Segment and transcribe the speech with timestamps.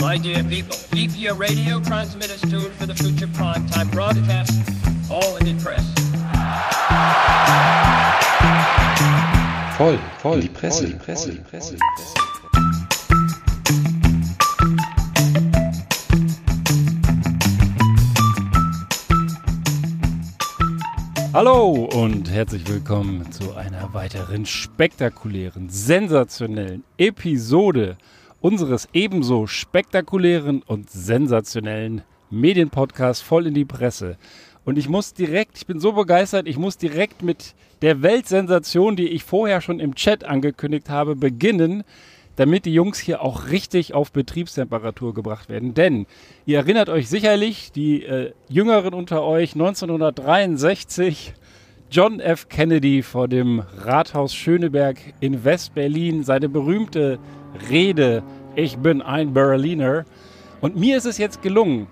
[0.00, 4.50] My dear people, VPA Radio transmitters tuned for the future primetime broadcast,
[5.10, 5.84] all in the press.
[9.76, 11.76] Voll, voll, die Presse, die Presse, die Presse.
[11.76, 12.14] Die Presse.
[21.34, 27.98] Hallo und herzlich willkommen zu einer weiteren spektakulären, sensationellen Episode
[28.40, 34.16] unseres ebenso spektakulären und sensationellen Medienpodcasts voll in die Presse.
[34.64, 39.08] Und ich muss direkt, ich bin so begeistert, ich muss direkt mit der Weltsensation, die
[39.08, 41.82] ich vorher schon im Chat angekündigt habe, beginnen,
[42.36, 45.74] damit die Jungs hier auch richtig auf Betriebstemperatur gebracht werden.
[45.74, 46.06] Denn
[46.46, 51.34] ihr erinnert euch sicherlich, die äh, Jüngeren unter euch, 1963,
[51.90, 52.48] John F.
[52.48, 57.18] Kennedy vor dem Rathaus Schöneberg in West-Berlin, seine berühmte
[57.68, 58.22] Rede,
[58.60, 60.04] ich bin ein Berliner.
[60.60, 61.86] Und mir ist es jetzt gelungen,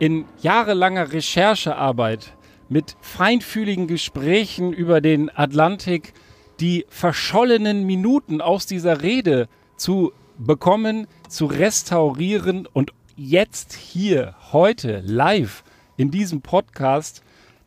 [0.00, 2.34] in jahrelanger Recherchearbeit
[2.68, 6.12] mit feinfühligen Gesprächen über den Atlantik
[6.60, 15.62] die verschollenen Minuten aus dieser Rede zu bekommen, zu restaurieren und jetzt hier, heute, live
[15.96, 17.22] in diesem Podcast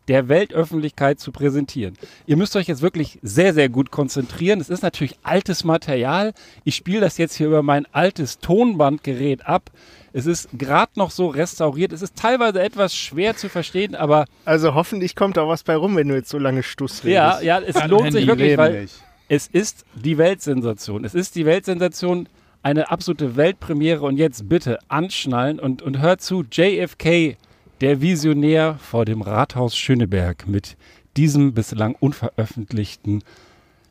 [0.08, 1.96] der Weltöffentlichkeit zu präsentieren.
[2.26, 4.60] Ihr müsst euch jetzt wirklich sehr, sehr gut konzentrieren.
[4.60, 6.34] Es ist natürlich altes Material.
[6.64, 9.70] Ich spiele das jetzt hier über mein altes Tonbandgerät ab.
[10.14, 11.94] Es ist gerade noch so restauriert.
[11.94, 14.26] Es ist teilweise etwas schwer zu verstehen, aber.
[14.44, 17.42] Also hoffentlich kommt da was bei rum, wenn du jetzt so lange Stuss redest.
[17.44, 18.88] Ja, ja, es lohnt sich wirklich, weil
[19.30, 21.06] es ist die Weltsensation.
[21.06, 22.28] Es ist die Weltsensation,
[22.64, 24.02] eine absolute Weltpremiere.
[24.02, 26.44] Und jetzt bitte anschnallen und, und hört zu.
[26.44, 27.38] JFK
[27.82, 30.78] der Visionär vor dem Rathaus Schöneberg mit
[31.18, 33.24] diesem bislang unveröffentlichten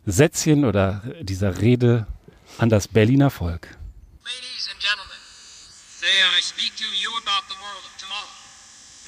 [0.06, 2.06] Sätzchen oder dieser Rede
[2.58, 3.66] an das Berliner Volk.
[4.22, 5.19] Ladies and gentlemen,
[5.98, 8.30] today I speak to you about the world of tomorrow.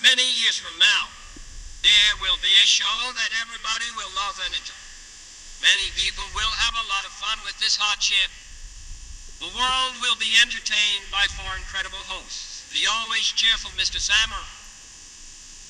[0.03, 1.07] Many years from now,
[1.87, 4.83] there will be a show that everybody will love and enjoy.
[5.63, 8.31] Many people will have a lot of fun with this hot ship.
[9.39, 12.67] The world will be entertained by four incredible hosts.
[12.75, 14.03] The always cheerful Mr.
[14.03, 14.43] Sammer,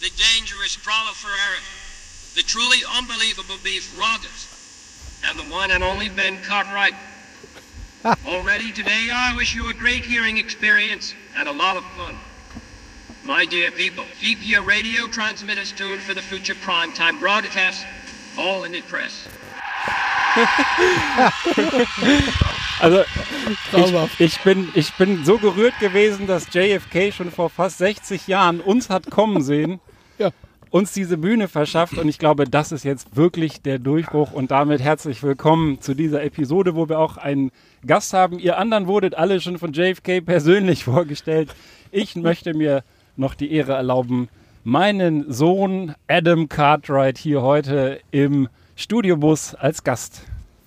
[0.02, 1.60] the dangerous Ferreira,
[2.34, 4.48] the truly unbelievable Beef Rogers,
[5.28, 6.94] and the one and only Ben Cartwright.
[8.26, 12.16] Already today, I wish you a great hearing experience and a lot of fun.
[13.22, 17.86] My dear people, keep your radio transmitters tuned for the future primetime broadcast,
[18.36, 19.28] all in the press.
[22.82, 23.04] Also
[24.18, 28.60] ich, ich, bin, ich bin so gerührt gewesen, dass JFK schon vor fast 60 Jahren
[28.60, 29.80] uns hat kommen sehen,
[30.18, 30.30] Ja.
[30.70, 34.80] uns diese Bühne verschafft und ich glaube, das ist jetzt wirklich der Durchbruch und damit
[34.80, 37.50] herzlich willkommen zu dieser Episode, wo wir auch einen
[37.86, 38.38] Gast haben.
[38.38, 41.54] Ihr anderen wurdet alle schon von JFK persönlich vorgestellt.
[41.90, 42.84] Ich möchte mir
[43.16, 44.28] noch die Ehre erlauben,
[44.64, 50.22] meinen Sohn Adam Cartwright hier heute im Studiobus als Gast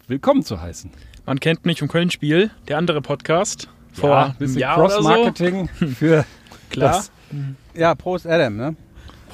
[0.07, 0.91] willkommen zu heißen.
[1.25, 3.67] Man kennt mich vom Köln-Spiel, der andere Podcast.
[3.93, 4.97] Vor Ja, einem bisschen oder so.
[4.99, 5.67] Cross-Marketing
[5.97, 6.25] für
[6.69, 6.91] Klar.
[6.91, 7.11] das
[7.73, 8.75] Ja, Prost Adam, ne?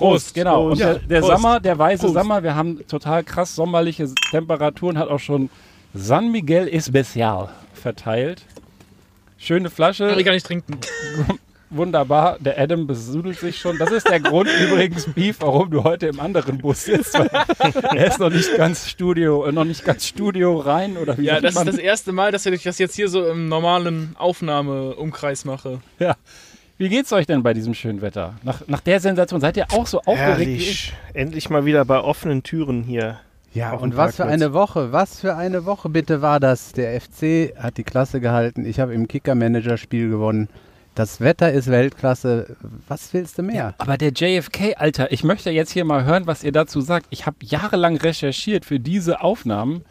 [0.01, 0.67] Prost, genau.
[0.67, 0.71] Prost.
[0.71, 1.31] Und der, Ja, der Prost.
[1.33, 2.13] Sommer, der weiße Prost.
[2.13, 5.49] Sommer, wir haben total krass sommerliche Temperaturen, hat auch schon
[5.93, 8.43] San Miguel Especial verteilt.
[9.37, 10.77] Schöne Flasche, Kann ich gar nicht trinken.
[11.71, 12.37] wunderbar.
[12.39, 13.77] Der Adam besudelt sich schon.
[13.77, 17.17] Das ist der Grund übrigens, Beef, warum du heute im anderen Bus sitzt.
[17.95, 21.51] Er ist noch nicht ganz Studio, noch nicht ganz Studio rein oder wie Ja, das
[21.51, 21.67] ist man?
[21.67, 25.79] das erste Mal, dass ich das jetzt hier so im normalen Aufnahmeumkreis mache.
[25.99, 26.15] Ja.
[26.81, 28.33] Wie geht's euch denn bei diesem schönen Wetter?
[28.41, 30.93] Nach, nach der Sensation seid ihr auch so aufgeregt wie ich?
[30.93, 30.93] Herrlich.
[31.13, 33.19] Endlich mal wieder bei offenen Türen hier.
[33.53, 36.71] Ja, und was für eine Woche, was für eine Woche bitte war das.
[36.71, 40.49] Der FC hat die Klasse gehalten, ich habe im Kicker-Manager-Spiel gewonnen.
[40.95, 42.55] Das Wetter ist Weltklasse,
[42.87, 43.75] was willst du mehr?
[43.77, 47.05] Aber der JFK, Alter, ich möchte jetzt hier mal hören, was ihr dazu sagt.
[47.11, 49.85] Ich habe jahrelang recherchiert für diese Aufnahmen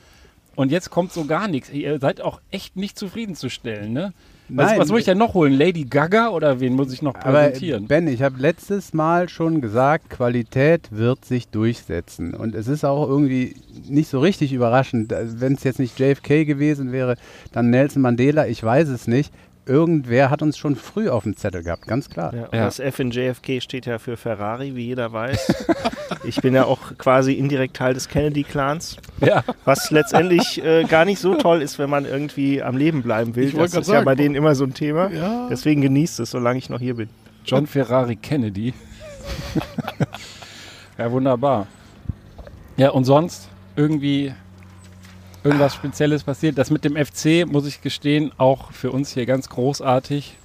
[0.57, 1.71] und jetzt kommt so gar nichts.
[1.71, 4.13] Ihr seid auch echt nicht zufriedenzustellen, ne?
[4.53, 4.79] Was, Nein.
[4.81, 5.53] was muss ich denn noch holen?
[5.53, 7.87] Lady Gaga oder wen muss ich noch Aber präsentieren?
[7.87, 12.35] Ben, ich habe letztes Mal schon gesagt, Qualität wird sich durchsetzen.
[12.35, 13.55] Und es ist auch irgendwie
[13.89, 15.15] nicht so richtig überraschend.
[15.15, 17.17] Wenn es jetzt nicht JFK gewesen wäre,
[17.53, 19.33] dann Nelson Mandela, ich weiß es nicht.
[19.67, 22.35] Irgendwer hat uns schon früh auf dem Zettel gehabt, ganz klar.
[22.35, 22.65] Ja, Ja.
[22.65, 25.67] Das F in JFK steht ja für Ferrari, wie jeder weiß.
[26.25, 29.45] ich bin ja auch quasi indirekt Teil des Kennedy-Clans, ja.
[29.65, 33.49] was letztendlich äh, gar nicht so toll ist, wenn man irgendwie am Leben bleiben will.
[33.49, 35.11] Ich Das ist ja sagen, bei denen immer so ein Thema.
[35.11, 35.49] Ja.
[35.49, 37.09] Deswegen genießt es, solange ich noch hier bin.
[37.45, 38.75] John Ferrari Kennedy.
[40.99, 41.67] ja, wunderbar.
[42.77, 44.33] Ja, und sonst irgendwie
[45.45, 46.59] irgendwas Spezielles passiert.
[46.59, 50.37] Das mit dem FC, muss ich gestehen, auch für uns hier ganz großartig.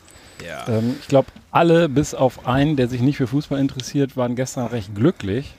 [0.67, 4.67] Ähm, ich glaube, alle bis auf einen, der sich nicht für Fußball interessiert, waren gestern
[4.67, 5.53] recht glücklich.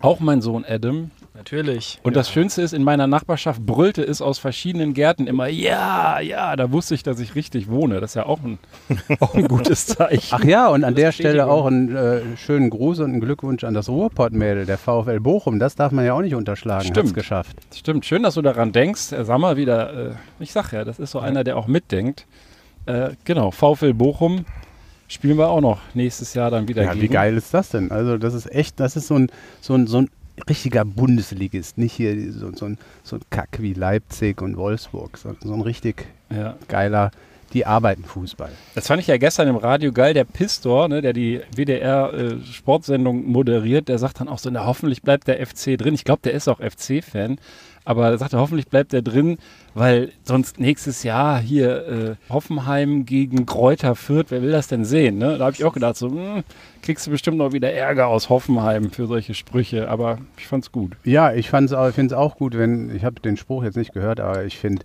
[0.00, 1.10] Auch mein Sohn Adam.
[1.36, 1.98] Natürlich.
[2.02, 6.56] Und das Schönste ist, in meiner Nachbarschaft brüllte es aus verschiedenen Gärten immer, ja, ja,
[6.56, 8.00] da wusste ich, dass ich richtig wohne.
[8.00, 8.58] Das ist ja auch ein,
[9.20, 10.28] auch ein gutes Zeichen.
[10.30, 11.12] Ach ja, und an Das der.
[11.12, 15.58] Stelle auch einen äh, schönen Gruß und einen Glückwunsch an das Ruhrpott-Mädel, der VfL Bochum.
[15.58, 16.84] Das darf man ja auch nicht unterschlagen.
[16.86, 16.98] Stimmt.
[17.08, 17.56] Hat's geschafft.
[17.74, 19.12] Stimmt, schön, dass du daran denkst.
[19.12, 22.26] Äh, Sag mal wieder, äh, ich sag ja, das ist so einer, der auch mitdenkt.
[22.86, 24.44] Äh, genau, VfL Bochum
[25.08, 27.12] spielen wir auch noch nächstes Jahr dann wieder Ja, wie gegen.
[27.12, 27.90] geil ist das denn?
[27.90, 29.30] Also das ist echt, das ist so ein,
[29.60, 30.10] so ein, so ein
[30.48, 31.78] richtiger Bundesligist.
[31.78, 35.60] Nicht hier so, so, ein, so ein Kack wie Leipzig und Wolfsburg, sondern so ein
[35.62, 36.56] richtig Ja.
[36.68, 37.10] geiler,
[37.52, 38.50] die arbeiten Fußball.
[38.74, 40.14] Das fand ich ja gestern im Radio geil.
[40.14, 45.28] Der Pistor, ne, der die WDR-Sportsendung moderiert, der sagt dann auch so, na, hoffentlich bleibt
[45.28, 45.94] der FC drin.
[45.94, 47.38] Ich glaube, der ist auch FC-Fan.
[47.86, 49.38] Aber er sagte, hoffentlich bleibt er drin,
[49.74, 55.18] weil sonst nächstes Jahr hier äh, Hoffenheim gegen Kräuter Fürth, wer will das denn sehen?
[55.18, 55.38] Ne?
[55.38, 56.42] Da habe ich auch gedacht, so, hm,
[56.82, 59.88] kriegst du bestimmt noch wieder Ärger aus Hoffenheim für solche Sprüche.
[59.88, 60.96] Aber ich fand's gut.
[61.04, 64.44] Ja, ich finde es auch gut, wenn, ich habe den Spruch jetzt nicht gehört, aber
[64.44, 64.82] ich finde,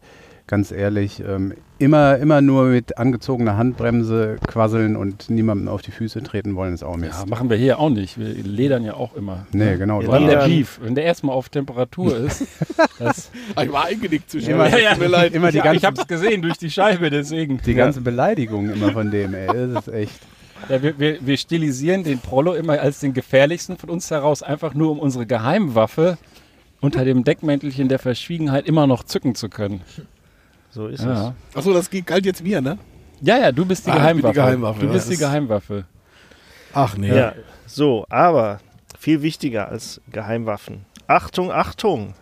[0.51, 6.21] ganz ehrlich, ähm, immer, immer nur mit angezogener Handbremse quasseln und niemandem auf die Füße
[6.23, 7.21] treten wollen, ist auch Mist.
[7.21, 8.19] Ja, machen wir hier auch nicht.
[8.19, 9.47] Wir ledern ja auch immer.
[9.53, 10.01] nee, genau.
[10.01, 10.45] Vor allem der.
[10.45, 12.45] Beef, wenn der erstmal auf Temperatur ist,
[12.99, 15.23] das Ah, Ich war eingenickt zwischen Immer- ja, ja.
[15.23, 17.59] Immer die ganzen, ich hab's gesehen durch die Scheibe, deswegen.
[17.65, 19.47] die ganzen Beleidigungen immer von dem, ey.
[19.73, 20.19] Das ist echt.
[20.67, 24.73] Ja, wir, wir, wir stilisieren den Prollo immer als den gefährlichsten von uns heraus, einfach
[24.73, 26.17] nur um unsere Geheimwaffe
[26.81, 29.81] unter dem Deckmäntelchen der Verschwiegenheit immer noch zücken zu können.
[30.71, 32.77] So ist Ja, Achso, das galt jetzt mir, ne?
[33.21, 34.33] ja, ja du bist die Ah, bin die Geheimwaffe.
[34.33, 35.85] Geheimwaffe, Du ja, bist die Geheimwaffe.
[36.73, 37.09] Ach nee.
[37.09, 37.15] es.
[37.15, 37.33] Ja.
[37.67, 38.59] So, aber
[38.97, 40.85] viel wichtiger als Geheimwaffen.
[41.07, 42.13] Achtung, Achtung!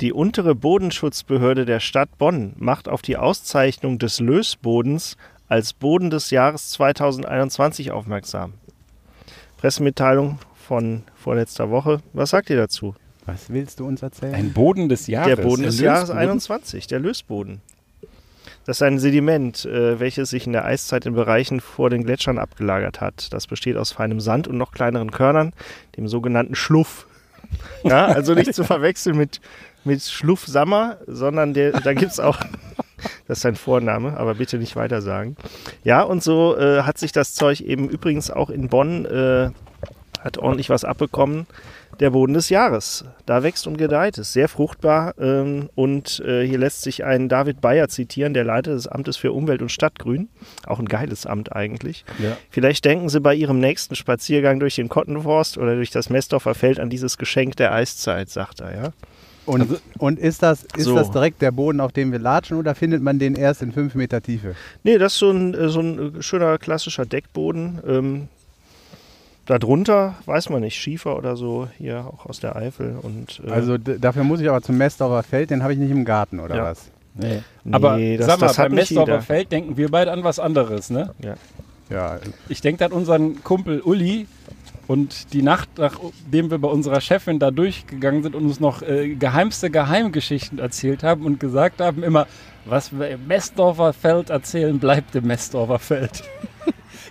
[0.00, 5.16] Die untere Bodenschutzbehörde der Stadt Bonn macht auf die Auszeichnung des Lösbodens
[5.48, 8.54] als Boden des Jahres 2021 aufmerksam.
[9.58, 12.00] Pressemitteilung von vorletzter Woche.
[12.12, 12.96] Was sagt ihr dazu?
[13.26, 14.34] Was willst du uns erzählen?
[14.34, 15.36] Ein Boden des Jahres.
[15.36, 16.18] Der Boden des Jahres Lösboden?
[16.18, 17.60] 21, der Lösboden.
[18.64, 22.38] Das ist ein Sediment, äh, welches sich in der Eiszeit in Bereichen vor den Gletschern
[22.38, 23.32] abgelagert hat.
[23.32, 25.52] Das besteht aus feinem Sand und noch kleineren Körnern,
[25.96, 27.06] dem sogenannten Schluff.
[27.84, 29.42] Ja, also nicht zu verwechseln mit,
[29.84, 32.38] mit Schluffsammer, sondern der, da gibt es auch,
[33.28, 35.36] das ist sein Vorname, aber bitte nicht weiter sagen.
[35.84, 39.50] Ja, und so äh, hat sich das Zeug eben übrigens auch in Bonn, äh,
[40.20, 41.46] hat ordentlich was abbekommen
[42.00, 43.04] der Boden des Jahres.
[43.26, 44.32] Da wächst und gedeiht es.
[44.32, 45.14] Sehr fruchtbar.
[45.18, 49.32] Ähm, und äh, hier lässt sich ein David Bayer zitieren, der Leiter des Amtes für
[49.32, 50.28] Umwelt und Stadtgrün.
[50.66, 52.04] Auch ein geiles Amt eigentlich.
[52.18, 52.36] Ja.
[52.50, 56.80] Vielleicht denken Sie bei Ihrem nächsten Spaziergang durch den Kottenforst oder durch das Messdorfer Feld
[56.80, 58.92] an dieses Geschenk der Eiszeit, sagt er, ja.
[59.44, 60.94] Und, Also- und ist, das, ist So.
[60.94, 63.94] das direkt der Boden, auf dem wir latschen, oder findet man den erst in fünf
[63.96, 64.54] Meter Tiefe?
[64.84, 67.80] Nee, das ist so ein, äh, so ein äh, schöner klassischer Deckboden.
[67.86, 68.28] Ähm,
[69.46, 72.96] darunter weiß man nicht, Schiefer oder so, hier auch aus der Eifel.
[73.02, 76.04] Und, äh, Also dafür muss ich aber zum Messdorfer Feld, den habe ich nicht im
[76.04, 76.64] Garten, oder Ja.
[76.64, 76.90] was?
[77.14, 77.42] Nee.
[77.64, 79.20] Nee, Aber das- sag mal, das hat beim Messdorfer.
[79.20, 81.10] Feld denken wir beide an was anderes, ne?
[81.90, 82.18] Ja,
[82.48, 84.26] Ich denke an unseren Kumpel Uli
[84.86, 89.14] und die Nacht, nachdem wir bei unserer Chefin da durchgegangen sind und uns noch äh,
[89.14, 92.26] geheimste Geheimgeschichten erzählt haben und gesagt haben immer,
[92.64, 96.22] was wir im Messdorfer Feld erzählen, bleibt im Messdorfer Feld.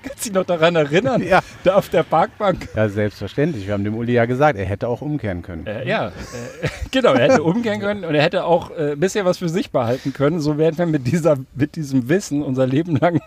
[0.03, 1.21] Kannst du dich noch daran erinnern?
[1.21, 1.41] Ja.
[1.63, 2.69] Da auf der Parkbank.
[2.75, 3.67] ja, selbstverständlich.
[3.67, 5.67] Wir haben dem Uli ja gesagt, er hätte auch umkehren können.
[5.67, 6.11] Äh, ja, äh,
[6.91, 9.71] genau, er hätte umgehen können und er hätte auch äh, ein bisschen was für sich
[9.71, 10.39] behalten können.
[10.39, 13.21] So werden wir mit, dieser, mit diesem Wissen unser Leben lang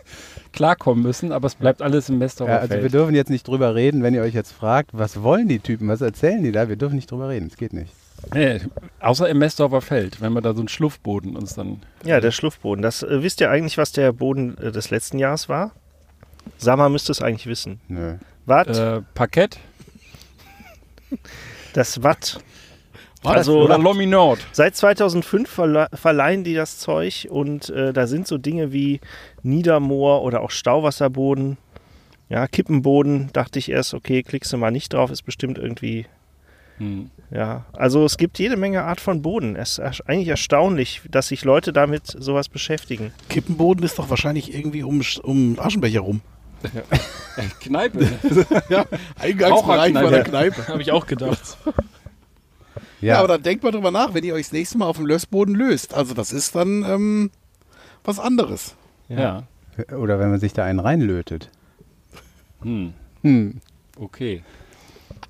[0.52, 3.74] klarkommen müssen, aber es bleibt alles im Messdorfer Ja, also wir dürfen jetzt nicht drüber
[3.74, 6.68] reden, wenn ihr euch jetzt fragt, was wollen die Typen, was erzählen die da?
[6.68, 7.92] Wir dürfen nicht drüber reden, es geht nicht.
[8.32, 8.60] Nee,
[9.00, 11.82] außer im Messdorfer Feld, wenn wir da so einen Schluffboden uns dann.
[12.04, 12.82] Ja, der Schluffboden.
[12.82, 15.72] Das, äh, wisst ihr eigentlich, was der Boden äh, des letzten Jahres war?
[16.58, 17.80] Sammer müsste es eigentlich wissen.
[17.88, 18.16] Nö.
[18.46, 18.68] Watt?
[18.68, 19.58] Äh, Parkett
[21.72, 22.40] Das Watt.
[23.22, 23.36] Was?
[23.36, 24.38] Also oder Lominord.
[24.52, 29.00] seit 2005 verle verleihen die das Zeug und äh, da sind so Dinge wie
[29.42, 31.56] Niedermoor oder auch Stauwasserboden.
[32.28, 36.06] Ja, Kippenboden, dachte ich erst, okay, klickst du mal nicht drauf, ist bestimmt irgendwie,
[36.78, 37.10] Hm.
[37.30, 37.64] ja.
[37.72, 39.56] Also es gibt jede Menge Art von Boden.
[39.56, 43.12] Es ist eigentlich erstaunlich, dass sich Leute damit sowas beschäftigen.
[43.30, 46.20] Kippenboden ist doch wahrscheinlich irgendwie um, um Aschenbecher rum.
[47.60, 48.08] Kneipe.
[48.68, 48.84] Ja,
[49.20, 50.68] Eingangsbereich von der Kneipe.
[50.68, 51.56] Habe ich auch gedacht.
[53.00, 53.14] Ja.
[53.14, 55.06] Ja, aber dann denkt mal drüber nach, wenn ihr euch das nächste Mal auf dem
[55.06, 55.92] Lössboden löst.
[55.94, 57.30] Also das ist dann ähm,
[58.04, 58.74] was anderes.
[59.08, 59.42] ja.
[59.98, 61.50] oder wenn man sich da einen reinlötet.
[62.62, 62.94] Hm.
[63.22, 63.60] Hm.
[63.98, 64.42] Okay.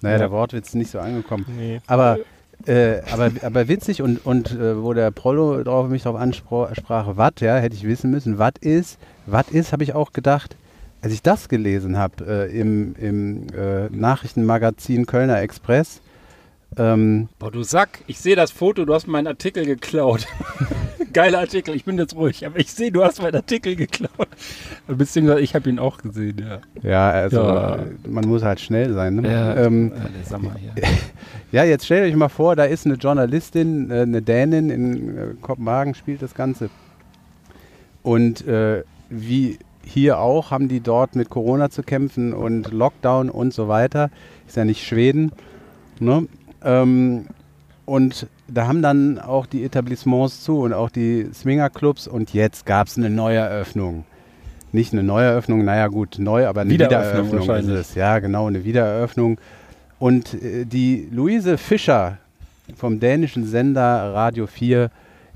[0.03, 0.19] Naja, Ja.
[0.19, 1.47] der Wortwitz ist nicht so angekommen.
[1.57, 1.81] Nee.
[1.87, 2.19] Aber
[2.67, 7.41] Äh, aber, aber witzig und, und äh, wo der Prollo drauf, mich darauf ansprach, Watt,
[7.43, 10.57] ja, hätte ich wissen müssen, Watt ist, Watt ist, habe ich auch gedacht,
[11.05, 16.01] als ich das gelesen habe äh, im, im äh, Nachrichtenmagazin Kölner Express.
[16.79, 20.27] Ähm, Boah, du Sack, ich sehe das Foto, du hast meinen Artikel geklaut.
[21.13, 24.29] Geiler Artikel, ich bin jetzt ruhig, aber ich sehe, du hast meinen Artikel geklaut.
[24.89, 26.61] Beziehungsweise ich habe ihn auch gesehen, ja.
[26.83, 27.85] ja, also Ja.
[28.09, 29.17] man muss halt schnell sein.
[29.17, 29.31] Ne?
[29.31, 30.73] Ja, Ähm, äh, mal hier.
[31.53, 35.27] Ja, jetzt stellt euch mal vor, da ist eine Journalistin, äh, eine Dänin in äh,
[35.43, 36.71] Kopenhagen spielt das Ganze.
[38.03, 43.53] Und äh, wie hier auch haben die dort mit Corona zu kämpfen und Lockdown und
[43.53, 44.11] so weiter.
[44.47, 45.33] Ist ja nicht Schweden.
[46.01, 46.27] Ne?
[46.63, 47.27] Ähm,
[47.87, 52.87] und da haben dann auch die Etablissements zu und auch die Swingerclubs und jetzt gab
[52.87, 54.05] es eine Neueröffnung.
[54.73, 57.95] Nicht eine Neueröffnung, naja gut, neu, aber eine Wiedereröffnung Wiedereröffnung, ist es.
[57.95, 59.39] Ja, genau, eine Wiedereröffnung.
[59.99, 62.19] Und äh, die Luise Fischer
[62.77, 64.91] vom dänischen Sender Radio 4,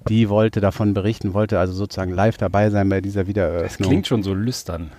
[0.08, 3.88] die wollte davon berichten, wollte also sozusagen live dabei sein bei dieser Das Wiedereröffnung.
[3.88, 4.90] klingt schon so lüstern.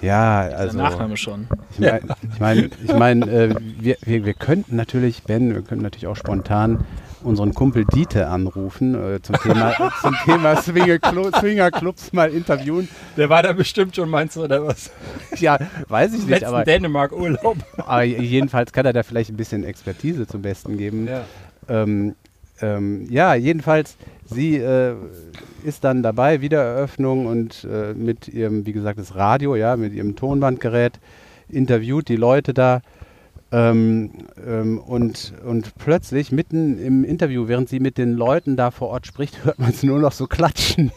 [0.00, 1.48] ja, Der also Nachname schon.
[1.72, 2.00] ich meine,
[2.32, 6.16] ich mein, ich mein, äh, wir, wir, wir könnten natürlich, Ben, wir könnten natürlich auch
[6.16, 6.84] spontan
[7.24, 12.88] unseren Kumpel Dieter anrufen äh, zum Thema, zum Thema Swingerclu- Swingerclubs mal interviewen.
[13.16, 14.90] Der war da bestimmt schon, meinst du, oder was?
[15.38, 15.56] Ja,
[15.88, 17.58] weiß ich nicht, Letzten aber, Dänemark-Urlaub.
[17.78, 21.06] aber jedenfalls kann er da vielleicht ein bisschen Expertise zum Besten geben.
[21.06, 21.22] Ja.
[21.68, 22.16] Ähm,
[22.60, 23.96] ähm, ja, jedenfalls,
[24.32, 24.94] sie äh,
[25.64, 30.16] ist dann dabei, Wiedereröffnung und äh, mit ihrem, wie gesagt, das Radio, ja, mit ihrem
[30.16, 30.98] Tonbandgerät
[31.48, 32.80] interviewt die Leute da.
[33.52, 34.10] Ähm,
[34.46, 39.06] ähm, und, und plötzlich, mitten im Interview, während sie mit den Leuten da vor Ort
[39.06, 40.90] spricht, hört man es nur noch so klatschen.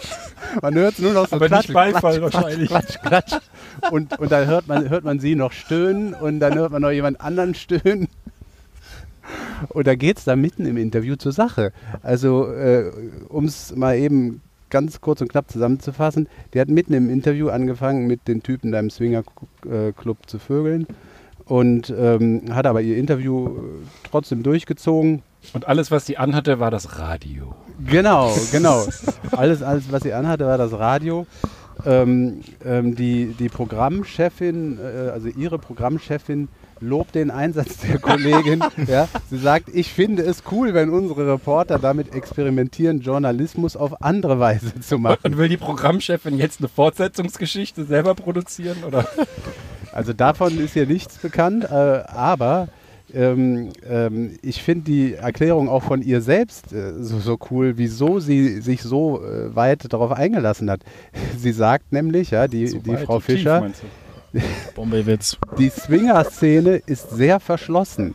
[0.62, 1.74] man hört es nur noch so Aber nicht klatschen.
[1.74, 2.68] Beifall klatsch, wahrscheinlich.
[2.68, 3.42] Klatsch, klatsch, klatsch.
[3.90, 6.90] Und, und dann hört man, hört man sie noch stöhnen und dann hört man noch
[6.90, 8.08] jemand anderen stöhnen.
[9.68, 11.72] Und da geht es da mitten im Interview zur Sache.
[12.02, 12.90] Also, äh,
[13.28, 14.40] um es mal eben
[14.70, 18.80] ganz kurz und knapp zusammenzufassen, die hat mitten im Interview angefangen, mit den Typen da
[18.80, 20.86] im Swinger-Club zu vögeln
[21.46, 23.60] und ähm, hat aber ihr Interview äh,
[24.10, 25.22] trotzdem durchgezogen.
[25.52, 27.54] Und alles, was sie anhatte, war das Radio.
[27.86, 28.86] Genau, genau.
[29.32, 31.26] alles, alles, was sie anhatte, war das Radio.
[31.84, 36.48] Ähm, ähm, die, die Programmchefin, äh, also ihre Programmchefin,
[36.86, 38.62] lobt den Einsatz der Kollegin.
[38.86, 39.08] ja.
[39.30, 44.78] Sie sagt, ich finde es cool, wenn unsere Reporter damit experimentieren, Journalismus auf andere Weise
[44.80, 45.18] zu machen.
[45.22, 48.84] Und will die Programmchefin jetzt eine Fortsetzungsgeschichte selber produzieren?
[48.86, 49.06] Oder?
[49.92, 52.68] Also davon ist hier nichts bekannt, äh, aber
[53.14, 58.18] ähm, ähm, ich finde die Erklärung auch von ihr selbst äh, so, so cool, wieso
[58.18, 60.80] sie sich so äh, weit darauf eingelassen hat.
[61.36, 63.44] Sie sagt nämlich, ja, die, So die Frau so tief,
[64.74, 65.36] Bombewitz.
[65.58, 68.14] die Swinger-Szene ist sehr verschlossen,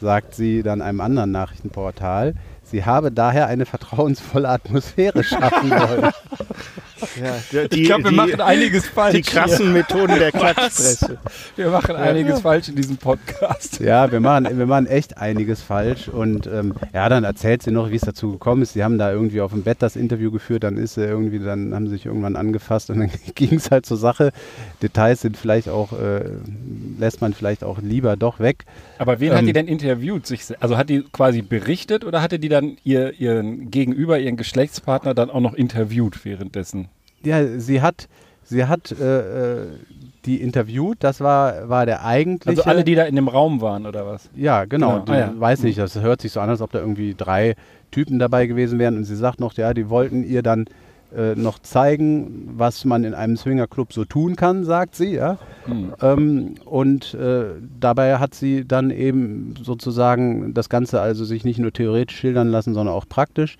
[0.00, 2.34] sagt sie dann einem anderen Nachrichtenportal.
[2.62, 6.12] Sie habe daher eine vertrauensvolle Atmosphäre schaffen wollen.
[7.52, 9.14] Ja, die, Ich glaube, wir die, machen einiges falsch.
[9.14, 11.18] die krassen Methoden der Klatschpresse.
[11.56, 13.80] Wir machen einiges falsch in diesem Podcast.
[13.80, 16.08] Ja, wir machen, wir machen echt einiges falsch.
[16.08, 18.72] Und ähm, ja, dann erzählt sie noch, wie es dazu gekommen ist.
[18.74, 21.74] Sie haben da irgendwie auf dem Bett das Interview geführt, dann ist sie irgendwie, dann
[21.74, 24.32] haben sie sich irgendwann angefasst und dann ging es halt zur Sache.
[24.82, 26.24] Details sind vielleicht auch, äh,
[26.98, 28.64] lässt man vielleicht auch lieber doch weg.
[28.98, 29.46] Aber wen hat Ähm.
[29.46, 30.26] die denn interviewt?
[30.26, 35.14] Sich, also hat die quasi berichtet oder hatte die dann ihr, ihren Gegenüber, ihren Geschlechtspartner
[35.14, 36.87] dann auch noch interviewt währenddessen?
[37.22, 38.08] Ja, sie hat,
[38.44, 39.66] sie hat äh, äh,
[40.24, 42.58] die interviewt, das war, war der eigentliche.
[42.58, 44.28] Also alle, die da in dem Raum waren oder was?
[44.34, 45.00] Ja, genau.
[45.00, 45.12] Genau.
[45.12, 45.32] Ah, ja.
[45.34, 47.56] weiß nicht, das hört sich so an, als ob da irgendwie drei
[47.90, 48.96] Typen dabei gewesen wären.
[48.96, 50.66] Und sie sagt noch, ja, die wollten ihr dann
[51.16, 55.38] äh, noch zeigen, was man in einem Swingerclub so tun kann, sagt sie, ja.
[55.64, 55.94] Hm.
[56.02, 57.44] Ähm, und äh,
[57.80, 62.74] dabei hat sie dann eben sozusagen das Ganze also sich nicht nur theoretisch schildern lassen,
[62.74, 63.56] sondern auch praktisch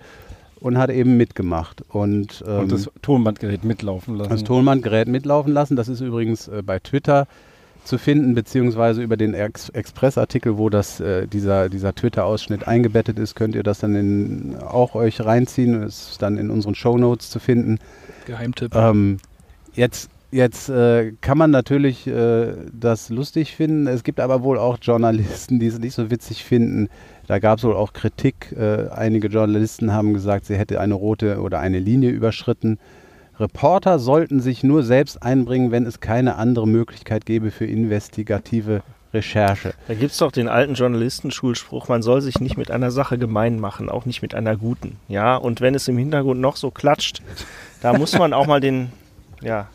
[0.61, 1.83] und hat eben mitgemacht.
[1.88, 4.31] Und, ähm, Und das Tonbandgerät mitlaufen lassen.
[4.31, 5.77] das Tonbandgerät mitlaufen lassen.
[5.77, 7.27] Das ist übrigens äh, bei Twitter
[7.85, 13.35] zu finden, beziehungsweise über den Ex Express-Artikel, wo das, äh, dieser, dieser Twitter-Ausschnitt eingebettet ist,
[13.35, 15.81] könnt ihr das dann in, auch euch reinziehen.
[15.81, 17.79] Das ist dann in unseren Shownotes zu finden.
[18.27, 18.75] Geheimtipp.
[18.75, 19.19] Ähm,
[19.75, 23.87] jetzt jetzt äh, kann man natürlich äh, das lustig finden.
[23.87, 26.89] Es gibt aber wohl auch Journalisten, die es nicht so witzig finden.
[27.27, 28.53] Da gab es wohl auch Kritik.
[28.53, 32.79] Äh, einige Journalisten haben gesagt, sie hätte eine rote oder eine Linie überschritten.
[33.39, 38.83] Reporter sollten sich nur selbst einbringen, wenn es keine andere Möglichkeit gäbe für investigative
[39.15, 39.75] Recherche.
[39.87, 43.59] Da gibt es doch den alten Journalistenschulspruch, man soll sich nicht mit einer Sache gemein
[43.59, 44.97] machen, auch nicht mit einer guten.
[45.09, 47.23] Ja, und wenn es im Hintergrund noch so klatscht,
[47.81, 48.93] da muss man auch mal den,
[49.41, 49.69] ja,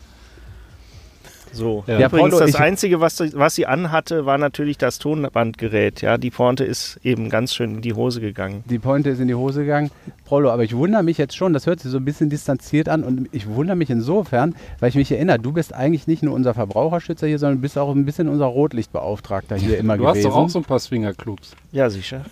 [1.54, 1.84] So.
[1.86, 2.06] Ja.
[2.06, 6.02] Übrigens, Paulo, das Einzige, was, was sie anhatte, war natürlich das Tonbandgerät.
[6.02, 8.64] Ja, die Pointe ist eben ganz schön in die Hose gegangen.
[8.68, 9.90] Die Pointe ist in die Hose gegangen.
[10.24, 13.04] Prollo, aber ich wundere mich jetzt schon, das hört sich so ein bisschen distanziert an
[13.04, 16.54] und ich wundere mich insofern, weil ich mich erinnere, du bist eigentlich nicht nur unser
[16.54, 20.30] Verbraucherschützer hier, sondern du bist auch ein bisschen unser Rotlichtbeauftragter hier immer Du hast gewesen.
[20.30, 21.52] doch auch so ein paar Swingerclubs.
[21.72, 22.22] Ja, sicher.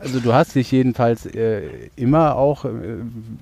[0.00, 1.62] Also du hast dich jedenfalls äh,
[1.96, 2.68] immer auch äh,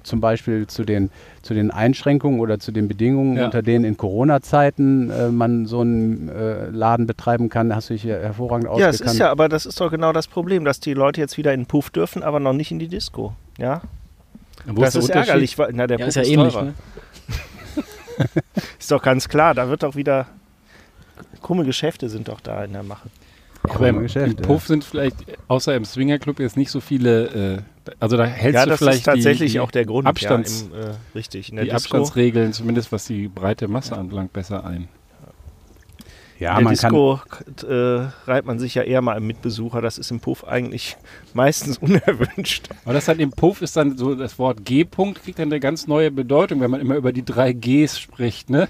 [0.02, 1.10] zum Beispiel zu den,
[1.42, 3.46] zu den Einschränkungen oder zu den Bedingungen, Ja.
[3.46, 8.04] unter denen in Corona-Zeiten äh, man so einen äh, Laden betreiben kann, hast du dich
[8.04, 8.94] hervorragend Ja, ausgekannt.
[9.00, 11.52] es ist ja, aber das ist doch genau das Problem, dass die Leute jetzt wieder
[11.52, 13.34] in den Puff dürfen, aber noch nicht in die Disco.
[13.58, 13.82] Ja,
[14.66, 15.28] Wo das der ist Unterschied?
[15.28, 15.58] ärgerlich.
[15.58, 16.52] Weil, na, der Ja, Puff ist ja ist ähnlich.
[16.52, 16.64] teurer.
[16.66, 16.74] Ne?
[18.78, 20.26] Ist doch ganz klar, da wird doch wieder
[21.42, 23.08] krumme Geschäfte sind doch da in der Mache.
[23.68, 25.16] Aber im, Geschäft, im Puff sind vielleicht,
[25.48, 28.98] außer im Swingerclub, jetzt nicht so viele, äh, also da hältst ja, du das vielleicht
[28.98, 30.06] ist tatsächlich die, die auch der Grund.
[30.06, 31.74] Abstands- ja, im, äh, richtig, die Disco.
[31.74, 34.88] Abstandsregeln, zumindest was die breite Masse anbelangt, besser ein.
[36.38, 36.92] Ja, in der man kann,
[37.46, 39.80] Disco äh, reibt man sich ja eher mal im Mitbesucher.
[39.80, 40.96] Das ist im Puff eigentlich
[41.32, 42.68] meistens unerwünscht.
[42.84, 45.86] Aber das halt im Puff ist dann so, das Wort G-Punkt kriegt dann eine ganz
[45.86, 48.68] neue Bedeutung, wenn man immer über die drei Gs spricht, ne?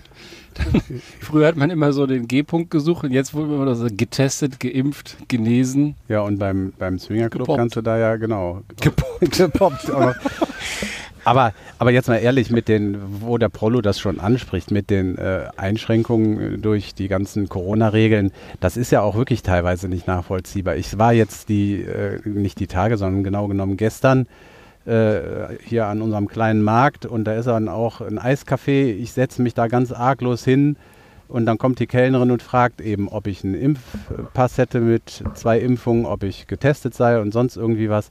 [1.21, 5.17] Früher hat man immer so den G-Punkt gesucht und jetzt wurde immer so getestet, geimpft,
[5.29, 5.95] genesen.
[6.09, 7.59] ja, und beim, beim Swingerclub Gepoppt.
[7.59, 9.89] kannst du da ja, genau, gepoppt.
[9.89, 10.15] noch.
[11.25, 15.19] aber, aber jetzt mal ehrlich, mit den, wo der Prollo das schon anspricht, mit den
[15.19, 20.77] äh, Einschränkungen äh, durch die ganzen Corona-Regeln, das ist ja auch wirklich teilweise nicht nachvollziehbar.
[20.77, 24.27] Ich war jetzt die, äh, nicht die Tage, sondern genau genommen gestern
[24.87, 28.95] äh, hier an unserem kleinen Markt und da ist dann auch ein Eiscafé.
[28.95, 30.77] Ich setze mich da ganz arglos hin
[31.29, 35.59] und dann kommt die Kellnerin und fragt eben, ob ich einen Impfpass hätte mit zwei
[35.59, 38.11] Impfungen, ob ich getestet sei und sonst irgendwie was.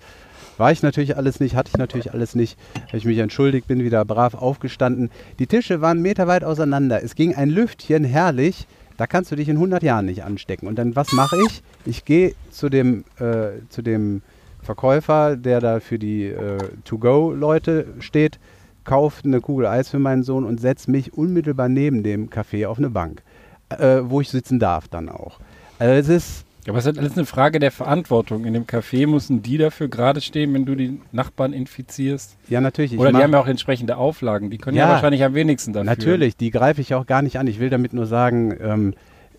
[0.57, 2.57] War ich natürlich alles nicht, hatte ich natürlich alles nicht.
[2.87, 5.09] Habe ich mich entschuldigt, bin wieder brav aufgestanden.
[5.39, 7.03] Die Tische waren meterweit auseinander.
[7.03, 8.67] Es ging ein Lüftchen, herrlich.
[8.97, 10.67] Da kannst du dich in 100 Jahren nicht anstecken.
[10.67, 11.63] Und dann, was mache ich?
[11.85, 14.21] Ich gehe zu dem, äh, zu dem
[14.63, 18.39] Verkäufer, der da für die äh, To-Go-Leute steht,
[18.83, 22.77] kaufe eine Kugel Eis für meinen Sohn und setze mich unmittelbar neben dem Café auf
[22.77, 23.21] eine Bank,
[23.69, 25.39] äh, wo ich sitzen darf dann auch.
[25.79, 28.45] Also es ist, Aber es ist alles eine Frage der Verantwortung.
[28.45, 32.35] In dem Café müssen die dafür gerade stehen, wenn du die Nachbarn infizierst.
[32.49, 34.49] ja natürlich, ich Oder die haben ja auch entsprechende Auflagen.
[34.49, 34.91] Die können ja, Ja.
[34.93, 35.85] wahrscheinlich am wenigsten dafür.
[35.85, 37.47] Natürlich, die greife ich auch gar nicht an.
[37.47, 38.93] Ich will damit nur sagen, ähm,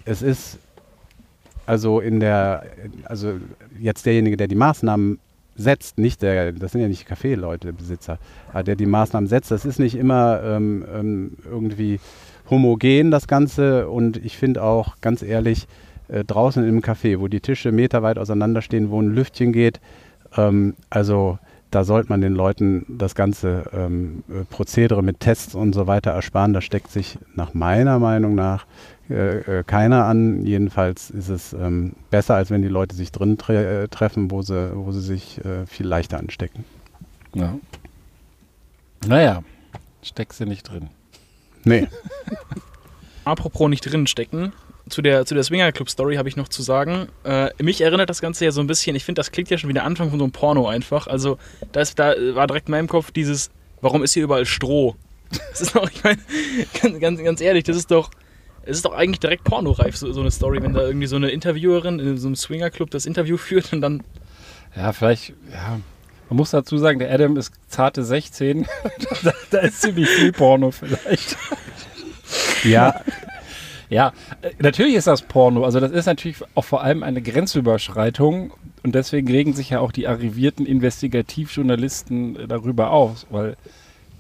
[0.05, 0.59] es ist
[1.67, 2.65] also in der,
[3.05, 3.35] also
[3.81, 5.19] jetzt derjenige, der die Maßnahmen
[5.57, 8.19] setzt, nicht der, das sind ja nicht Kaffeeleute, Besitzer,
[8.67, 12.01] der die Maßnahmen setzt, das ist nicht immer ähm, ähm, irgendwie
[12.51, 13.89] homogen, das Ganze.
[13.89, 15.67] Und ich finde auch, ganz ehrlich,
[16.09, 19.81] äh, draußen im Café, wo die Tische meterweit auseinanderstehen, wo ein Lüftchen geht,
[20.37, 21.39] ähm, also
[21.71, 26.13] da sollte man den Leuten das ganze ähm, äh, Prozedere mit Tests und so weiter
[26.13, 26.53] ersparen.
[26.53, 28.67] Da steckt sich nach meiner Meinung nach
[29.11, 30.45] äh, äh, keiner an.
[30.47, 34.43] Jedenfalls ist es ähm, besser, als wenn die Leute sich drin tre äh, treffen, wo
[34.43, 36.65] sie, wo sie sich äh, viel leichter anstecken.
[37.35, 37.59] Ja.
[39.07, 39.43] Naja,
[40.03, 40.89] steckst du nicht drin.
[41.65, 41.89] Nee.
[43.25, 44.53] Apropos nicht drin stecken.
[44.89, 47.09] Zu der, zu der Swinger Club Story habe ich noch zu sagen.
[47.25, 49.69] Äh, mich erinnert das Ganze ja so ein bisschen, ich finde, das klingt ja schon
[49.69, 51.07] wie der Anfang von so einem Porno einfach.
[51.07, 51.39] Also,
[51.73, 54.97] da, ist, da war direkt in meinem Kopf dieses, warum ist hier überall Stroh?
[55.51, 56.19] Das ist doch, ich meine,
[56.81, 58.11] ganz, ganz, ganz ehrlich, das ist doch,
[58.67, 61.31] es ist doch eigentlich direkt pornoreif, so, so eine Story, wenn da irgendwie so eine
[61.31, 64.03] Interviewerin in so einem Swinger Club das Interview führt und dann
[64.77, 65.81] Ja, vielleicht, ja.
[66.31, 68.67] Man muss dazu sagen, der Adam ist zarte 16.
[69.23, 71.37] da, da ist ziemlich viel Porno vielleicht.
[72.65, 72.95] Ja,
[73.91, 75.65] Ja, äh, natürlich ist das Porno.
[75.65, 79.93] Also das ist natürlich auch vor allem eine Grenzüberschreitung und deswegen regen sich ja auch
[79.93, 83.57] die arrivierten Investigativjournalisten äh, darüber auf, weil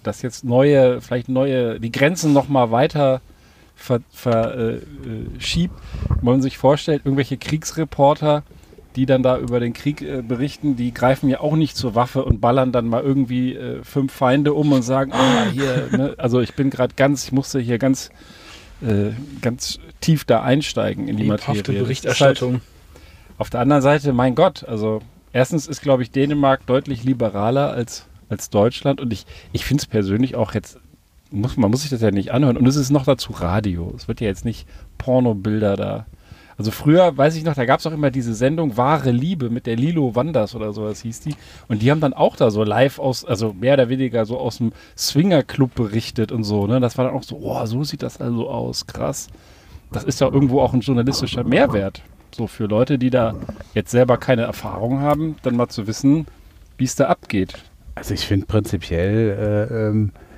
[0.02, 3.20] das jetzt neue, vielleicht neue, die Grenzen noch mal weiter
[3.74, 4.06] verschiebt.
[4.12, 5.68] Ver, äh, äh,
[6.08, 8.42] wenn man sich vorstellt, irgendwelche Kriegsreporter,
[8.96, 12.24] die dann da über den Krieg äh, berichten, die greifen ja auch nicht zur Waffe
[12.24, 16.14] und ballern dann mal irgendwie äh, fünf Feinde um und sagen, ah, hier, ne?
[16.18, 18.10] also ich bin gerade ganz, ich musste hier ganz
[18.82, 21.78] äh, ganz tief da einsteigen in die lebhafte Materie.
[21.78, 22.52] Ist Berichterstattung.
[22.54, 22.62] Halt,
[23.38, 25.00] auf der anderen Seite, mein Gott, also
[25.32, 29.86] erstens ist, glaube ich, Dänemark deutlich liberaler als, als Deutschland und ich, ich finde es
[29.86, 30.78] persönlich auch jetzt,
[31.34, 33.92] muss, man muss sich das ja nicht anhören und es ist noch dazu Radio.
[33.96, 34.66] Es wird ja jetzt nicht
[34.98, 36.06] Pornobilder da.
[36.56, 39.66] Also früher, weiß ich noch, da gab es auch immer diese Sendung Wahre Liebe mit
[39.66, 41.34] der Lilo Wanders oder sowas hieß die.
[41.66, 44.58] Und die haben dann auch da so live aus, also mehr oder weniger so aus
[44.58, 46.66] dem Swingerclub berichtet und so.
[46.66, 46.78] Ne?
[46.78, 49.28] Das war dann auch so, oh, so sieht das also aus, krass.
[49.90, 52.02] Das ist ja irgendwo auch ein journalistischer Mehrwert.
[52.34, 53.34] So für Leute, die da
[53.74, 56.26] jetzt selber keine Erfahrung haben, dann mal zu wissen,
[56.78, 57.54] wie es da abgeht.
[57.96, 60.33] Also ich finde prinzipiell äh, ähm, äh,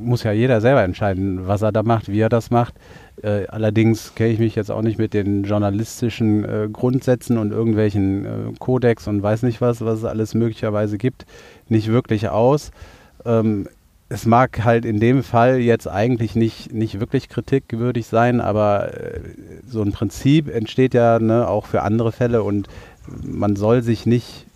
[0.00, 2.74] muss ja jeder selber entscheiden, was er da macht, wie er das macht.
[3.22, 8.26] Äh, allerdings kenne ich mich jetzt auch nicht mit den journalistischen äh, Grundsätzen und irgendwelchen
[8.26, 11.24] äh, Kodex und weiß nicht was, was es alles möglicherweise gibt,
[11.68, 12.72] nicht wirklich aus.
[13.24, 13.68] Ähm,
[14.08, 19.20] es mag halt in dem Fall jetzt eigentlich nicht, nicht wirklich kritikwürdig sein, aber äh,
[19.66, 22.68] so ein Prinzip entsteht ja ne, auch für andere Fälle und
[23.22, 24.46] man soll sich nicht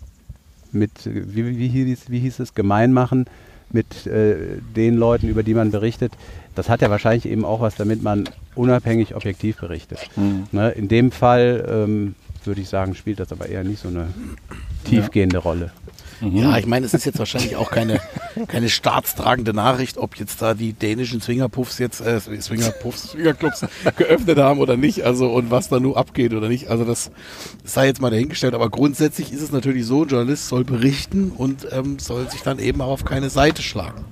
[0.71, 3.25] mit, wie, wie, hieß, wie hieß es, gemein machen
[3.73, 4.35] mit äh,
[4.75, 6.13] den Leuten, über die man berichtet.
[6.55, 9.99] Das hat ja wahrscheinlich eben auch was damit, man unabhängig objektiv berichtet.
[10.51, 10.71] Ne?
[10.71, 14.07] In dem Fall ähm, würde ich sagen, spielt das aber eher nicht so eine
[14.85, 15.71] tiefgehende Rolle.
[16.21, 17.99] Ja, ich meine, es ist jetzt wahrscheinlich auch keine,
[18.47, 23.65] keine staatstragende Nachricht, ob jetzt da die dänischen Swingerpuffs jetzt, äh, Swingerpuffs, Swingerclubs
[23.97, 26.69] geöffnet haben oder nicht, also und was da nur abgeht oder nicht.
[26.69, 27.11] Also das
[27.63, 31.67] sei jetzt mal dahingestellt, aber grundsätzlich ist es natürlich so, ein Journalist soll berichten und
[31.71, 34.05] ähm, soll sich dann eben auch auf keine Seite schlagen.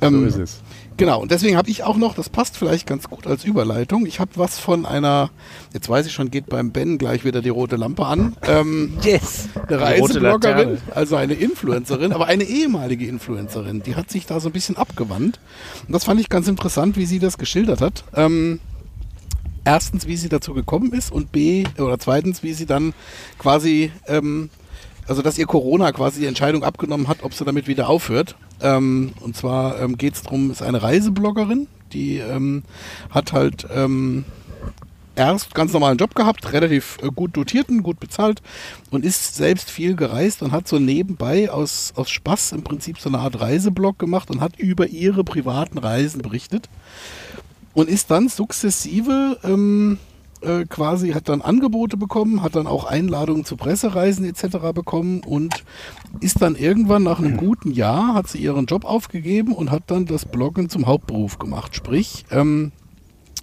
[0.00, 0.60] So Ähm, ist es.
[0.96, 4.20] Genau, und deswegen habe ich auch noch, das passt vielleicht ganz gut als Überleitung, ich
[4.20, 5.30] habe was von einer,
[5.72, 9.48] jetzt weiß ich schon, geht beim Ben gleich wieder die rote Lampe an, ähm, Yes!
[9.54, 14.48] eine rote Reisebloggerin, also eine Influencerin, aber eine ehemalige Influencerin, die hat sich da so
[14.48, 15.40] ein bisschen abgewandt.
[15.86, 18.04] Und das fand ich ganz interessant, wie sie das geschildert hat.
[18.14, 18.60] Ähm,
[19.64, 22.94] erstens, wie sie dazu gekommen ist und B, oder zweitens, wie sie dann
[23.38, 24.50] quasi, ähm,
[25.08, 28.36] also dass ihr Corona quasi die Entscheidung abgenommen hat, ob sie damit wieder aufhört.
[28.60, 32.62] Ähm, und zwar ähm, geht es darum, ist eine Reisebloggerin, die ähm,
[33.10, 34.24] hat halt ähm,
[35.16, 38.42] erst ganz normalen Job gehabt, relativ äh, gut dotierten, gut bezahlt
[38.90, 43.08] und ist selbst viel gereist und hat so nebenbei aus, aus Spaß im Prinzip so
[43.08, 46.68] eine Art Reiseblog gemacht und hat über ihre privaten Reisen berichtet
[47.74, 49.98] und ist dann sukzessive ähm,
[50.44, 54.72] äh, quasi, hat dann Angebote bekommen, hat dann auch Einladungen zu Pressereisen etc.
[54.74, 55.64] bekommen und
[56.20, 60.06] ist dann irgendwann nach einem guten Jahr, hat sie ihren Job aufgegeben und hat dann
[60.06, 61.74] das Bloggen zum Hauptberuf gemacht.
[61.74, 62.72] Sprich, ähm,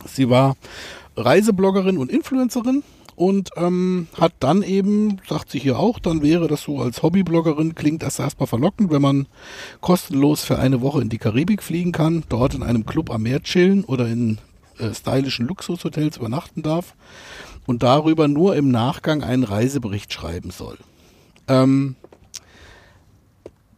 [0.06, 0.56] sie war
[1.18, 2.84] Reisebloggerin und Influencerin
[3.16, 7.76] und ähm, hat dann eben, sagt sie hier auch, dann wäre das so als Hobbybloggerin,
[7.76, 9.28] klingt das erstmal verlockend, wenn man
[9.80, 13.44] kostenlos für eine Woche in die Karibik fliegen kann, dort in einem Club am Meer
[13.44, 14.40] chillen oder in
[14.82, 16.96] äh, stylischen Luxushotels übernachten darf
[17.65, 20.78] und darüber nur im Nachgang einen Reisebericht schreiben soll.
[21.48, 21.96] Ähm,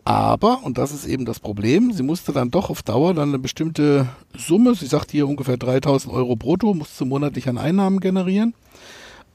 [0.06, 3.40] aber, und das ist eben das Problem, sie musste dann doch auf Dauer dann eine
[3.40, 8.54] bestimmte Summe, sie sagt hier ungefähr 3000 Euro brutto, musste monatlich an Einnahmen generieren.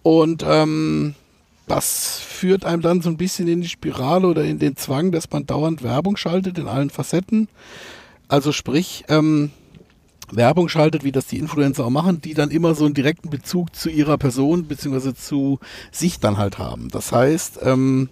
[0.02, 1.14] Und ähm,
[1.66, 5.30] das führt einem dann so ein bisschen in die Spirale oder in den Zwang, dass
[5.30, 7.48] man dauernd Werbung schaltet in allen Facetten.
[8.28, 9.50] Also sprich, ähm,
[10.32, 13.74] Werbung schaltet, wie das die Influencer auch machen, die dann immer so einen direkten Bezug
[13.74, 15.14] zu ihrer Person bzw.
[15.14, 15.58] zu
[15.90, 16.88] sich dann halt haben.
[16.90, 18.08] Das heißt, ähm,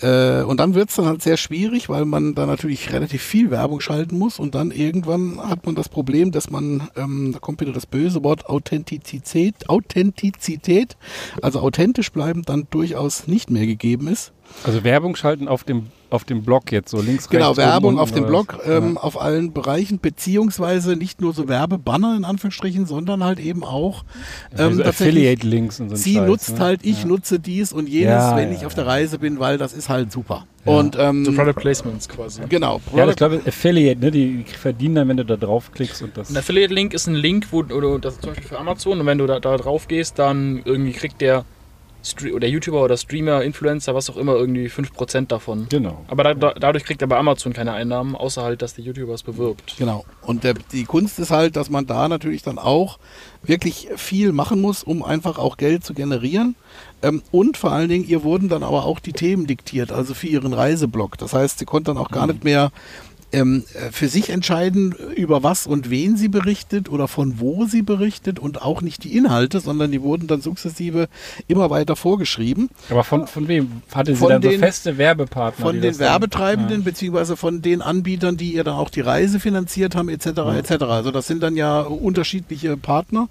[0.00, 3.50] äh, und dann wird es dann halt sehr schwierig, weil man da natürlich relativ viel
[3.50, 7.60] Werbung schalten muss und dann irgendwann hat man das Problem, dass man, ähm, da kommt
[7.60, 10.96] wieder das böse Wort Authentizität, Authentizität,
[11.42, 14.32] also authentisch bleiben, dann durchaus nicht mehr gegeben ist.
[14.64, 17.58] Also Werbung schalten auf dem, auf dem Blog jetzt, so links, Genau, rechts.
[17.58, 19.00] Werbung unten auf dem Blog, ähm, Ja.
[19.02, 24.02] auf allen Bereichen, beziehungsweise nicht nur so Werbebanner in Anführungsstrichen, sondern halt eben auch
[24.52, 24.88] ähm, Also tatsächlich
[25.28, 26.60] Affiliate-Links und so sie Scheiß, nutzt ne?
[26.60, 27.06] halt, ich Ja.
[27.08, 28.76] nutze dies und jenes, Ja, wenn ja, ich auf ja.
[28.82, 30.46] der Reise bin, weil das ist halt super.
[30.64, 30.72] Ja.
[30.72, 32.42] Und ähm, So Product Placements quasi.
[32.48, 34.10] genau, Ja, Product- ich glaube, Affiliate, ne?
[34.10, 36.30] Die verdienen dann, wenn du da draufklickst und das.
[36.30, 39.18] Ein Affiliate-Link ist ein Link, wo oder das ist zum Beispiel für Amazon und wenn
[39.18, 41.44] du da, da drauf gehst, dann irgendwie kriegt der
[42.34, 45.66] oder YouTuber oder Streamer, Influencer, was auch immer, irgendwie 5% davon.
[45.68, 46.04] Genau.
[46.08, 49.22] Aber da, da, dadurch kriegt aber Amazon keine Einnahmen, außer halt, dass der YouTuber es
[49.22, 49.74] bewirbt.
[49.78, 50.04] Genau.
[50.22, 52.98] Und der, die Kunst ist halt, dass man da natürlich dann auch
[53.42, 56.54] wirklich viel machen muss, um einfach auch Geld zu generieren.
[57.02, 60.26] Ähm, und vor allen Dingen, ihr wurden dann aber auch die Themen diktiert, also für
[60.26, 61.18] ihren Reiseblog.
[61.18, 62.70] Das heißt, sie konnte dann auch gar nicht mehr
[63.32, 67.82] ähm, äh, für sich entscheiden, über was und wen sie berichtet oder von wo sie
[67.82, 71.08] berichtet und auch nicht die Inhalte, sondern die wurden dann sukzessive
[71.46, 72.70] immer weiter vorgeschrieben.
[72.90, 73.82] Aber von, von wem?
[73.94, 75.64] Hatte sie Von dann so den- feste Werbepartner?
[75.64, 80.08] Von den Werbetreibenden beziehungsweise von den Anbietern, die ihr dann auch die Reise finanziert haben,
[80.08, 80.26] etc.
[80.56, 80.82] etc.
[80.84, 83.28] Also das sind dann ja unterschiedliche Partner.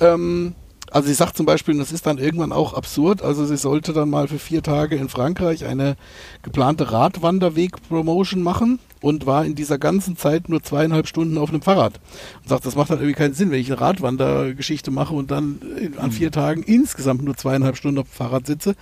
[0.00, 0.54] Ähm,
[0.90, 3.92] also sie sagt zum Beispiel, und das ist dann irgendwann auch absurd, also sie sollte
[3.92, 5.96] dann mal für vier Tage in Frankreich eine
[6.42, 12.00] geplante Radwanderweg-Promotion machen und war in dieser ganzen Zeit nur zweieinhalb Stunden auf einem Fahrrad.
[12.42, 15.60] Und sagt, das macht halt irgendwie keinen Sinn, wenn ich eine Radwandergeschichte mache und dann
[15.78, 18.74] in- an vier Tagen insgesamt nur zweieinhalb Stunden auf dem Fahrrad sitze.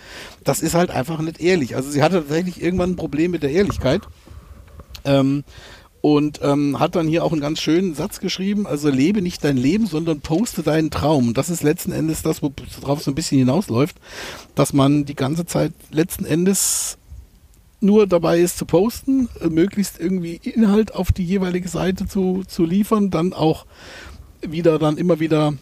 [0.45, 1.77] Das ist halt einfach nicht ehrlich.
[1.77, 4.03] Also sie hatte tatsächlich irgendwann ein Problem mit der Ehrlichkeit.
[5.05, 5.45] Ähm,
[6.01, 9.57] und ähm, hat dann hier auch einen ganz schönen Satz geschrieben, also lebe nicht dein
[9.57, 11.29] Leben, sondern poste deinen Traum.
[11.29, 13.97] Und das ist letzten Endes das, worauf so ein bisschen hinausläuft,
[14.55, 16.99] dass man die ganze Zeit letzten Endes
[17.85, 22.65] nur dabei ist zu posten, äh, möglichst irgendwie Inhalt auf die jeweilige Seite zu, zu
[22.65, 23.67] liefern, dann auch
[24.41, 25.55] wieder dann immer wieder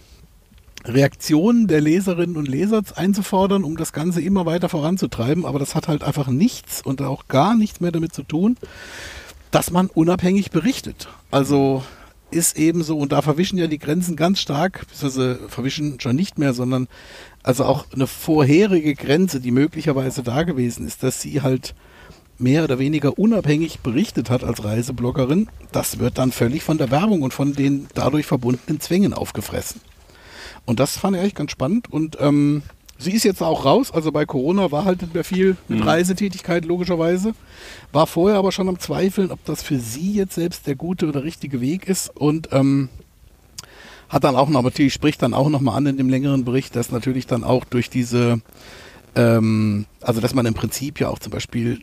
[0.84, 5.44] Reaktionen der Leserinnen und Leser einzufordern, um das Ganze immer weiter voranzutreiben.
[5.44, 8.56] Aber das hat halt einfach nichts und auch gar nichts mehr damit zu tun,
[9.50, 11.08] dass man unabhängig berichtet.
[11.30, 11.84] Also
[12.30, 16.38] ist eben so, und da verwischen ja die Grenzen ganz stark, beziehungsweise verwischen schon nicht
[16.38, 16.88] mehr, sondern
[17.42, 21.74] also auch eine vorherige Grenze, die möglicherweise da gewesen ist, dass sie halt
[22.42, 27.22] mehr oder weniger unabhängig berichtet hat als Reisebloggerin, das wird dann völlig von der Werbung
[27.22, 29.80] und von den dadurch verbundenen Zwängen aufgefressen.
[30.64, 31.90] Und das fand ich echt ganz spannend.
[31.90, 32.62] Und ähm,
[32.98, 33.90] sie ist jetzt auch raus.
[33.90, 35.88] Also bei Corona war halt nicht mehr viel mit Mhm.
[35.88, 37.34] Reisetätigkeit, logischerweise.
[37.92, 41.24] War vorher aber schon am Zweifeln, ob das für sie jetzt selbst der gute oder
[41.24, 42.14] richtige Weg ist.
[42.14, 42.90] Und ähm,
[44.08, 46.76] hat dann auch noch, natürlich spricht dann auch noch mal an in dem längeren Bericht,
[46.76, 48.40] dass natürlich dann auch durch diese,
[49.16, 51.80] ähm, also dass man im Prinzip ja auch zum Beispiel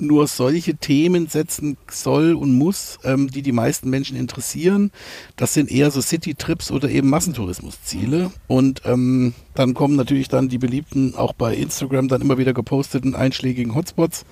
[0.00, 4.90] nur solche Themen setzen soll und muss, ähm, die die meisten Menschen interessieren.
[5.36, 8.30] Das sind eher so City-Trips oder eben Massentourismusziele.
[8.46, 13.14] Und ähm, dann kommen natürlich dann die beliebten, auch bei Instagram dann immer wieder geposteten
[13.14, 14.24] einschlägigen Hotspots,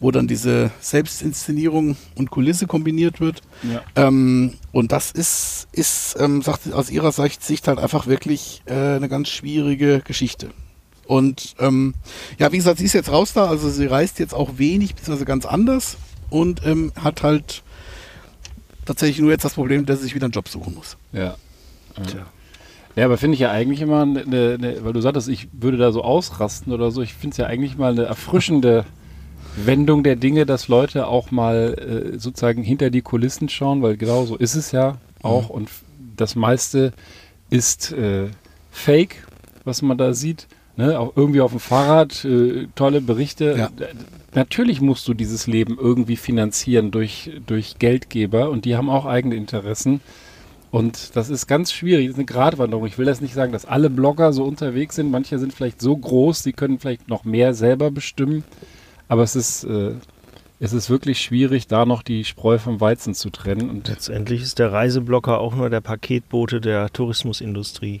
[0.00, 3.42] wo dann diese Selbstinszenierung und Kulisse kombiniert wird.
[3.62, 3.82] Ja.
[3.96, 8.72] Ähm, und das ist, ist ähm, sagt aus ihrer Sicht, Sicht halt einfach wirklich äh,
[8.72, 10.50] eine ganz schwierige Geschichte.
[11.12, 11.92] Und ähm,
[12.38, 15.26] ja, wie gesagt, sie ist jetzt raus da, also sie reist jetzt auch wenig, beziehungsweise
[15.26, 15.98] ganz anders
[16.30, 17.62] und ähm, hat halt
[18.86, 20.96] tatsächlich nur jetzt das Problem, dass sie sich wieder einen Job suchen muss.
[21.12, 21.36] Ja.
[21.98, 22.26] Ja.
[22.96, 25.92] Ja, aber finde ich ja eigentlich immer, eine, eine, weil du sagtest, ich würde da
[25.92, 28.84] so ausrasten oder so, ich finde es ja eigentlich mal eine erfrischende
[29.56, 34.24] Wendung der Dinge, dass Leute auch mal äh, sozusagen hinter die Kulissen schauen, weil genau
[34.24, 35.82] so ist es ja auch und f-
[36.16, 36.92] das meiste
[37.50, 38.28] ist äh,
[38.70, 39.26] Fake,
[39.64, 40.46] was man da sieht.
[40.76, 40.98] Ne?
[40.98, 43.54] Auch irgendwie auf dem Fahrrad, äh, tolle Berichte.
[43.58, 43.70] Ja.
[44.34, 49.34] Natürlich musst du dieses Leben irgendwie finanzieren durch, durch Geldgeber und die haben auch eigene
[49.34, 50.00] Interessen.
[50.70, 52.86] Und das ist ganz schwierig, das ist eine Gratwanderung.
[52.86, 55.10] Ich will das nicht sagen, dass alle Blogger so unterwegs sind.
[55.10, 58.42] Manche sind vielleicht so groß, sie können vielleicht noch mehr selber bestimmen.
[59.06, 59.90] Aber es ist, äh,
[60.60, 63.68] es ist wirklich schwierig, da noch die Spreu vom Weizen zu trennen.
[63.68, 68.00] Und Letztendlich ist der Reiseblocker auch nur der Paketbote der Tourismusindustrie.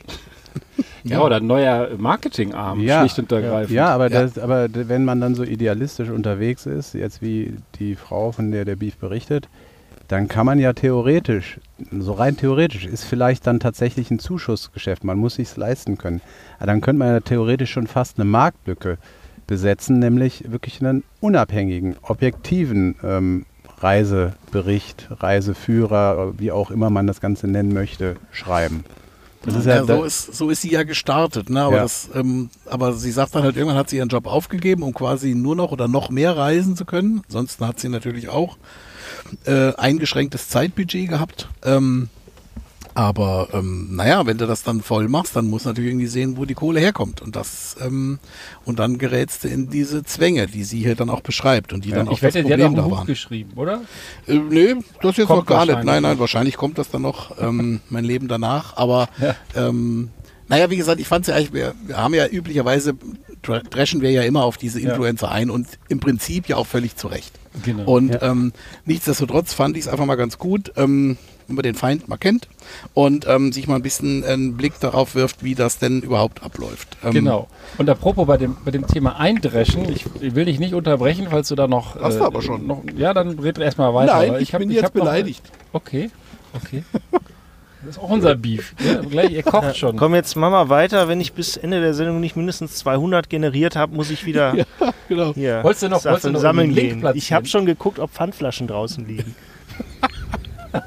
[1.04, 3.00] ja, oder ein neuer Marketingarm, Ja.
[3.00, 3.74] schlicht und ergreifend.
[3.74, 4.22] Ja, aber, Ja.
[4.22, 8.64] Das, aber wenn man dann so idealistisch unterwegs ist, jetzt wie die Frau, von der
[8.64, 9.48] der Beef berichtet,
[10.08, 11.58] dann kann man ja theoretisch,
[11.90, 15.04] so rein theoretisch, ist vielleicht dann tatsächlich ein Zuschussgeschäft.
[15.04, 16.20] Man muss sich leisten können.
[16.58, 18.98] Aber dann könnte man ja theoretisch schon fast eine Marktlücke
[19.46, 23.46] besetzen, nämlich wirklich einen unabhängigen, objektiven ähm,
[23.78, 28.84] Reisebericht, Reiseführer, wie auch immer man das Ganze nennen möchte, schreiben.
[29.44, 31.62] Das ist ja, Ja, so, ist, so ist sie ja gestartet, ne?
[31.62, 31.82] aber, Ja.
[31.82, 35.34] das, ähm, aber sie sagt dann halt, irgendwann hat sie ihren Job aufgegeben, um quasi
[35.34, 37.22] nur noch oder noch mehr reisen zu können.
[37.26, 38.56] Ansonsten hat sie natürlich auch
[39.46, 41.48] äh, eingeschränktes Zeitbudget gehabt.
[41.64, 42.08] Ähm,
[42.94, 46.36] aber ähm, naja, wenn du das dann voll machst, dann musst du natürlich irgendwie sehen,
[46.36, 47.22] wo die Kohle herkommt.
[47.22, 48.18] Und das ähm,
[48.64, 51.90] und dann gerätst du in diese Zwänge, die sie hier dann auch beschreibt und die
[51.90, 53.06] dann auch ich das wette, Problem da waren.
[53.06, 53.82] geschrieben, oder?
[54.26, 55.84] Äh, nee, das jetzt Kommt noch gar nicht.
[55.84, 56.20] Nein, nein, noch.
[56.20, 58.76] wahrscheinlich kommt das dann noch, ähm, mein Leben danach.
[58.76, 59.34] Aber Ja.
[59.56, 60.10] ähm,
[60.48, 62.94] naja, wie gesagt, ich fand es ja eigentlich, wir, wir haben ja üblicherweise,
[63.42, 64.90] dre- dreschen wir ja immer auf diese Ja.
[64.90, 67.32] Influencer ein und im Prinzip ja auch völlig zu Recht.
[67.64, 67.84] Genau.
[67.84, 68.22] Und Ja.
[68.22, 68.52] ähm,
[68.84, 72.48] nichtsdestotrotz fand ich es einfach mal ganz gut, ähm, wenn man den Feind mal kennt
[72.94, 76.96] und ähm, sich mal ein bisschen einen Blick darauf wirft, wie das denn überhaupt abläuft.
[77.04, 77.48] Ähm, Genau.
[77.78, 81.48] Und apropos bei dem, bei dem Thema Eindreschen, ich, ich will dich nicht unterbrechen, falls
[81.48, 81.98] du da noch.
[82.00, 82.66] Hast du aber schon.
[82.66, 84.14] Noch, ja, dann red erstmal weiter.
[84.14, 85.42] Nein, aber ich, hab- bin jetzt hab noch- beleidigt.
[85.72, 86.10] Okay,
[86.54, 86.82] okay.
[87.84, 88.74] Das ist auch unser Beef.
[88.84, 89.96] Ja, gleich, ihr kocht schon.
[89.96, 91.08] Komm, jetzt mach mal weiter.
[91.08, 94.54] Wenn ich bis Ende der Sendung nicht mindestens 200 generiert habe, muss ich wieder
[95.08, 95.34] Genau.
[95.34, 97.00] hier Wolltest du noch- wolltest du noch sammeln einen Link gehen.
[97.00, 97.18] platzieren?
[97.18, 99.34] Ich habe schon geguckt, ob Pfandflaschen draußen liegen.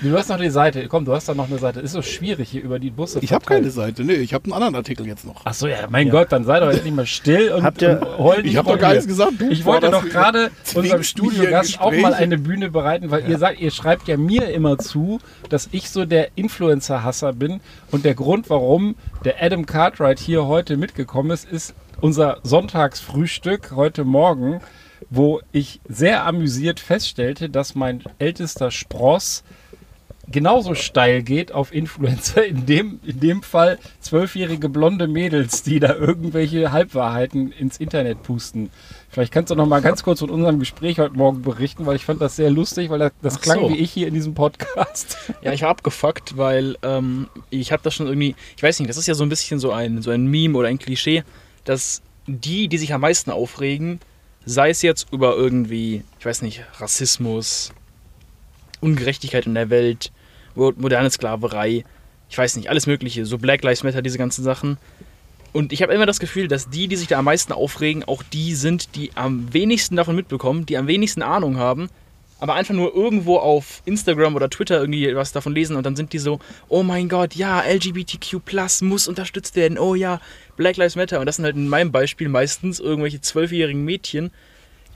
[0.00, 0.86] Du hast noch die Seite.
[0.86, 1.80] Komm, du hast da noch eine Seite.
[1.80, 3.18] Ist so schwierig hier über die Busse.
[3.20, 4.04] Ich habe keine Seite.
[4.04, 5.40] Nee, ich habe einen anderen Artikel jetzt noch.
[5.44, 8.18] Ach so, ja, mein Gott, dann sei doch endlich mal still und, Habt ihr- und
[8.18, 9.32] heul nicht Ich habe doch gar nichts gesagt.
[9.50, 13.72] Ich wollte doch gerade unserem Studiogast auch mal eine Bühne bereiten, weil ihr sagt, ihr
[13.72, 17.60] schreibt ja mir immer zu, dass ich so der Influencer-Hasser bin.
[17.90, 24.04] Und der Grund, warum der Adam Cartwright hier heute mitgekommen ist, ist unser Sonntagsfrühstück heute
[24.04, 24.60] Morgen,
[25.10, 29.44] wo ich sehr amüsiert feststellte, dass mein ältester Spross
[30.30, 35.94] genauso steil geht auf Influencer, in dem, in dem Fall zwölfjährige blonde Mädels, die da
[35.94, 38.70] irgendwelche Halbwahrheiten ins Internet pusten.
[39.08, 42.04] Vielleicht kannst du noch mal ganz kurz von unserem Gespräch heute Morgen berichten, weil ich
[42.04, 43.70] fand das sehr lustig, weil das, das klang so.
[43.70, 45.16] wie ich hier in diesem Podcast.
[45.42, 48.96] Ja, ich war abgefuckt, weil ähm, ich habe das schon irgendwie, ich weiß nicht, das
[48.96, 51.22] ist ja so ein bisschen so ein, so ein Meme oder ein Klischee,
[51.64, 54.00] dass die, die sich am meisten aufregen,
[54.50, 57.70] Sei es jetzt über irgendwie, ich weiß nicht, Rassismus,
[58.80, 60.10] Ungerechtigkeit in der Welt,
[60.54, 61.84] mo- moderne Sklaverei,
[62.30, 64.78] ich weiß nicht, alles Mögliche, so Black Lives Matter, diese ganzen Sachen.
[65.52, 68.22] Und ich habe immer das Gefühl, dass die, die sich da am meisten aufregen, auch
[68.22, 71.90] die sind, die am wenigsten davon mitbekommen, die am wenigsten Ahnung haben,
[72.40, 76.12] aber einfach nur irgendwo auf Instagram oder Twitter irgendwie was davon lesen und dann sind
[76.12, 78.40] die so, oh mein Gott, ja, LGBTQ
[78.82, 80.20] muss unterstützt werden, oh ja,
[80.56, 81.20] Black Lives Matter.
[81.20, 84.30] Und das sind halt in meinem Beispiel meistens irgendwelche zwölfjährigen Mädchen,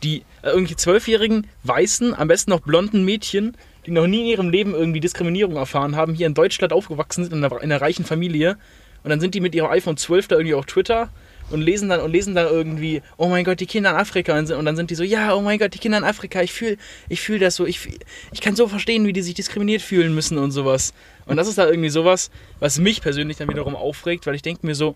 [0.02, 4.50] die, äh, irgendwelche zwölfjährigen, weißen, am besten noch blonden Mädchen, die noch nie in ihrem
[4.50, 8.04] Leben irgendwie Diskriminierung erfahren haben, hier in Deutschland aufgewachsen sind, in einer, in einer reichen
[8.04, 8.56] Familie.
[9.02, 11.10] Und dann sind die mit ihrem iPhone 12 da irgendwie auf Twitter
[11.52, 14.50] und lesen dann und lesen dann irgendwie, oh mein Gott, die Kinder in Afrika und,
[14.50, 16.76] und dann sind die so, ja, oh mein Gott, die Kinder in Afrika, ich fühle
[17.08, 17.88] ich fühl das so, ich,
[18.32, 20.92] ich kann so verstehen, wie die sich diskriminiert fühlen müssen und sowas.
[21.26, 24.66] Und das ist da irgendwie sowas, was mich persönlich dann wiederum aufregt, weil ich denke
[24.66, 24.94] mir so,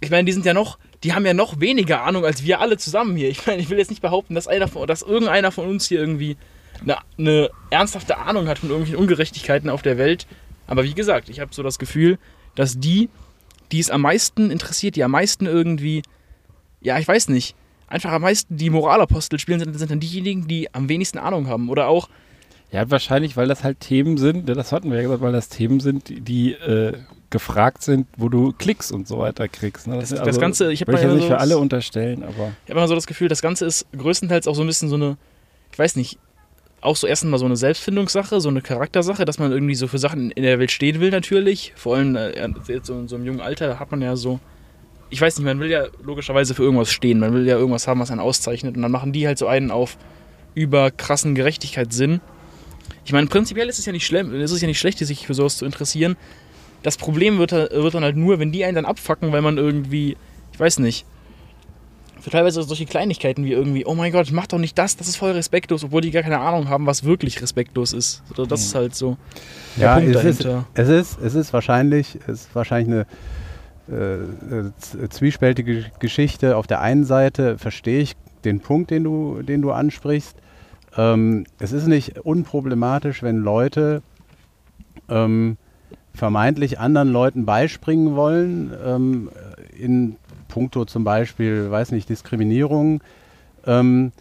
[0.00, 2.76] ich meine, die sind ja noch, die haben ja noch weniger Ahnung als wir alle
[2.76, 3.28] zusammen hier.
[3.30, 5.98] Ich meine, ich will jetzt nicht behaupten, dass, einer von, dass irgendeiner von uns hier
[5.98, 6.36] irgendwie
[6.82, 10.26] eine, eine ernsthafte Ahnung hat von irgendwelchen Ungerechtigkeiten auf der Welt.
[10.66, 12.18] Aber wie gesagt, ich habe so das Gefühl,
[12.54, 13.08] dass die,
[13.72, 16.02] die es am meisten interessiert, die am meisten irgendwie,
[16.80, 17.54] ja, ich weiß nicht,
[17.86, 21.68] einfach am meisten die Moralapostel spielen, sind, sind dann diejenigen, die am wenigsten Ahnung haben.
[21.68, 22.08] Oder auch,
[22.70, 25.48] Ja, wahrscheinlich, weil das halt Themen sind, ne, das hatten wir ja gesagt, weil das
[25.48, 26.92] Themen sind, die, die äh,
[27.30, 29.86] gefragt sind, wo du Klicks und so weiter kriegst.
[29.86, 29.96] Ne?
[29.98, 32.22] Das- das Ganze, ich hab will ich mal ja nicht so für das- alle unterstellen,
[32.22, 34.88] aber Ich habe immer so das Gefühl, das Ganze ist größtenteils auch so ein bisschen
[34.90, 35.16] so eine,
[35.72, 36.18] ich weiß nicht,
[36.80, 39.98] auch so erstens mal so eine Selbstfindungssache, so eine Charaktersache, dass man irgendwie so für
[39.98, 41.72] Sachen in der Welt stehen will natürlich.
[41.76, 44.38] Vor allem äh, jetzt so in so einem jungen Alter hat man ja so,
[45.10, 48.00] ich weiß nicht, man will ja logischerweise für irgendwas stehen, man will ja irgendwas haben,
[48.00, 49.96] was einen auszeichnet und dann machen die halt so einen auf
[50.54, 52.20] über krassen Gerechtigkeitssinn.
[53.04, 55.34] Ich meine, prinzipiell ist es ja nicht schlimm, ist es ja nicht schlecht, sich für
[55.34, 56.16] sowas zu interessieren.
[56.82, 60.16] Das Problem wird, wird dann halt nur, wenn die einen dann abfacken, weil man irgendwie,
[60.52, 61.06] ich weiß nicht,
[62.20, 65.16] für teilweise solche Kleinigkeiten wie irgendwie, oh mein Gott, mach doch nicht das, das ist
[65.16, 68.22] voll respektlos, obwohl die gar keine Ahnung haben, was wirklich respektlos ist.
[68.34, 69.16] So, Das ist halt so
[69.76, 70.66] der Ja, Punkt es ist, dahinter.
[70.74, 73.06] es ist, es ist wahrscheinlich, es ist wahrscheinlich
[73.88, 74.64] eine äh,
[75.04, 76.56] äh, zwiespältige Geschichte.
[76.56, 80.36] Auf der einen Seite verstehe ich den Punkt, den du, den du ansprichst.
[80.96, 84.02] Ähm, es ist nicht unproblematisch, wenn Leute
[85.08, 85.56] ähm,
[86.12, 89.30] vermeintlich anderen Leuten beispringen wollen, ähm,
[89.78, 90.16] in
[90.48, 93.00] puncto zum Beispiel, weiß nicht, Diskriminierung
[93.66, 94.12] ähm,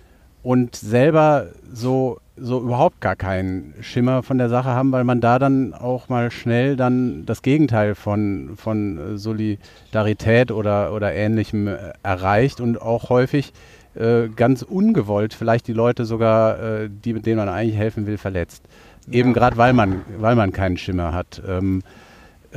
[0.44, 5.40] und selber so, so überhaupt gar keinen Schimmer von der Sache haben, weil man da
[5.40, 12.62] dann auch mal schnell dann das Gegenteil von, von Solidarität oder, oder ähnlichem äh, erreicht
[12.62, 13.54] und auch häufig
[13.96, 18.18] äh, ganz ungewollt vielleicht die Leute sogar, äh, die, mit denen man eigentlich helfen will,
[18.18, 18.64] verletzt.
[19.12, 21.42] Eben gerade weil man, weil man keinen Schimmer hat.
[21.48, 21.82] Ähm,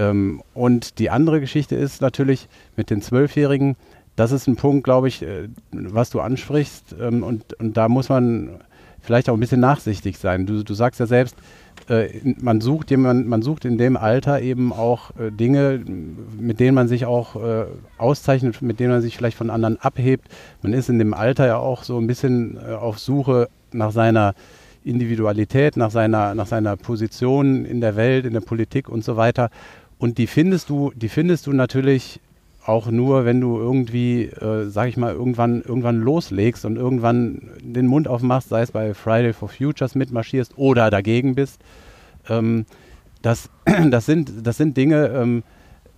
[0.00, 3.76] ähm, und die andere Geschichte ist natürlich mit den Zwölfjährigen,
[4.16, 6.96] das ist ein Punkt, glaube ich, äh, was du ansprichst.
[6.98, 8.60] Ähm, und, und da muss man
[9.02, 10.46] vielleicht auch ein bisschen nachsichtig sein.
[10.46, 11.36] Du, du sagst ja selbst,
[11.88, 12.08] äh,
[12.40, 15.82] man, sucht jemand, man sucht in dem Alter eben auch äh, Dinge,
[16.38, 17.66] mit denen man sich auch äh,
[17.98, 20.28] auszeichnet, mit denen man sich vielleicht von anderen abhebt.
[20.62, 24.34] Man ist in dem Alter ja auch so ein bisschen äh, auf Suche nach seiner
[24.84, 29.50] Individualität, nach seiner, nach seiner Position in der Welt, in der Politik und so weiter.
[30.00, 32.20] Und die findest du, die findest du natürlich
[32.64, 37.86] auch nur, wenn du irgendwie, äh, sag ich mal, irgendwann, irgendwann loslegst und irgendwann den
[37.86, 41.60] Mund aufmachst, sei es bei Friday for Futures mitmarschierst oder dagegen bist.
[42.30, 42.64] Ähm,
[43.20, 43.50] das,
[43.90, 45.42] das, sind, das sind Dinge, ähm,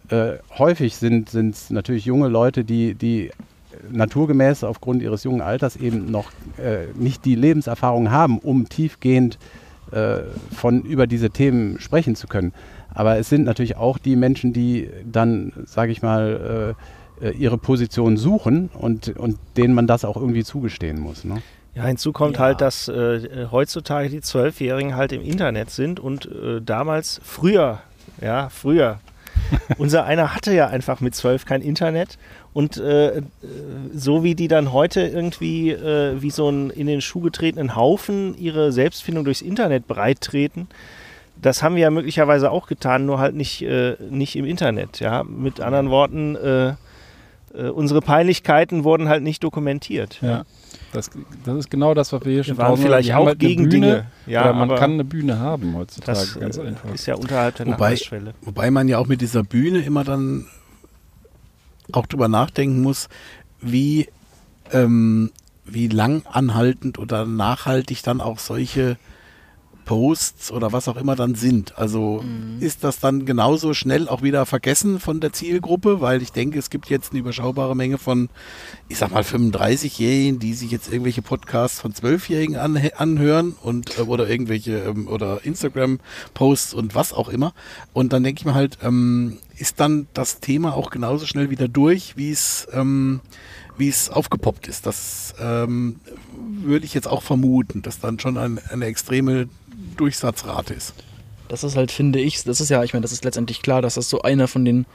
[0.09, 3.31] äh, häufig sind es natürlich junge Leute, die, die
[3.91, 9.39] naturgemäß aufgrund ihres jungen Alters eben noch äh, nicht die Lebenserfahrung haben, um tiefgehend
[9.93, 10.23] äh,
[10.55, 12.53] von über diese Themen sprechen zu können.
[12.95, 16.75] Aber es sind natürlich auch die Menschen, die dann, sage ich mal,
[17.21, 21.25] äh, äh, ihre Position suchen und, und denen man das auch irgendwie zugestehen muss.
[21.25, 21.43] Ne?
[21.75, 22.41] Ja, hinzu kommt Ja.
[22.45, 27.81] halt, dass äh, äh, heutzutage die Zwölfjährigen halt im Internet sind und äh, damals, früher,
[28.21, 28.99] ja, früher,
[29.79, 32.19] unser einer hatte ja einfach mit zwölf kein Internet
[32.53, 33.23] und äh, äh,
[33.95, 38.37] so wie die dann heute irgendwie äh, wie so ein in den Schuh getretenen Haufen
[38.37, 40.69] ihre Selbstfindung durchs Internet breit treten,
[41.43, 45.01] das haben wir ja möglicherweise auch getan, nur halt nicht, äh, nicht im Internet.
[45.01, 46.69] Ja, mit anderen Worten, äh,
[47.55, 50.19] äh, unsere Peinlichkeiten wurden halt nicht dokumentiert.
[50.23, 50.45] ja.
[50.93, 51.11] Das,
[51.45, 53.49] das ist genau das, was wir hier schon waren vielleicht wir haben auch halt eine
[53.49, 54.07] gegen Bühne, Dinge.
[54.27, 56.93] Ja, oder man aber kann eine Bühne haben heutzutage, das ganz äh, einfach.
[56.93, 57.99] ist ja unterhalb der Wobei-.
[58.43, 60.47] Wobei man ja auch mit dieser Bühne immer dann
[61.93, 63.09] auch drüber nachdenken muss,
[63.61, 64.09] wie,
[64.71, 65.33] ähm,
[65.65, 68.99] wie lang anhaltend oder nachhaltig dann auch solche
[69.85, 71.77] Posts oder was auch immer dann sind.
[71.79, 72.25] Also
[72.61, 76.71] ist das dann genauso schnell auch wieder vergessen von der Zielgruppe, weil ich denke, es
[76.71, 78.29] gibt jetzt eine überschaubare Menge von,
[78.89, 84.03] ich sag mal, 35-Jährigen, die sich jetzt irgendwelche Podcasts von 12-Jährigen anhe- anhören und äh,
[84.03, 87.53] oder irgendwelche ähm, oder Instagram-Posts und was auch immer.
[87.93, 91.69] Und dann denke ich mir halt, ähm, ist dann das Thema auch genauso schnell wieder
[91.69, 93.21] durch, wie es ähm,
[93.79, 94.87] wie es aufgepoppt ist.
[94.87, 95.97] Das ähm,
[96.63, 99.49] würde ich jetzt auch vermuten, dass dann schon ein, eine extreme
[99.93, 100.95] Durchsatzrate ist.
[101.49, 103.95] Das ist halt, finde ich, das ist ja, ich meine, das ist letztendlich klar, dass
[103.95, 104.87] das so einer von den,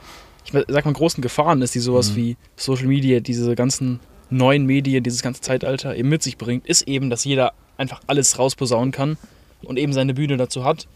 [0.44, 5.04] ich sag mal, großen Gefahren ist, die sowas wie Social Media, diese ganzen neuen Medien,
[5.04, 9.16] dieses ganze Zeitalter eben mit sich bringt, ist eben, dass jeder einfach alles rausposaunen kann
[9.62, 10.88] und eben seine Bühne dazu hat.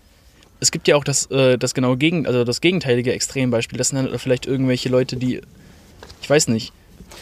[0.61, 3.79] Es gibt ja auch das, äh, das genaue Gegen, also das gegenteilige Extrembeispiel.
[3.79, 5.41] Das sind dann vielleicht irgendwelche Leute, die,
[6.21, 6.73] ich weiß nicht,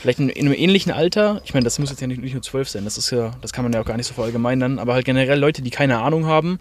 [0.00, 2.42] vielleicht in, in einem ähnlichen Alter, ich meine, das muss jetzt ja nicht, nicht nur
[2.42, 4.94] zwölf sein, das ist ja, das kann man ja auch gar nicht so verallgemeinern, aber
[4.94, 6.58] halt generell Leute, die keine Ahnung haben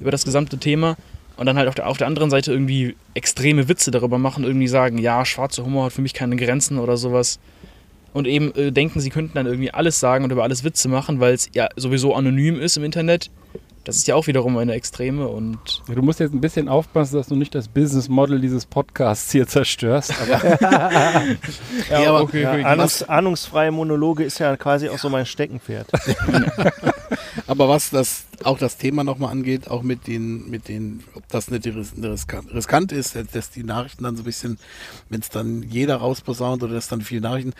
[0.00, 0.96] über das gesamte Thema
[1.36, 4.68] und dann halt auf der, auf der anderen Seite irgendwie extreme Witze darüber machen, irgendwie
[4.68, 7.38] sagen, ja, schwarzer Humor hat für mich keine Grenzen oder sowas.
[8.12, 11.18] Und eben äh, denken, sie könnten dann irgendwie alles sagen und über alles Witze machen,
[11.18, 13.30] weil es ja sowieso anonym ist im Internet.
[13.84, 17.26] Das ist ja auch wiederum eine Extreme und Du musst jetzt ein bisschen aufpassen, dass
[17.28, 20.12] du nicht das Business Model dieses Podcasts hier zerstörst.
[20.22, 20.58] Aber
[21.90, 22.64] Ja, aber- okay, okay.
[22.64, 25.86] Ahnungs, ahnungsfreie Monologe ist ja quasi auch so mein Steckenpferd.
[27.46, 31.50] Aber was das auch das Thema nochmal angeht, auch mit den, mit den, ob das
[31.50, 34.58] nicht ris- riskant, riskant ist, dass die Nachrichten dann so ein bisschen,
[35.10, 37.52] wenn es dann jeder rausposaunt oder das dann viele Nachrichten.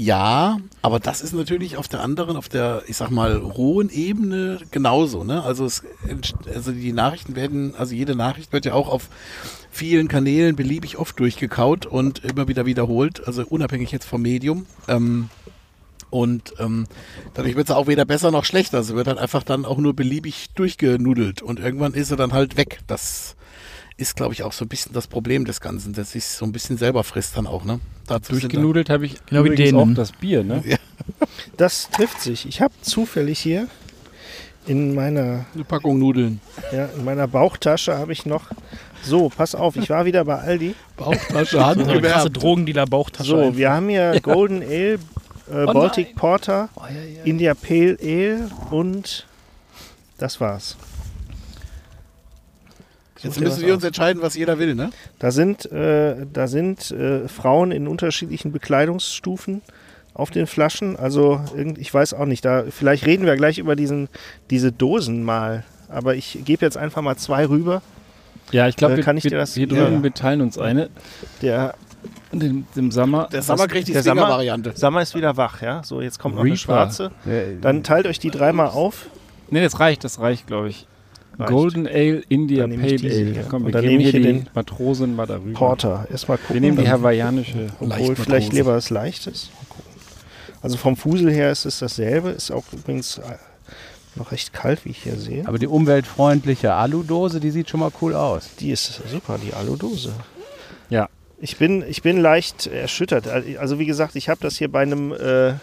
[0.00, 4.60] Ja, aber das ist natürlich auf der anderen, auf der, ich sag mal, rohen Ebene
[4.70, 5.24] genauso.
[5.24, 5.42] Ne?
[5.42, 5.82] Also, es,
[6.54, 9.08] also die Nachrichten werden, also jede Nachricht wird ja auch auf
[9.72, 14.66] vielen Kanälen beliebig oft durchgekaut und immer wieder wiederholt, also unabhängig jetzt vom Medium.
[14.86, 15.30] Ähm,
[16.10, 16.86] und ähm,
[17.34, 18.84] dadurch wird es auch weder besser noch schlechter.
[18.84, 22.56] Sie wird halt einfach dann auch nur beliebig durchgenudelt und irgendwann ist sie dann halt
[22.56, 22.78] weg.
[22.86, 23.34] Das
[23.98, 26.52] ist, glaube ich, auch so ein bisschen das Problem des Ganzen, dass sich so ein
[26.52, 27.80] bisschen selber frisst dann auch, ne?
[28.06, 29.92] Dazu durchgenudelt habe ich Genau wie übrigens denen.
[29.92, 30.62] auch das Bier, ne?
[31.56, 32.46] Das trifft sich.
[32.46, 33.66] Ich habe zufällig hier
[34.66, 36.40] in meiner, eine Packung Nudeln.
[36.72, 38.44] ja, in meiner Bauchtasche habe ich noch.
[39.02, 40.74] So, pass auf, ich war wieder bei Aldi.
[40.96, 42.42] Bauchtasche, so eine krasse handgewerbt.
[42.42, 43.28] Drogendealer-Bauchtasche.
[43.30, 43.56] So, einfach.
[43.56, 46.68] wir haben hier Golden Ale, äh, Baltic Porter,
[47.24, 49.26] India Pale Ale und
[50.18, 50.76] das war's.
[53.22, 54.90] Jetzt müssen wir uns entscheiden, was jeder will, ne?
[55.18, 59.62] Da sind, äh, da sind äh, Frauen in unterschiedlichen Bekleidungsstufen
[60.14, 60.96] auf den Flaschen.
[60.96, 62.44] Also irgend, ich weiß auch nicht.
[62.44, 64.08] Da vielleicht reden wir gleich über diesen,
[64.50, 65.64] diese Dosen mal.
[65.88, 67.82] Aber ich gebe jetzt einfach mal zwei rüber.
[68.52, 70.02] Ja, ich glaube, Äh, wir, ich wir, dir das- wir drüben Ja.
[70.02, 70.88] wir teilen uns eine.
[71.42, 71.74] Der
[72.32, 73.28] Dem, dem Sommer.
[73.32, 74.70] Der Sommer kriegt die der Sommer- Stinger-Variante.
[74.70, 75.82] Ist wieder wach, ja.
[75.82, 76.58] So, jetzt kommt noch eine Reaper.
[76.60, 77.10] schwarze.
[77.26, 79.06] Äh, Dann teilt euch die dreimal auf.
[79.50, 80.86] Ne, das reicht, das reicht, glaube ich.
[81.38, 81.52] Reicht.
[81.52, 83.44] Golden Ale, India Pale Ale.
[83.48, 85.56] Komm, wir dann geben nehme ich hier den Matrosen mal darüber.
[85.56, 86.06] Porter.
[86.10, 86.54] Erstmal gucken.
[86.54, 87.68] Wir nehmen die hawaiianische.
[87.78, 89.50] Obwohl, Leicht vielleicht lieber was Leichtes.
[89.54, 90.00] Mal gucken.
[90.62, 92.30] Also vom Fusel her ist es dasselbe.
[92.30, 93.22] Ist auch übrigens äh,
[94.16, 95.46] noch recht kalt, wie ich hier sehe.
[95.46, 98.50] aber die umweltfreundliche Aludose, die sieht schon mal cool aus.
[98.58, 100.12] Die ist super, die Aludose.
[100.90, 101.08] Ja.
[101.40, 103.28] Ich bin, ich bin leicht erschüttert.
[103.28, 105.54] Also wie gesagt, ich habe das hier bei einem äh,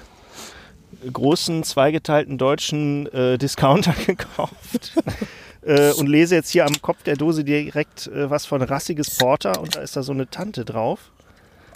[1.11, 4.93] großen, zweigeteilten deutschen äh, Discounter gekauft.
[5.65, 9.59] Äh, und lese jetzt hier am Kopf der Dose direkt äh, was von rassiges Porter
[9.61, 11.11] und da ist da so eine Tante drauf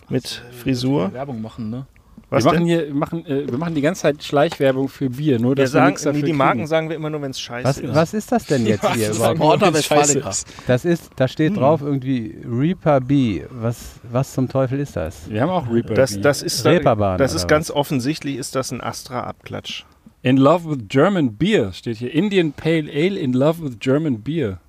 [0.10, 1.14] mit Frisur.
[1.14, 1.86] Werbung machen, ne?
[2.32, 2.68] Was wir machen denn?
[2.68, 5.74] hier, wir machen, äh, wir machen die ganze Zeit Schleichwerbung für Bier, nur Wir dass
[5.74, 6.38] wir, sagen, nichts dafür nee, die kriegen.
[6.38, 7.96] Marken sagen wir immer nur, wenn es scheiße Was, ist.
[7.96, 9.40] was ist das denn jetzt hier überhaupt?
[9.40, 10.30] Porter Westfalica.
[10.30, 10.48] ist.
[10.68, 13.44] Das ist, da steht drauf irgendwie Reaper B.
[13.50, 15.28] Was, was zum Teufel ist das?
[15.28, 15.96] Wir haben auch Reaper.
[15.96, 16.22] Das, Bier.
[16.22, 17.48] das ist, Reeperbahn das ist was?
[17.48, 19.86] ganz offensichtlich, ist das ein Astra-Abklatsch.
[20.22, 22.14] In love with German Beer steht hier.
[22.14, 24.60] Indian Pale Ale in love with German Beer.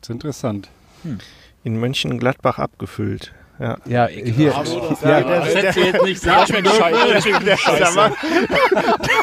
[0.00, 0.68] Das ist interessant.
[1.62, 3.32] In Mönchengladbach abgefüllt.
[3.60, 3.76] Ja.
[3.86, 4.50] Ja, hier.
[4.50, 4.62] Ja,
[5.02, 7.12] Ja, Das scheiße.
[7.12, 7.84] Das schmeckt der, scheiße.
[7.84, 8.12] Sammer,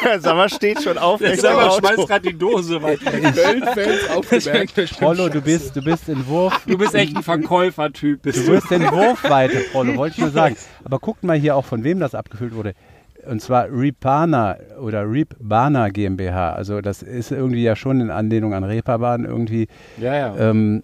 [0.04, 1.20] der Sammer steht schon auf.
[1.22, 1.38] Der
[1.72, 2.06] Auto.
[2.06, 3.12] gerade die Dose weiter.
[3.12, 5.02] Köln-Fans aufgemerkt.
[5.02, 6.62] Rollo, du bist, du bist in Wurf.
[6.68, 8.24] Du bist echt ein Verkäufertyp.
[8.24, 10.58] Du wirst in Wurfweite, Rollo, wollte ich nur sagen.
[10.84, 12.74] Aber guckt mal hier auch, von wem das abgefüllt wurde.
[13.30, 16.54] Und zwar Reepana oder Reepbana GmbH.
[16.54, 19.68] Also das ist irgendwie ja schon in Anlehnung an Reeperbahn irgendwie.
[20.00, 20.36] Ja, ja.
[20.38, 20.84] Ähm,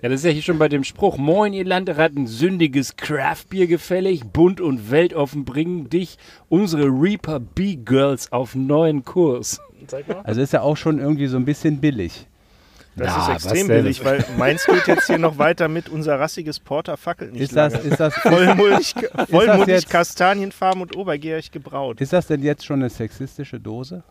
[0.00, 1.18] Ja, das ist ja hier schon bei dem Spruch.
[1.18, 6.18] Moin, ihr Landratten, sündiges Craftbier gefällig, bunt und weltoffen bringen dich,
[6.48, 9.60] unsere Reaper B-Girls, auf neuen Kurs.
[10.22, 12.27] also ist ja auch schon irgendwie so ein bisschen billig.
[12.98, 16.58] Das Na, ist extrem billig, weil meins geht jetzt hier noch weiter mit unser rassiges
[16.60, 17.84] Porter fackelt nicht Ist das, lange.
[17.86, 18.94] ist das, Vollmulch,
[19.30, 22.00] vollmundig, jetzt- kastanienfarben und obergärig gebraut.
[22.00, 24.02] ist das denn jetzt schon eine sexistische Dose?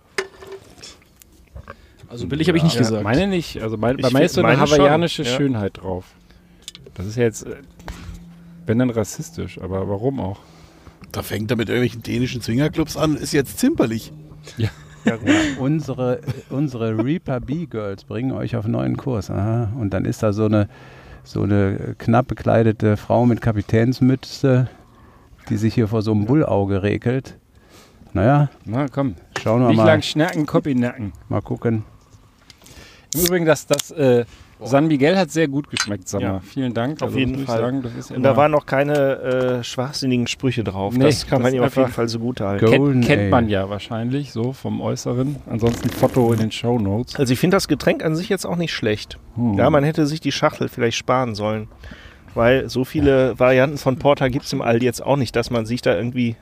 [2.09, 3.03] Also billig habe ich nicht Ja, gesagt.
[3.03, 3.61] Meine nicht.
[3.61, 5.35] Also mein, bei mir ist so eine meine schon, hawaiianische ja.
[5.35, 6.05] Schönheit drauf.
[6.93, 7.57] Das ist ja jetzt, äh,
[8.65, 10.39] wenn dann rassistisch, aber warum auch?
[11.11, 14.11] Da fängt er mit irgendwelchen dänischen Swingerclubs an, ist jetzt zimperlich.
[14.57, 14.69] Ja,
[15.16, 15.30] gut.
[15.60, 19.30] Unsere, unsere Reaper B-Girls bringen euch auf einen neuen Kurs.
[19.32, 19.72] Aha.
[19.80, 20.68] Und dann ist da so eine,
[21.24, 24.68] so eine knapp bekleidete Frau mit Kapitänsmütze,
[25.49, 27.38] die sich hier vor so einem Bullauge regelt.
[28.14, 29.86] Naja, Na komm, schauen wir nicht mal.
[29.86, 31.14] lang schnacken, Copy nacken.
[31.30, 31.84] Mal gucken.
[33.14, 34.26] Im Übrigen, das, das äh,
[34.64, 36.34] San Miguel hat sehr gut geschmeckt, Sag Ja.
[36.34, 36.39] mal.
[36.41, 37.01] Vielen Dank.
[37.01, 37.60] Auf Also, jeden Fall.
[37.60, 38.93] Sagen, das ist Und da waren noch keine
[39.60, 40.95] äh, schwachsinnigen Sprüche drauf.
[40.95, 42.66] Nee, das kann man das ihm auf jeden einfach- Fall so gut halten.
[42.66, 45.36] Golden kennt, kennt man ja wahrscheinlich so vom Äußeren.
[45.49, 47.16] Ansonsten Foto in den Show Notes.
[47.18, 49.20] Also ich finde das Getränk an sich jetzt auch nicht schlecht.
[49.36, 49.53] Hm.
[49.58, 51.68] Ja, man hätte sich die Schachtel vielleicht sparen sollen.
[52.34, 55.66] Weil so viele Varianten von Porter gibt es im Aldi jetzt auch nicht, dass man
[55.66, 56.36] sich da irgendwie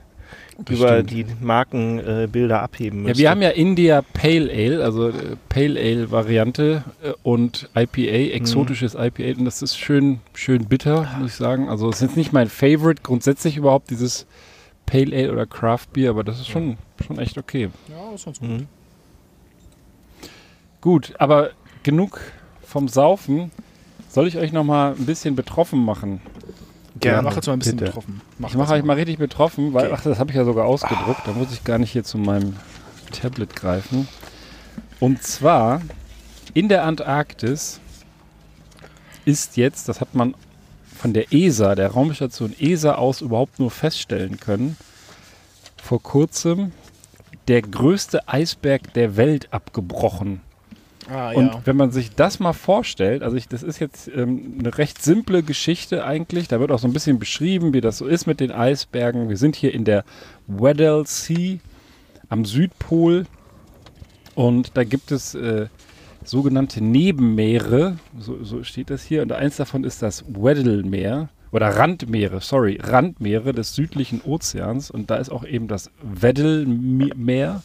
[0.68, 1.10] über stimmt.
[1.10, 3.22] die Markenbilder äh, abheben Ja, müsste.
[3.22, 8.94] wir haben ja India Pale Ale, also äh, Pale Ale Variante äh, und IPA, exotisches
[8.94, 11.68] IPA und das ist schön, schön bitter, muss ich sagen.
[11.68, 14.26] Also es ist jetzt nicht mein Favorite grundsätzlich überhaupt dieses
[14.86, 16.76] Pale Ale oder Craft Beer, aber das ist schon,
[17.06, 17.68] schon echt okay.
[17.88, 18.48] Ja, ist ganz gut.
[18.48, 18.66] Mhm.
[20.80, 21.50] Gut, aber
[21.82, 22.20] genug
[22.62, 23.50] vom Saufen.
[24.08, 26.20] Soll ich euch noch mal ein bisschen betroffen machen?
[27.02, 27.22] Ja, Gerne.
[27.28, 27.90] mach jetzt mal ein bisschen Bitte.
[27.90, 28.20] betroffen.
[28.38, 29.94] Mach Ich mache euch mal richtig betroffen, weil, Okay.
[29.98, 31.20] ach, das habe ich ja sogar ausgedruckt.
[31.26, 32.56] Da muss ich gar nicht hier zu meinem
[33.12, 34.08] Tablet greifen.
[34.98, 35.82] Und zwar
[36.54, 37.80] in der Antarktis
[39.26, 40.34] ist jetzt, das hat man
[40.96, 44.76] von der ESA, der Raumstation ESA aus überhaupt nur feststellen können,
[45.76, 46.72] vor kurzem
[47.48, 50.40] der größte Eisberg der Welt abgebrochen.
[51.08, 51.60] Ah, Und ja.
[51.64, 55.42] wenn man sich das mal vorstellt, also ich, das ist jetzt ähm, eine recht simple
[55.42, 58.50] Geschichte eigentlich, da wird auch so ein bisschen beschrieben, wie das so ist mit den
[58.50, 59.28] Eisbergen.
[59.28, 60.04] Wir sind hier in der
[60.48, 61.58] Weddell Sea
[62.28, 63.26] am Südpol
[64.34, 65.66] und da gibt es äh,
[66.24, 72.40] sogenannte Nebenmeere, so, so steht das hier, und eins davon ist das Weddell-Meer oder Randmeere,
[72.40, 77.62] sorry, Randmeere des südlichen Ozeans und da ist auch eben das Weddell-Meer.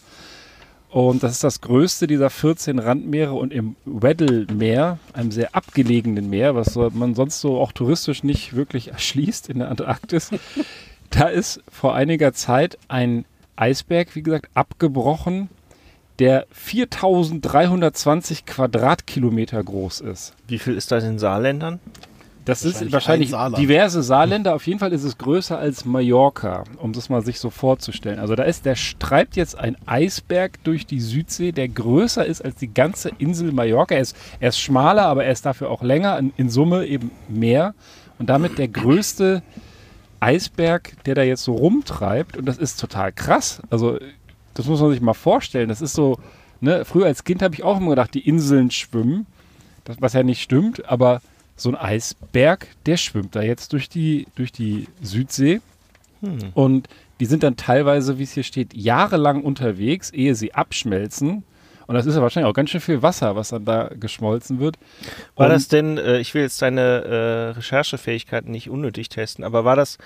[0.92, 6.54] Und das ist das größte dieser 14 Randmeere und im Weddell-Meer, einem sehr abgelegenen Meer,
[6.54, 10.32] was man sonst so auch touristisch nicht wirklich erschließt in der Antarktis,
[11.10, 13.24] da ist vor einiger Zeit ein
[13.56, 15.50] Eisberg, wie gesagt, abgebrochen,
[16.20, 20.34] der 4320 Quadratkilometer groß ist.
[20.48, 21.80] Wie viel ist das in Saarländern?
[22.46, 23.62] Das ist Wahrscheinlich Saarland.
[23.62, 24.56] diverse Saarländer.
[24.56, 28.20] Auf jeden Fall ist es größer als Mallorca, um das mal sich so vorzustellen.
[28.20, 32.56] Also da ist, der treibt jetzt ein Eisberg durch die Südsee, der größer ist als
[32.56, 33.94] die ganze Insel Mallorca.
[33.94, 37.12] Er ist, er ist schmaler, aber er ist dafür auch länger, in, in Summe eben
[37.30, 37.76] mehr.
[38.18, 39.44] Und damit der größte
[40.20, 42.38] Eisberg, der da jetzt so rumtreibt.
[42.38, 43.62] Und das ist total krass.
[43.70, 44.00] Also
[44.56, 45.70] das muss man sich mal vorstellen.
[45.70, 46.18] Das ist so,
[46.60, 49.28] ne, früher als Kind habe ich auch immer gedacht, die Inseln schwimmen.
[49.84, 51.22] Das, was ja nicht stimmt, aber
[51.62, 55.62] so ein Eisberg, der schwimmt da jetzt durch die, durch die Südsee.
[56.54, 56.88] Und
[57.20, 61.44] die sind dann teilweise, wie es hier steht, jahrelang unterwegs, ehe sie abschmelzen.
[61.92, 64.78] Und das ist ja wahrscheinlich auch ganz schön viel Wasser, was dann da geschmolzen wird.
[65.36, 69.66] War Und- das denn, äh, ich will jetzt deine äh, Recherchefähigkeiten nicht unnötig testen, aber
[69.66, 69.98] war das,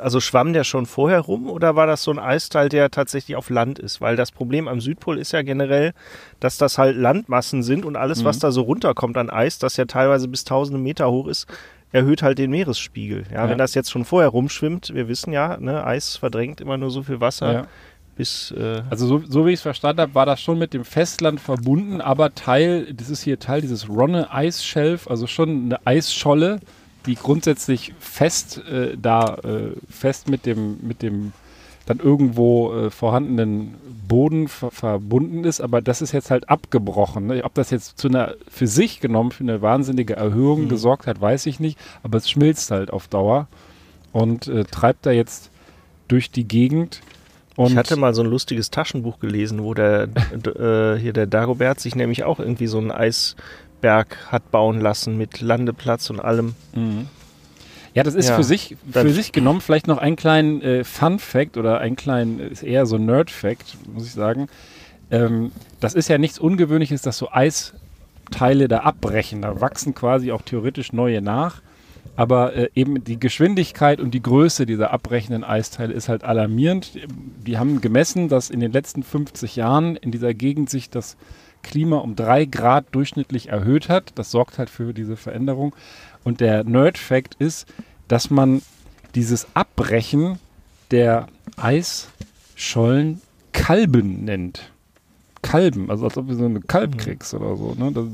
[0.00, 3.50] also schwamm der schon vorher rum oder war das so ein Eisteil, der tatsächlich auf
[3.50, 4.00] Land ist?
[4.00, 5.92] Weil das Problem am Südpol ist ja generell,
[6.40, 9.84] dass das halt Landmassen sind und alles, was da so runterkommt an Eis, das ja
[9.84, 11.46] teilweise bis tausende Meter hoch ist,
[11.92, 13.24] erhöht halt den Meeresspiegel.
[13.32, 13.50] Ja, Ja.
[13.50, 17.02] wenn das jetzt schon vorher rumschwimmt, wir wissen ja, ne, Eis verdrängt immer nur so
[17.02, 17.66] viel Wasser Ja.
[18.18, 20.84] Bis, äh, Also so, so wie ich es verstanden habe, war das schon mit dem
[20.84, 26.58] Festland verbunden, aber Teil, das ist hier Teil dieses Ronne Eisshelf, also schon eine Eisscholle,
[27.06, 31.32] die grundsätzlich fest äh, da, äh, fest mit dem, mit dem
[31.86, 37.28] dann irgendwo äh, vorhandenen Boden ver verbunden ist, aber das ist jetzt halt abgebrochen.
[37.28, 37.44] Ne?
[37.44, 41.46] Ob das jetzt zu einer, für sich genommen, für eine wahnsinnige Erhöhung gesorgt hat, weiß
[41.46, 43.46] ich nicht, aber es schmilzt halt auf Dauer
[44.12, 45.50] und äh, treibt da jetzt
[46.08, 47.00] durch die Gegend.
[47.58, 50.04] Und ich hatte mal so ein lustiges Taschenbuch gelesen, wo der
[50.44, 55.40] äh, hier der Dagobert sich nämlich auch irgendwie so einen Eisberg hat bauen lassen mit
[55.40, 56.54] Landeplatz und allem.
[56.72, 57.08] Mhm.
[57.94, 61.18] Ja, das ist Ja, für sich für sich genommen vielleicht noch ein kleinen äh, Fun
[61.18, 64.46] Fact oder ein kleinen ist eher so Nerd Fact, muss ich sagen.
[65.10, 65.50] Ähm,
[65.80, 69.42] das ist ja nichts Ungewöhnliches, dass so Eisteile da abbrechen.
[69.42, 71.60] Da wachsen quasi auch theoretisch neue nach.
[72.18, 76.90] Aber äh, eben die Geschwindigkeit und die Größe dieser abbrechenden Eisteile ist halt alarmierend.
[77.46, 81.16] Die haben gemessen, dass in den letzten 50 Jahren in dieser Gegend sich das
[81.62, 84.10] Klima um drei Grad durchschnittlich erhöht hat.
[84.16, 85.76] Das sorgt halt für diese Veränderung.
[86.24, 87.72] Und der Nerd-Fact ist,
[88.08, 88.62] dass man
[89.14, 90.40] dieses Abbrechen
[90.90, 93.20] der Eisschollen
[93.52, 94.72] Kalben nennt.
[95.40, 97.76] kalben, also als ob du so eine Kalb kriegst oder so.
[97.78, 97.92] Ne?
[97.92, 98.08] Da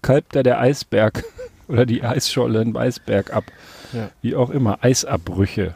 [0.00, 1.24] kalbt da der Eisberg
[1.68, 3.44] oder die Eisscholle im Eisberg ab.
[3.92, 4.10] Ja.
[4.22, 5.74] Wie auch immer, Eisabbrüche.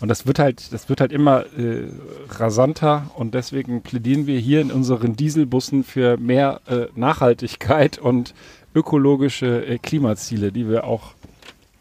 [0.00, 1.88] Und das wird halt, das wird halt immer äh,
[2.30, 8.32] rasanter und deswegen plädieren wir hier in unseren Dieselbussen für mehr äh, Nachhaltigkeit und
[8.74, 11.12] ökologische äh, Klimaziele, die wir auch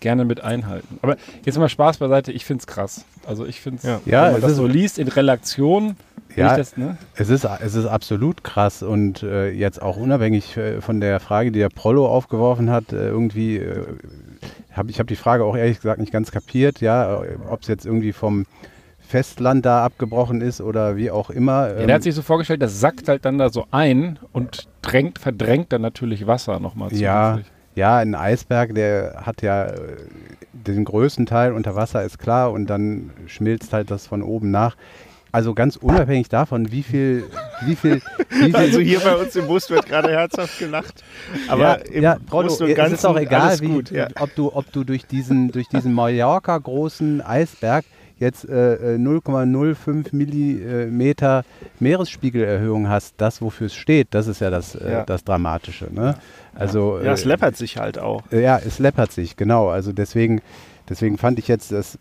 [0.02, 0.98] gerne mit einhalten.
[1.02, 3.06] Aber jetzt mal Spaß beiseite, ich finde es krass.
[3.26, 4.02] Also ich finde es, Ja.
[4.06, 5.96] Ja, wenn man es das ist- so liest in Relation,
[6.36, 6.98] Ja, das, ne?
[7.16, 11.52] Es ist, es ist absolut krass und äh, jetzt auch unabhängig äh, von der Frage,
[11.52, 13.86] die der Prollo aufgeworfen hat, äh, irgendwie, äh,
[14.74, 17.86] hab, ich habe die Frage auch ehrlich gesagt nicht ganz kapiert, ja, ob es jetzt
[17.86, 18.46] irgendwie vom
[19.00, 21.70] Festland da abgebrochen ist oder wie auch immer.
[21.70, 24.68] Ja, ähm, der hat sich so vorgestellt, das sackt halt dann da so ein und
[24.84, 27.54] drängt, verdrängt dann natürlich Wasser nochmal Ja, zusätzlich.
[27.76, 29.98] ja, ein Eisberg, der hat ja äh,
[30.54, 34.76] den größten Teil unter Wasser, ist klar, und dann schmilzt halt das von oben nach.
[35.32, 37.26] Also ganz unabhängig davon, wie viel,
[37.66, 41.04] wie viel, wie viel Also hier bei uns im Bus wird gerade herzhaft gelacht.
[41.48, 43.92] Aber ja, im ja, und es Ganzen ist auch egal, wie, gut.
[43.92, 44.08] Ja.
[44.20, 47.86] ob, du, ob du durch diesen, durch diesen Mallorca großen Eisberg
[48.18, 51.46] jetzt äh, äh, 0,05 Millimeter
[51.80, 55.04] Meeresspiegelerhöhung hast, das wofür es steht, das ist ja das, äh, Ja.
[55.06, 55.88] das Dramatische.
[55.94, 56.16] Ne?
[56.56, 58.24] Also, Ja, es äh, läppert sich halt auch.
[58.32, 59.70] ja, es läppert sich, genau.
[59.70, 60.42] Also deswegen,
[60.90, 61.98] deswegen fand ich jetzt, das,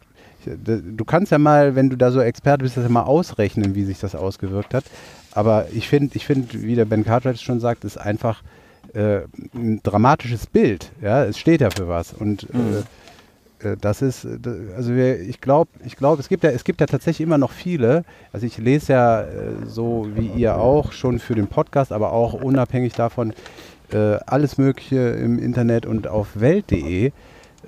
[0.46, 3.84] du kannst ja mal, wenn du da so Experte bist, das ja mal ausrechnen, wie
[3.84, 4.84] sich das ausgewirkt hat.
[5.32, 8.42] Aber ich finde, ich finde, wie der Ben Cartwright schon sagt, ist einfach
[8.94, 9.20] äh,
[9.54, 10.90] ein dramatisches Bild.
[11.02, 12.12] Ja, es steht ja für was.
[12.12, 12.82] Und äh,
[13.60, 14.38] äh, das ist, äh,
[14.76, 17.52] also wir, ich glaube, ich glaube, es gibt ja, es gibt ja tatsächlich immer noch
[17.52, 18.04] viele.
[18.32, 19.26] Also ich lese ja äh,
[19.66, 23.32] so wie ihr auch schon für den Podcast, aber auch unabhängig davon
[24.26, 27.10] alles Mögliche im Internet und auf Welt.de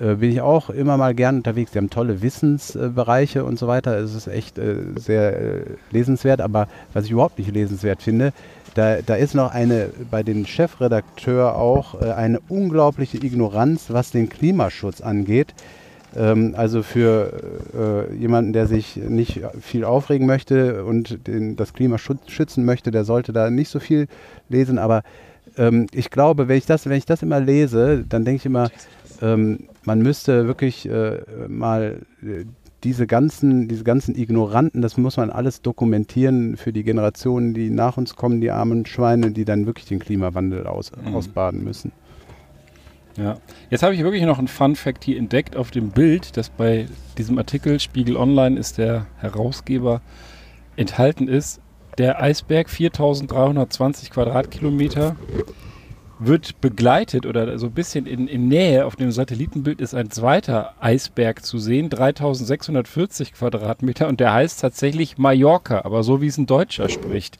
[0.01, 1.71] äh, bin ich auch immer mal gern unterwegs.
[1.71, 3.97] Die haben tolle Wissensbereiche und so weiter.
[3.97, 8.33] Es ist echt äh, sehr äh, lesenswert, aber was ich überhaupt nicht lesenswert finde,
[8.73, 14.29] da, da ist noch eine, bei den Chefredakteur auch äh, eine unglaubliche Ignoranz, was den
[14.29, 15.53] Klimaschutz angeht.
[16.15, 17.33] Ähm, also für
[17.77, 23.03] äh, jemanden, der sich nicht viel aufregen möchte und den, das Klima schützen möchte, der
[23.03, 24.07] sollte da nicht so viel
[24.49, 24.79] lesen.
[24.79, 25.03] Aber
[25.57, 28.69] ähm, ich glaube, wenn ich das, wenn ich das immer lese, dann denke ich immer,
[29.21, 32.45] ähm, man müsste wirklich äh, mal äh,
[32.83, 37.97] diese ganzen, diese ganzen Ignoranten, das muss man alles dokumentieren für die Generationen, die nach
[37.97, 41.91] uns kommen, die armen Schweine, die dann wirklich den Klimawandel aus, ausbaden müssen.
[43.17, 43.37] Ja.
[43.69, 46.87] Jetzt habe ich wirklich noch einen Fun Fact hier entdeckt auf dem Bild, das bei
[47.17, 50.01] diesem Artikel Spiegel Online ist der Herausgeber
[50.75, 51.59] enthalten ist.
[51.97, 55.17] Der Eisberg 4320 Quadratkilometer
[56.23, 60.73] wird begleitet oder so ein bisschen in, in Nähe auf dem Satellitenbild ist ein zweiter
[60.79, 66.45] Eisberg zu sehen, 3640 Quadratmeter und der heißt tatsächlich Mallorca, aber so wie es ein
[66.45, 67.39] Deutscher spricht.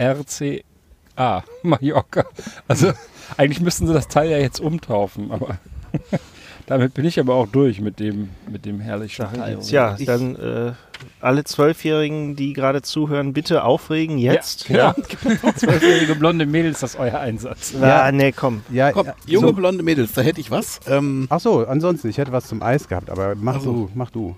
[0.00, 2.24] M-A-J-O-R-C-A, Mallorca.
[2.68, 2.92] Also
[3.36, 5.58] eigentlich müssten sie das Teil ja jetzt umtaufen, aber
[6.66, 9.58] damit bin ich aber auch durch mit dem, mit dem herrlichen Teil.
[9.96, 10.72] Ich- dann äh,
[11.20, 14.68] alle Zwölfjährigen, die gerade zuhören, bitte aufregen jetzt.
[14.68, 14.92] Ja,
[15.22, 15.52] genau.
[15.56, 17.72] Zwölfjährige blonde Mädels, das ist euer Einsatz.
[17.72, 18.12] Ja, Ja.
[18.12, 18.62] nee, komm.
[18.70, 20.80] Ja, Komm, ja, junge so, blonde Mädels, da hätte ich was.
[20.86, 23.72] Ähm, ach so, ansonsten, ich hätte was zum Eis gehabt, aber mach Ach so.
[23.72, 24.36] du, mach du.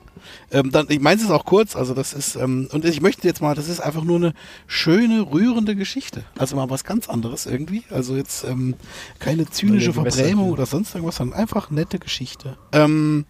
[0.50, 3.40] ähm, dann, ich meine es auch kurz, also das ist, ähm, und ich möchte jetzt
[3.42, 4.34] mal, das ist einfach nur eine
[4.66, 6.24] schöne, rührende Geschichte.
[6.38, 7.84] Also mal was ganz anderes irgendwie.
[7.90, 8.74] Also jetzt ähm,
[9.18, 12.56] keine zynische Verbrämung oder sonst irgendwas, sondern einfach nette Geschichte.
[12.72, 13.24] Ähm,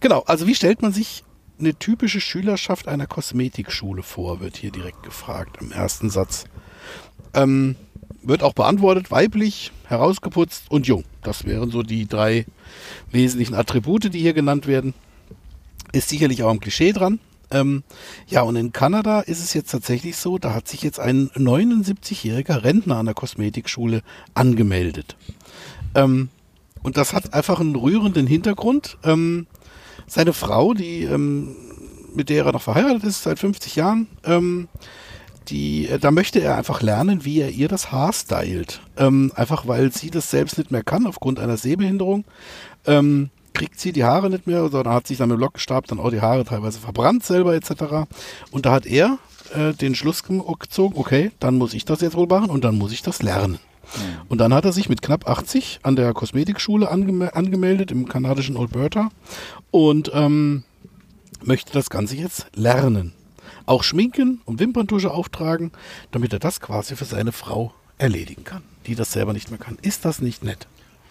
[0.00, 1.24] genau, also wie stellt man sich
[1.58, 6.44] eine typische Schülerschaft einer Kosmetikschule vor, wird hier direkt gefragt im ersten Satz.
[7.34, 7.76] Ähm,
[8.22, 11.04] wird auch beantwortet, weiblich, herausgeputzt und jung.
[11.22, 12.46] Das wären so die drei
[13.10, 14.94] wesentlichen Attribute, die hier genannt werden.
[15.92, 17.20] Ist sicherlich auch ein Klischee dran.
[17.50, 17.84] Ähm,
[18.26, 22.64] ja, und in Kanada ist es jetzt tatsächlich so, da hat sich jetzt ein 79-jähriger
[22.64, 24.02] Rentner an der Kosmetikschule
[24.34, 25.16] angemeldet.
[25.94, 26.28] Ähm,
[26.82, 28.98] und das hat einfach einen rührenden Hintergrund.
[29.04, 29.46] Ähm,
[30.06, 31.54] seine Frau, die, ähm,
[32.14, 34.68] mit der er noch verheiratet ist seit 50 Jahren, ähm,
[35.48, 38.80] die, äh, da möchte er einfach lernen, wie er ihr das Haar stylt.
[38.96, 42.24] Ähm, einfach weil sie das selbst nicht mehr kann aufgrund einer Sehbehinderung.
[42.86, 45.98] Ähm, kriegt sie die Haare nicht mehr, sondern hat sich dann mit dem Lockenstab dann
[46.00, 48.06] auch die Haare teilweise verbrannt selber etc.
[48.50, 49.18] Und da hat er
[49.54, 52.76] äh, den Schluss ge- gezogen, okay, dann muss ich das jetzt wohl machen und dann
[52.76, 53.58] muss ich das lernen.
[54.28, 58.56] Und dann hat er sich mit knapp 80 an der Kosmetikschule angeme angemeldet im kanadischen
[58.56, 59.10] Alberta
[59.70, 60.64] und ähm,
[61.44, 63.12] möchte das Ganze jetzt lernen.
[63.64, 65.72] Auch schminken und Wimperntusche auftragen,
[66.10, 69.78] damit er das quasi für seine Frau erledigen kann, die das selber nicht mehr kann.
[69.82, 70.66] Ist das nicht nett?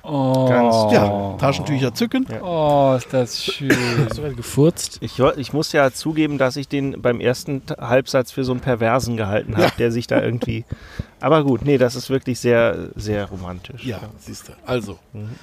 [0.08, 2.26] Oh, Ganz- Ja, Taschentücher zücken.
[2.44, 3.72] oh, ist das schön.
[4.06, 4.98] Hast du gerade gefurzt?
[5.02, 9.18] Ich, ich muss ja zugeben, dass ich den beim ersten Halbsatz für so einen Perversen
[9.18, 9.72] gehalten habe, Ja.
[9.78, 10.64] der sich da irgendwie.
[11.22, 13.84] Aber gut, nee, das ist wirklich sehr, sehr romantisch.
[13.84, 14.52] Ja, siehst du.
[14.66, 15.00] Also,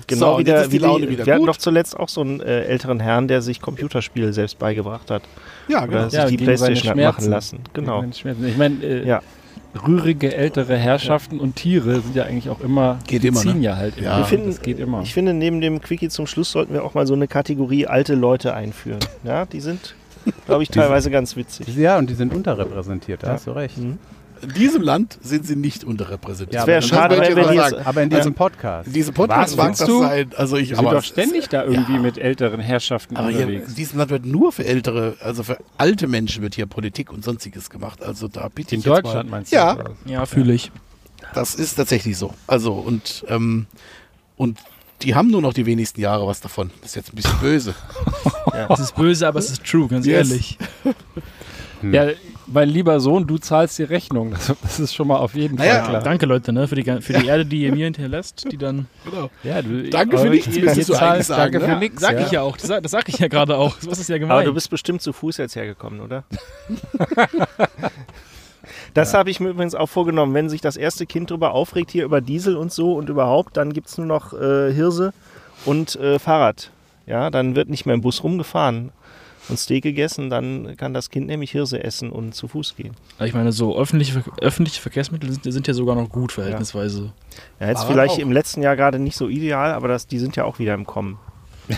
[0.07, 1.49] Genau So, wie der, ist die wie Laune die, wieder Wir hatten gut.
[1.55, 5.23] doch zuletzt auch so einen äh, älteren Herrn, der sich Computerspiele selbst beigebracht hat.
[5.69, 5.99] ja, genau.
[6.03, 7.17] Oder sich Ja, die Playstation hat Schmerzen.
[7.21, 7.61] machen lassen.
[7.73, 8.05] Genau.
[8.05, 8.25] Ich
[8.57, 9.23] meine, äh, Ja.
[9.87, 13.65] Rührige ältere Herrschaften und Tiere sind ja eigentlich auch immer, Geht die immer, ziehen ne?
[13.65, 14.07] ja halt immer.
[14.07, 14.19] Ja.
[14.19, 15.03] Wir finden- das geht immer.
[15.03, 18.15] Ich finde, neben dem Quickie zum Schluss sollten wir auch mal so eine Kategorie alte
[18.15, 19.01] Leute einführen.
[19.25, 19.95] Ja, die sind,
[20.47, 21.75] glaube ich, teilweise ganz witzig.
[21.77, 23.33] Ja, und die sind unterrepräsentiert, da Ja.
[23.35, 23.79] hast du recht.
[23.79, 23.99] Mhm.
[24.43, 26.55] In diesem Land sind sie nicht unterrepräsentiert.
[26.63, 27.77] Ja, wäre aber schade, das wenn wir sagen.
[27.87, 28.89] Aber in diesem Podcast.
[28.89, 30.01] In diesem Podcast Was, mag das du?
[30.01, 30.31] sein.
[30.37, 31.99] Also ich, aber doch ständig da irgendwie Ja.
[32.01, 33.69] mit älteren Herrschaften Aber hier, unterwegs.
[33.69, 37.23] in diesem Land wird nur für ältere, also für alte Menschen wird hier Politik und
[37.25, 38.03] sonstiges gemacht.
[38.03, 39.37] Also da bitte In ich jetzt Deutschland mal.
[39.39, 39.57] meinst du?
[39.57, 39.79] Ja?
[40.07, 40.73] Ja, fühle ich.
[41.35, 42.35] das ist tatsächlich so.
[42.49, 43.67] Also und ähm,
[44.37, 44.59] und
[45.03, 46.71] die haben nur noch die wenigsten Jahre was davon.
[46.81, 47.75] Das ist jetzt ein bisschen böse.
[48.69, 50.29] Es ist böse, aber es ist true, ganz Yes.
[50.31, 50.59] ehrlich.
[51.91, 52.09] Ja,
[52.47, 54.31] mein lieber Sohn, du zahlst die Rechnung.
[54.33, 56.03] Das, das ist schon mal auf jeden Naja, Fall klar.
[56.03, 58.87] Danke, Leute, ne, für die, für die Erde, die ihr mir hinterlässt, die dann.
[59.05, 59.31] Genau.
[59.43, 61.73] Ja, du, Danke für nichts, ihr- du zahlt eigentlich sagen, Danke ne?
[61.75, 62.01] für nichts.
[62.01, 62.27] Sag ja.
[62.27, 63.77] ich ja auch, das, sag- das sag ich ja gerade auch.
[63.83, 64.33] Was ist ja gemein?
[64.37, 66.25] Aber du bist bestimmt zu Fuß jetzt hergekommen, oder?
[68.95, 70.35] Das habe ich mir übrigens auch vorgenommen.
[70.35, 73.73] Wenn sich das erste Kind darüber aufregt, hier über Diesel und so und überhaupt, dann
[73.73, 75.13] gibt es nur noch äh, Hirse
[75.65, 76.71] und äh, Fahrrad.
[77.07, 78.93] Ja, dann wird nicht mehr im Bus rumgefahren
[79.49, 82.95] und Steak gegessen, dann kann das Kind nämlich Hirse essen und zu Fuß gehen.
[83.21, 87.13] ich meine, so öffentliche, öffentliche Verkehrsmittel sind, sind ja sogar noch gut, verhältnisweise.
[87.59, 88.19] Ja, jetzt Fahrrad vielleicht auch.
[88.19, 90.87] im letzten Jahr gerade nicht so ideal, aber das, die sind ja auch wieder im
[90.87, 91.19] Kommen,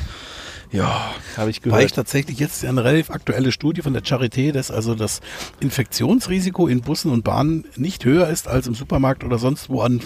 [0.75, 1.13] Ja.
[1.37, 1.95] habe ich Weil ich gehört.
[1.95, 5.21] tatsächlich jetzt eine relativ aktuelle Studie von der Charité, dass also das
[5.61, 10.01] Infektionsrisiko in Bussen und Bahnen nicht höher ist als im Supermarkt oder sonst wo an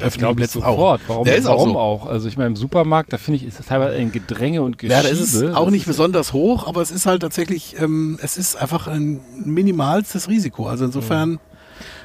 [0.00, 1.00] öffentlichen Plätzen sofort.
[1.02, 1.08] auch.
[1.08, 1.78] Warum, Der ist auch warum so.
[1.78, 2.06] auch?
[2.06, 4.94] Also ich meine, im Supermarkt, da finde ich, ist es teilweise ein Gedränge und Geschiebe.
[4.94, 8.36] Ja, das ist auch Das nicht besonders hoch, aber es ist halt tatsächlich, ähm, es
[8.36, 10.66] ist einfach ein minimalstes Risiko.
[10.66, 11.38] Also insofern, Ja,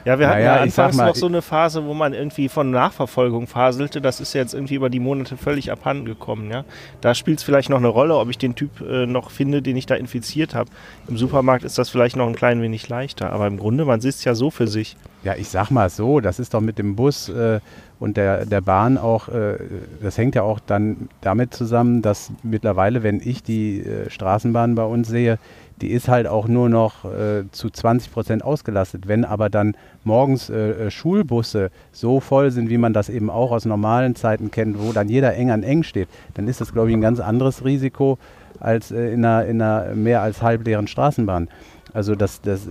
[0.05, 3.47] wir hatten Naja, ja anfangs mal, noch so eine Phase, wo man irgendwie von Nachverfolgung
[3.47, 4.01] faselte.
[4.01, 6.49] Das ist jetzt irgendwie über die Monate völlig abhanden gekommen.
[6.49, 6.65] Ja?
[7.01, 9.77] Da spielt es vielleicht noch eine Rolle, ob ich den Typ äh, noch finde, den
[9.77, 10.69] ich da infiziert habe.
[11.07, 13.31] Im Supermarkt ist das vielleicht noch ein klein wenig leichter.
[13.31, 14.95] Aber im Grunde, man sitzt ja so für sich.
[15.23, 17.59] Ja, ich sag mal so, das ist doch mit dem Bus äh,
[17.99, 19.57] und der, der Bahn auch, äh,
[20.01, 24.83] das hängt ja auch dann damit zusammen, dass mittlerweile, wenn ich die äh, Straßenbahn bei
[24.83, 25.37] uns sehe,
[25.81, 29.07] die ist halt auch nur noch äh, zu 20 Prozent ausgelastet.
[29.07, 33.51] Wenn aber dann morgens äh, äh, Schulbusse so voll sind, wie man das eben auch
[33.51, 36.89] aus normalen Zeiten kennt, wo dann jeder eng an eng steht, dann ist das, glaube
[36.89, 38.17] ich, ein ganz anderes Risiko
[38.59, 41.47] als äh, in, einer, in einer mehr als halbleeren Straßenbahn.
[41.93, 42.61] Also das, das,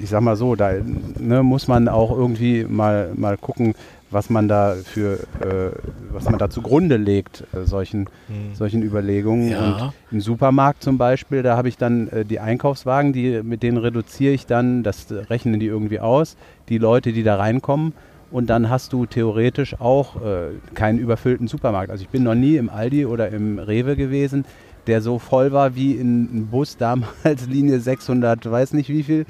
[0.00, 0.72] ich sag mal so, da
[1.18, 3.74] ne, muss man auch irgendwie mal, mal gucken,
[4.10, 5.70] was man da für, äh,
[6.10, 8.08] was man da zugrunde legt, äh, solchen,
[8.54, 9.50] solchen Überlegungen.
[9.50, 9.86] Ja.
[9.86, 13.78] Und im Supermarkt zum Beispiel, da habe ich dann äh, die Einkaufswagen, die, mit denen
[13.78, 16.36] reduziere ich dann, das rechnen die irgendwie aus,
[16.68, 17.92] die Leute, die da reinkommen.
[18.30, 21.90] Und dann hast du theoretisch auch äh, keinen überfüllten Supermarkt.
[21.90, 24.44] Also ich bin noch nie im Aldi oder im Rewe gewesen,
[24.86, 29.26] der so voll war wie in ein Bus damals, Linie 600, weiß nicht wie viel,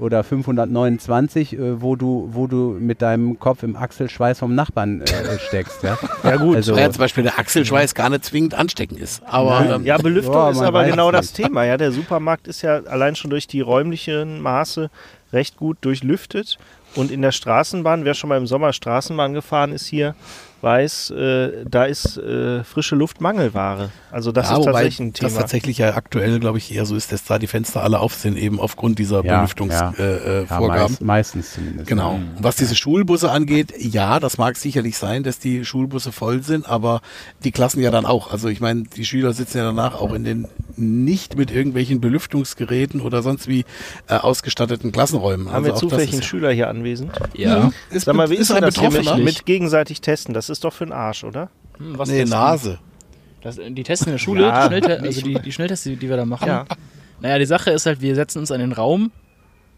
[0.00, 5.38] oder 529, äh, wo, du, wo du mit deinem Kopf im Achselschweiß vom Nachbarn äh,
[5.38, 5.82] steckst.
[5.82, 9.22] Ja, Ja gut, Also- ja zum Beispiel der Achselschweiß gar nicht zwingend ansteckend ist.
[9.26, 11.46] Aber ähm, Ja, Belüftung Ja, ist aber genau das nicht.
[11.46, 11.64] Thema.
[11.64, 14.90] Ja, der Supermarkt ist ja allein schon durch die räumlichen Maße
[15.32, 16.58] recht gut durchlüftet.
[16.94, 20.14] Und in der Straßenbahn, wer schon mal im Sommer Straßenbahn gefahren ist hier,
[20.60, 23.90] weiß, äh, da ist äh, frische Luft Mangelware.
[24.10, 25.40] Also das ja, ist tatsächlich ein das Thema.
[25.40, 28.36] tatsächlich ja aktuell, glaube ich, eher so ist, dass da die Fenster alle auf sind,
[28.36, 29.94] eben aufgrund dieser Ja, Belüftungsvorgaben.
[29.98, 30.04] ja.
[30.04, 30.82] Äh, ja Vorgaben.
[30.82, 31.86] meist, meistens zumindest.
[31.88, 32.14] Genau.
[32.14, 36.68] Und was diese Schulbusse angeht, ja, das mag sicherlich sein, dass die Schulbusse voll sind,
[36.68, 37.00] aber
[37.44, 38.32] die Klassen ja dann auch.
[38.32, 43.00] Also ich meine, die Schüler sitzen ja danach auch in den nicht mit irgendwelchen Belüftungsgeräten
[43.00, 43.64] oder sonst wie
[44.08, 45.48] äh, ausgestatteten Klassenräumen.
[45.48, 47.12] Haben also wir zufällig das einen ist, Schüler hier anwesend?
[47.34, 47.70] Ja.
[47.90, 49.24] ist, Sag mal, wie ist, ein denn das hier mit, Betroffener?
[49.24, 50.34] mit gegenseitig testen?
[50.34, 51.50] Das ist doch für den Arsch, oder?
[51.78, 52.24] Hm, was nee?
[52.24, 52.78] Nase.
[53.40, 56.16] Das, die testen in der Schule, Ja, die, also die, die Schnelltests, die, die wir
[56.16, 56.48] da machen.
[56.48, 56.64] Ja.
[57.20, 59.12] Naja, die Sache ist halt, wir setzen uns in den Raum,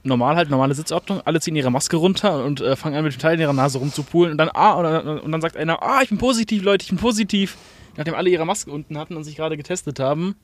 [0.02, 3.18] normal halt, normale Sitzordnung, alle ziehen ihre Maske runter und äh, fangen an mit dem
[3.18, 6.00] Teil in ihrer Nase rumzupulen und dann, ah, und dann, und dann sagt einer, ah,
[6.02, 7.56] ich bin positiv, Leute, ich bin positiv.
[7.96, 10.36] Nachdem alle ihre Maske unten hatten und sich gerade getestet haben.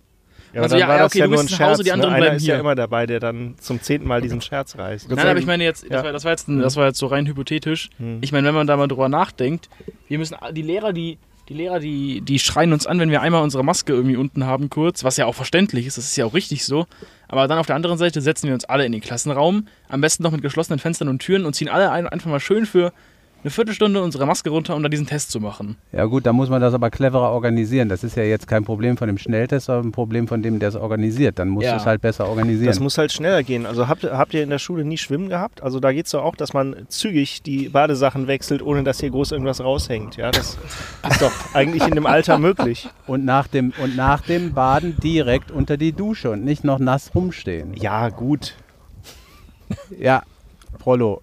[0.57, 1.85] Ja, Also ja, war ja, das okay, ja du nur ein nach Hause, Scherz.
[1.85, 2.17] die anderen ne?
[2.27, 2.61] Einer ist ja hier.
[2.61, 5.09] immer dabei, der dann zum zehnten Mal diesen Scherz reißt.
[5.11, 5.91] Nein, aber ich meine jetzt, Ja.
[5.91, 7.91] das, war, das, war jetzt, das war jetzt so rein hypothetisch.
[7.99, 8.19] Hm.
[8.23, 9.69] Ich meine, wenn man da mal drüber nachdenkt,
[10.09, 13.43] wir müssen, die Lehrer, die, die Lehrer, die, die schreien uns an, wenn wir einmal
[13.43, 16.35] unsere Maske irgendwie unten haben kurz, was ja auch verständlich ist, das ist ja auch
[16.35, 16.87] richtig so.
[17.29, 20.23] Aber dann auf der anderen Seite setzen wir uns alle in den Klassenraum, am besten
[20.23, 22.93] noch mit geschlossenen Fenstern und Türen und ziehen alle ein, einfach mal schön für
[23.47, 25.77] eine Viertelstunde unsere Maske runter, um da diesen Test zu machen.
[25.93, 27.89] Ja gut, da muss man das aber cleverer organisieren.
[27.89, 30.71] Das ist ja jetzt kein Problem von dem Schnelltest, sondern ein Problem von dem, der
[30.71, 31.39] es organisiert.
[31.39, 31.77] Dann musst Ja.
[31.77, 32.67] es halt besser organisieren.
[32.67, 33.65] Das muss halt schneller gehen.
[33.65, 35.63] Also habt, habt ihr in der Schule nie Schwimmen gehabt?
[35.63, 39.11] Also da geht es doch auch, dass man zügig die Badesachen wechselt, ohne dass hier
[39.11, 40.17] groß irgendwas raushängt.
[40.17, 40.59] Ja, das
[41.09, 42.89] ist doch eigentlich in dem Alter möglich.
[43.07, 47.13] und, nach dem, und nach dem Baden direkt unter die Dusche und nicht noch nass
[47.15, 47.75] rumstehen.
[47.75, 48.55] Ja, gut.
[49.97, 50.25] Ja,
[50.81, 51.23] Prollo,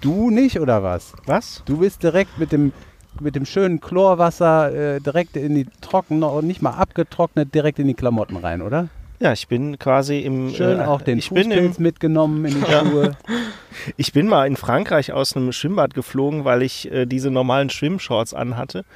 [0.00, 1.14] du nicht oder was?
[1.26, 1.62] Was?
[1.66, 2.72] Du bist direkt mit dem,
[3.20, 7.86] mit dem schönen Chlorwasser äh, direkt in die trocken, noch nicht mal abgetrocknet, direkt in
[7.86, 8.88] die Klamotten rein, oder?
[9.20, 10.50] Ja, ich bin quasi im.
[10.54, 13.16] Schön äh, auch den Fußpilz mitgenommen in die Schuhe.
[13.98, 18.32] ich bin mal in Frankreich aus einem Schwimmbad geflogen, weil ich äh, diese normalen Schwimmshorts
[18.32, 18.86] anhatte.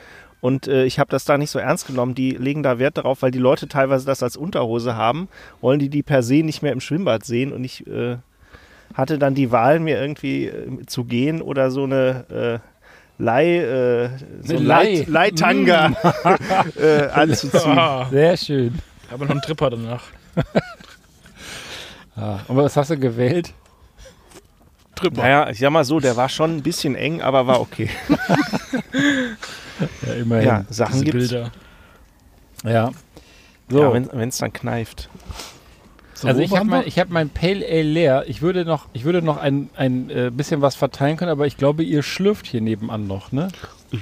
[0.40, 2.14] Und äh, ich habe das da nicht so ernst genommen.
[2.14, 5.28] Die legen da Wert darauf, weil die Leute teilweise das als Unterhose haben,
[5.60, 7.52] wollen die die per se nicht mehr im Schwimmbad sehen.
[7.52, 8.16] Und ich äh,
[8.94, 14.08] hatte dann die Wahl, mir irgendwie äh, zu gehen oder so eine äh, Leih, äh,
[14.42, 15.92] so Eine Leih- Leih- Leihtanga
[16.80, 17.78] äh, anzuziehen.
[17.78, 18.78] Ah, Sehr schön.
[19.12, 20.02] aber noch einen Tripper danach.
[22.16, 23.52] Ah, und was hast du gewählt?
[24.94, 25.22] Tripper.
[25.22, 27.90] Naja, ich sag mal so, der war schon ein bisschen eng, aber war okay.
[30.06, 30.46] Ja, immerhin.
[30.46, 31.30] Ja, Sachen gibt's.
[31.30, 31.50] Bilder.
[32.64, 32.92] Ja.
[33.68, 35.08] So, Ja, wenn es dann kneift.
[36.24, 38.24] So, also ich habe mein, ich hab mein Pale Ale leer.
[38.26, 41.56] Ich würde noch, ich würde noch ein, ein äh, bisschen was verteilen können, aber ich
[41.56, 43.48] glaube, ihr schlürft hier nebenan noch, ne?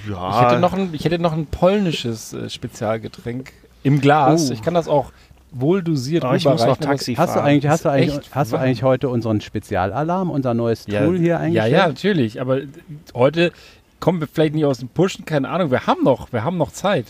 [0.08, 3.52] Ja, Ich hätte noch ein, ich hätte noch ein polnisches äh, Spezialgetränk
[3.82, 4.50] im Glas.
[4.50, 4.52] Oh.
[4.54, 5.12] Ich kann das auch
[5.50, 7.46] wohl dosiert Aber ich muss noch Taxi Hast du fahren.
[7.46, 11.26] eigentlich, hast du eigentlich, hast du eigentlich heute unseren Spezialalarm, unser neues Ja, Tool hier
[11.34, 11.72] Ja, eingestellt?
[11.74, 12.40] ja, natürlich.
[12.40, 12.60] Aber
[13.14, 13.52] heute
[14.00, 15.70] kommen wir vielleicht nicht aus dem Pushen, keine Ahnung.
[15.70, 17.06] Wir haben noch, wir haben noch Zeit.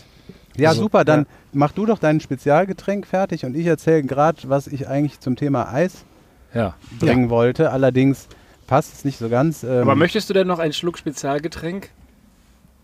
[0.57, 1.03] Ja, Also, super.
[1.05, 5.35] Dann mach du doch dein Spezialgetränk fertig und ich erzähle gerade, was ich eigentlich zum
[5.35, 6.05] Thema Eis
[6.53, 6.75] Ja.
[6.99, 7.71] bringen wollte.
[7.71, 8.27] Allerdings
[8.67, 9.63] passt es nicht so ganz.
[9.63, 11.89] Ähm, Aber möchtest du denn noch einen Schluck Spezialgetränk?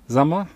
[0.08, 0.48] Sammer?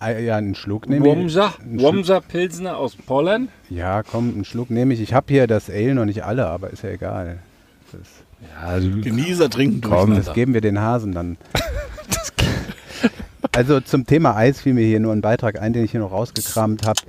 [0.00, 1.36] ja, einen Schluck nehme ich.
[1.66, 2.20] Womsa?
[2.20, 3.48] Pilsner aus Polen?
[3.70, 5.00] Ja, komm, einen Schluck nehme ich.
[5.00, 7.38] Ich habe hier das Ale noch nicht alle, aber ist ja egal.
[7.92, 8.00] Das,
[8.60, 11.36] Ja, du, Genießer trinken komm, das geben wir den Hasen dann.
[13.50, 16.12] also zum Thema Eis fiel mir hier nur ein Beitrag ein, den ich hier noch
[16.12, 17.00] rausgekramt habe.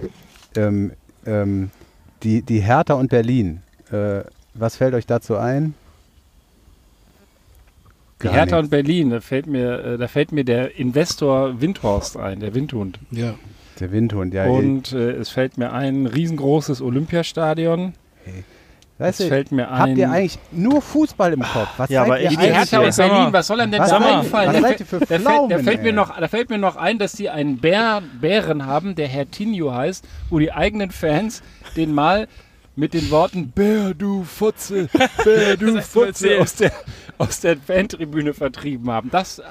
[0.56, 0.94] Ähm,
[1.26, 1.70] ähm,
[2.24, 3.62] die, die Hertha und Berlin.
[3.92, 4.22] Äh,
[4.54, 5.74] was fällt euch dazu ein?
[8.24, 8.66] die Gar Hertha nichts.
[8.66, 13.00] und Berlin, da fällt, mir, äh, da fällt mir der Investor Windhorst ein, der Windhund.
[13.12, 13.36] Ja.
[13.80, 14.46] Der Windhund, ja.
[14.46, 17.94] Und äh, es fällt mir ein riesengroßes Olympiastadion.
[18.98, 19.98] Weißt du, fällt mir habt ein.
[19.98, 21.70] ihr eigentlich nur Fußball im Kopf?
[21.78, 22.46] Was Ja, aber ihr ich- die?
[22.46, 24.54] Hertha mal, Berlin, was soll denn denn da einfallen?
[24.54, 27.00] was seid für da, fällt, da, Pflaumen, fällt mir noch, da fällt mir noch ein,
[27.00, 31.42] dass die einen Bär, Bären haben, der Herr Tinio heißt, wo die eigenen Fans
[31.76, 32.28] den mal
[32.76, 34.88] mit den Worten Bär, du Futze,
[35.24, 36.42] Bär, du erzählt.
[36.42, 36.72] aus der,
[37.20, 39.10] aus der Fantribüne vertrieben haben.
[39.12, 39.42] Das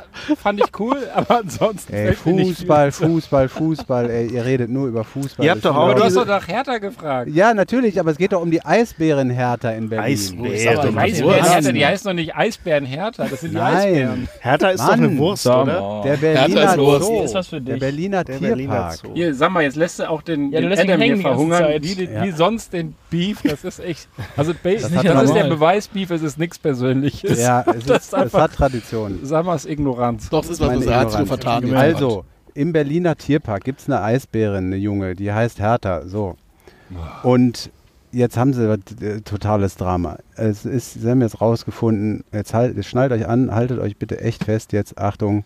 [0.42, 2.90] fand ich cool, aber ansonsten Ey, Fußball.
[2.90, 5.44] Fußball, Fußball, ey, ihr redet nur über Fußball.
[5.46, 7.30] Ihr habt doch auch Aber du hast doch nach Hertha gefragt.
[7.32, 10.04] Ja, natürlich, aber es geht doch um die Eisbären Hertha in Berlin.
[10.12, 10.76] Eisbären.
[10.82, 11.44] Doch Eisbären.
[11.44, 13.76] Hertha, die heißen doch nicht Eisbären Hertha, das sind die Nein.
[13.76, 14.28] Eisbären.
[14.40, 16.02] Hertha ist doch Mann, eine Wurst, oder?
[16.04, 16.74] Der Berliner.
[16.74, 17.22] Zoo.
[17.22, 17.80] Ist was für Der dich.
[17.80, 18.94] Berliner Der Berliner Tierpark.
[18.94, 19.14] Zoo.
[19.14, 22.04] Hier, sag mal, jetzt lässt du auch den, Ja, du den hier hängen verhungern, wie,
[22.04, 22.24] Ja.
[22.24, 23.42] wie sonst den Beef.
[23.42, 24.08] Das ist echt.
[24.36, 25.48] Also, das, das, hat ist er der.
[25.48, 27.38] Beweis, Beef, es ist nichts Persönliches.
[27.40, 29.20] Ja, es, Das ist, ist es einfach- hat Tradition.
[29.22, 30.28] Sag mal, es ist Ignoranz.
[30.30, 31.28] Doch, das ist was, was er nur Ignoranz.
[31.28, 31.74] vertan.
[31.74, 36.02] Also, im Berliner Tierpark gibt es eine Eisbärin, eine Junge, die heißt Hertha.
[36.06, 36.36] So.
[37.22, 37.70] Und
[38.10, 40.18] jetzt haben sie äh, totales Drama.
[40.36, 44.44] Es ist, sie haben jetzt rausgefunden, jetzt halt, schnallt euch an, haltet euch bitte echt
[44.44, 44.98] fest jetzt.
[44.98, 45.44] Achtung,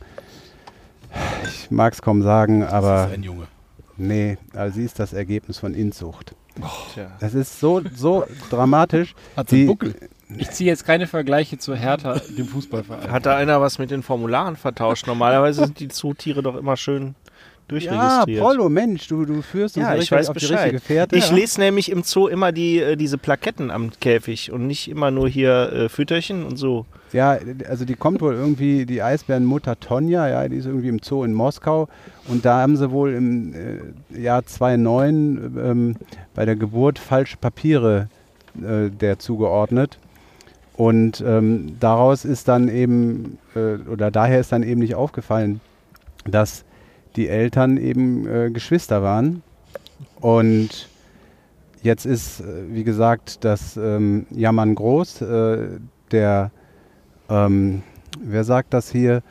[1.44, 3.46] ich mag es kaum sagen, Das aber ist ein Junge.
[3.96, 6.34] nee, also sie ist das Ergebnis von Inzucht.
[6.94, 7.10] Tja.
[7.20, 9.14] Das ist so, so dramatisch.
[9.36, 9.94] Hat sie Die- Buckel?
[10.38, 13.12] Ich ziehe jetzt keine Vergleiche zu Hertha, dem Fußballverein.
[13.12, 15.06] Hat da einer was mit den Formularen vertauscht?
[15.06, 17.12] Normalerweise sind die Zootiere doch immer schön Ja,
[17.68, 18.42] durchregistriert.
[18.42, 20.64] Prollo, Mensch, du, du führst uns Ja, ich weiß auf die Bescheid.
[20.64, 21.14] richtige Fährte.
[21.16, 25.12] Ich lese nämlich im Zoo immer die, äh, diese Plaketten am Käfig und nicht immer
[25.12, 26.86] nur hier äh, Fütterchen und so.
[27.12, 27.38] Ja,
[27.68, 31.32] also die kommt wohl irgendwie, die Eisbärenmutter Tonja, ja, die ist irgendwie im Zoo in
[31.32, 31.88] Moskau.
[32.28, 35.96] Und da haben sie wohl im äh, Jahr 2009 ähm,
[36.34, 38.08] bei der Geburt falsche Papiere
[38.56, 39.98] äh, der zugeordnet.
[40.76, 45.60] Und ähm, daraus ist dann eben, äh, oder daher ist dann eben nicht aufgefallen,
[46.24, 46.64] dass
[47.16, 49.42] die Eltern eben äh, Geschwister waren.
[50.20, 50.88] Und
[51.82, 55.58] jetzt ist, äh, wie gesagt, das ähm, Jammern groß, äh,
[56.10, 56.50] der
[57.28, 57.82] ähm,
[58.20, 59.22] wer sagt das hier?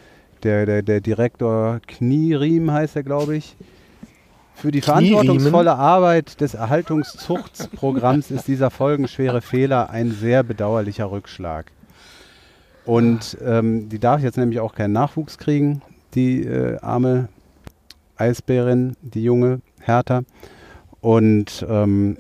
[0.44, 3.56] Der, der, der Direktor Knieriem heißt er, glaube ich.
[4.54, 11.72] Für die verantwortungsvolle Arbeit des Erhaltungszuchtprogramms ist dieser folgenschwere Fehler ein sehr bedauerlicher Rückschlag.
[12.86, 15.82] Und ähm, die darf jetzt nämlich auch keinen Nachwuchs kriegen.
[16.14, 17.28] die äh, arme
[18.16, 20.22] Eisbärin, die junge Hertha.
[21.02, 22.18] Und ähm,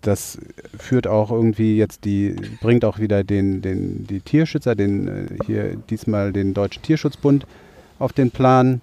[0.00, 0.38] das
[0.78, 5.76] führt auch irgendwie jetzt die, bringt auch wieder den, den, die Tierschützer, den äh, hier
[5.76, 7.46] diesmal den Deutschen Tierschutzbund
[7.98, 8.82] auf den Plan.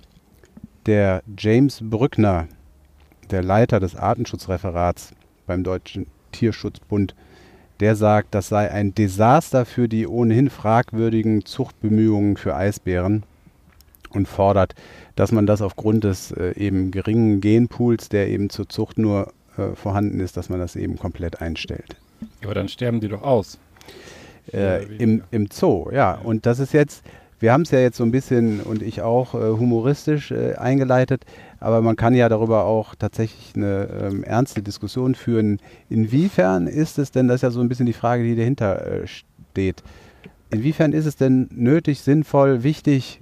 [0.85, 2.47] Der James Brückner,
[3.29, 5.13] der Leiter des Artenschutzreferats
[5.45, 7.13] beim Deutschen Tierschutzbund,
[7.79, 13.23] der sagt, das sei ein Desaster für die ohnehin fragwürdigen Zuchtbemühungen für Eisbären
[14.09, 14.75] und fordert,
[15.15, 19.75] dass man das aufgrund des äh, eben geringen Genpools, der eben zur Zucht nur äh,
[19.75, 21.95] vorhanden ist, dass man das eben komplett einstellt.
[22.43, 23.57] Aber dann sterben die doch aus.
[24.53, 26.15] Äh, im, Im Zoo, ja.
[26.15, 27.03] Und das ist jetzt,
[27.39, 31.25] wir haben es ja jetzt so ein bisschen und ich auch äh, humoristisch äh, eingeleitet,
[31.59, 35.59] aber man kann ja darüber auch tatsächlich eine ähm, ernste Diskussion führen.
[35.89, 39.07] Inwiefern ist es denn, das ist ja so ein bisschen die Frage, die dahinter äh,
[39.07, 39.83] steht,
[40.49, 43.21] inwiefern ist es denn nötig, sinnvoll, wichtig,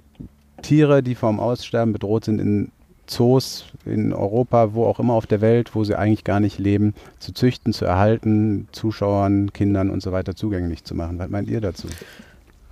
[0.62, 2.72] Tiere, die vom Aussterben bedroht sind, in
[3.06, 6.94] Zoos in Europa, wo auch immer auf der Welt, wo sie eigentlich gar nicht leben,
[7.18, 11.18] zu züchten, zu erhalten, Zuschauern, Kindern und so weiter zugänglich zu machen.
[11.18, 11.88] Was meint ihr dazu?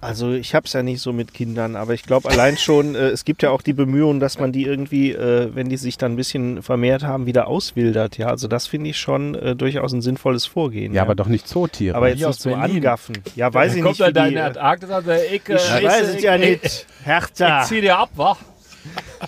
[0.01, 3.09] Also ich habe es ja nicht so mit Kindern, aber ich glaube allein schon, äh,
[3.09, 6.13] es gibt ja auch die Bemühungen, dass man die irgendwie, äh, wenn die sich dann
[6.13, 8.19] ein bisschen vermehrt haben, wieder auswildert.
[8.19, 10.93] Ja, also das finde ich schon äh, durchaus ein sinnvolles Vorgehen.
[10.93, 11.97] Ja, aber doch nicht Zootiere.
[11.97, 12.77] aber jetzt nicht so Berlin.
[12.77, 13.17] angaffen.
[13.35, 15.55] Ja, weiß Dann ich kommt nicht, wie dann die, deine äh, Antarktis an der Ecke.
[15.55, 16.87] ich weiß es ja nicht.
[17.03, 17.63] Hertha.
[17.63, 18.37] Ich zieh dir ab, wa?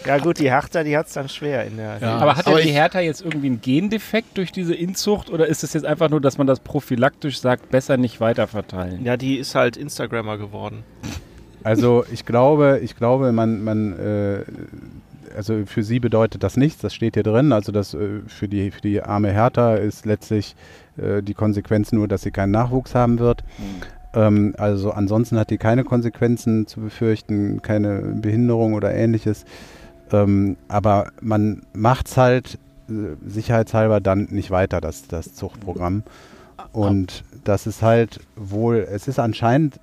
[0.05, 1.99] Ja gut, die Hertha, die hat es dann schwer in der.
[2.01, 2.19] Ja.
[2.19, 5.73] Aber hat denn die Hertha jetzt irgendwie einen Gendefekt durch diese Inzucht oder ist es
[5.73, 9.05] jetzt einfach nur, dass man das prophylaktisch sagt, besser nicht weiterverteilen?
[9.05, 10.85] Ja, die ist halt Instagrammer geworden.
[11.63, 14.45] Also ich glaube, ich glaube, man, man äh,
[15.37, 17.53] also für sie bedeutet das nichts, das steht hier drin.
[17.53, 20.57] Also das äh, für die für die arme Hertha ist letztlich
[20.97, 23.45] äh, die Konsequenz nur, dass sie keinen Nachwuchs haben wird.
[24.17, 29.45] Ähm, also ansonsten hat die keine Konsequenzen zu befürchten, keine Behinderung oder ähnliches.
[30.11, 32.59] Ähm, aber man macht es halt
[32.89, 32.93] äh,
[33.29, 36.03] sicherheitshalber dann nicht weiter, das, das Zuchtprogramm.
[36.73, 39.79] Und das ist halt wohl, es ist anscheinend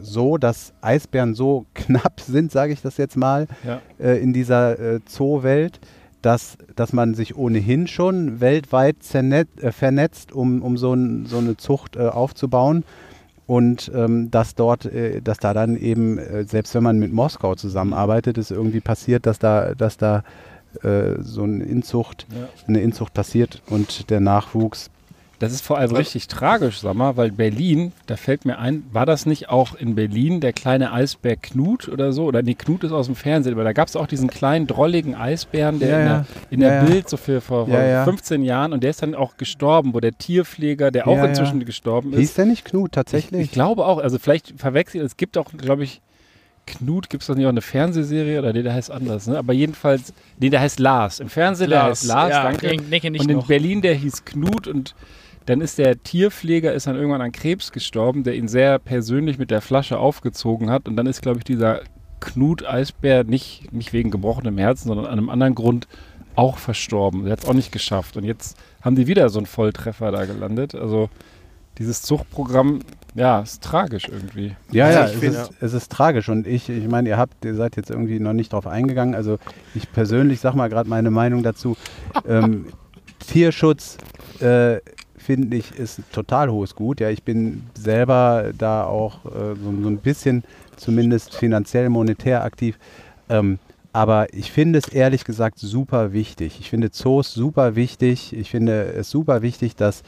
[0.00, 3.80] so, dass Eisbären so knapp sind, sage ich das jetzt mal, Ja.
[3.98, 5.80] äh, in dieser äh, Zoowelt,
[6.22, 11.56] dass, dass man sich ohnehin schon weltweit äh, vernetzt, um, um so, ein, so eine
[11.56, 12.84] Zucht äh, aufzubauen.
[13.46, 17.54] Und ähm, dass dort, äh, dass da dann eben, äh, selbst wenn man mit Moskau
[17.54, 20.24] zusammenarbeitet, es irgendwie passiert, dass da, dass da
[20.82, 22.48] äh, so eine Inzucht, Ja.
[22.66, 24.90] eine Inzucht passiert und der Nachwuchs
[25.38, 29.04] Das ist vor allem richtig tragisch, sag mal, weil Berlin, da fällt mir ein, war
[29.04, 32.24] das nicht auch in Berlin der kleine Eisbär Knut oder so?
[32.24, 35.14] Oder nee, Knut ist aus dem Fernsehen, aber da gab es auch diesen kleinen, drolligen
[35.14, 36.08] Eisbären, der Ja, in ja.
[36.08, 36.84] der, in der Ja, ja.
[36.90, 38.04] Bild so für vor, vor Ja, ja.
[38.04, 41.28] 15 Jahren und der ist dann auch gestorben, wo der Tierpfleger, der auch Ja, ja.
[41.30, 42.18] inzwischen gestorben ist.
[42.20, 43.42] hieß der nicht Knut Ich, tatsächlich?
[43.42, 46.00] ich glaube auch, also vielleicht verwechselt, es gibt auch, glaube ich,
[46.66, 49.38] Knut, gibt es doch nicht auch eine Fernsehserie oder nee, der heißt anders, ne?
[49.38, 51.20] Aber jedenfalls, nee, der heißt Lars.
[51.20, 52.68] Im Fernsehen, der heißt Lars, ja, danke.
[52.68, 53.46] Den, den kenn ich Und in noch.
[53.46, 54.96] Berlin, der hieß Knut und
[55.46, 59.50] dann ist der Tierpfleger ist dann irgendwann an Krebs gestorben, der ihn sehr persönlich mit
[59.50, 60.88] der Flasche aufgezogen hat.
[60.88, 61.80] Und dann ist, glaube ich, dieser
[62.20, 65.86] Knut-Eisbär nicht, nicht wegen gebrochenem Herzen, sondern an einem anderen Grund
[66.34, 67.24] auch verstorben.
[67.24, 68.16] Der hat es auch nicht geschafft.
[68.16, 70.74] Und jetzt haben die wieder so einen Volltreffer da gelandet.
[70.74, 71.08] Also
[71.78, 72.80] dieses Zuchtprogramm,
[73.14, 74.54] ja, ist tragisch irgendwie.
[74.72, 77.16] Ja, Also ja, ich es finde- ist, es ist tragisch und ich, ich meine, ihr
[77.16, 79.14] habt, ihr seid jetzt irgendwie noch nicht drauf eingegangen.
[79.14, 79.38] Also
[79.74, 81.76] ich persönlich sag mal gerade meine Meinung dazu.
[82.28, 82.66] Ähm,
[83.26, 83.98] Tierschutz
[84.40, 84.80] äh,
[85.26, 87.00] finde ich ist total hohes Gut.
[87.00, 90.44] Ja, ich bin selber da auch äh, so, so ein bisschen
[90.76, 92.78] zumindest finanziell monetär aktiv.
[93.28, 93.58] Ähm,
[93.92, 96.58] aber ich finde es ehrlich gesagt super wichtig.
[96.60, 98.32] Ich finde Zoos super wichtig.
[98.36, 100.04] Ich finde es super wichtig, dass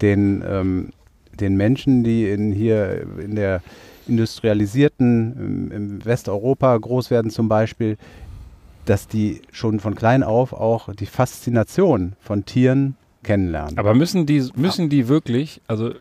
[0.00, 0.90] den, ähm,
[1.32, 3.62] den Menschen, die in hier in der
[4.06, 7.96] industrialisierten im Westeuropa groß werden zum Beispiel,
[8.84, 13.78] dass die schon von klein auf auch die Faszination von Tieren kennenlernen.
[13.78, 15.92] Aber müssen die, müssen die wirklich, also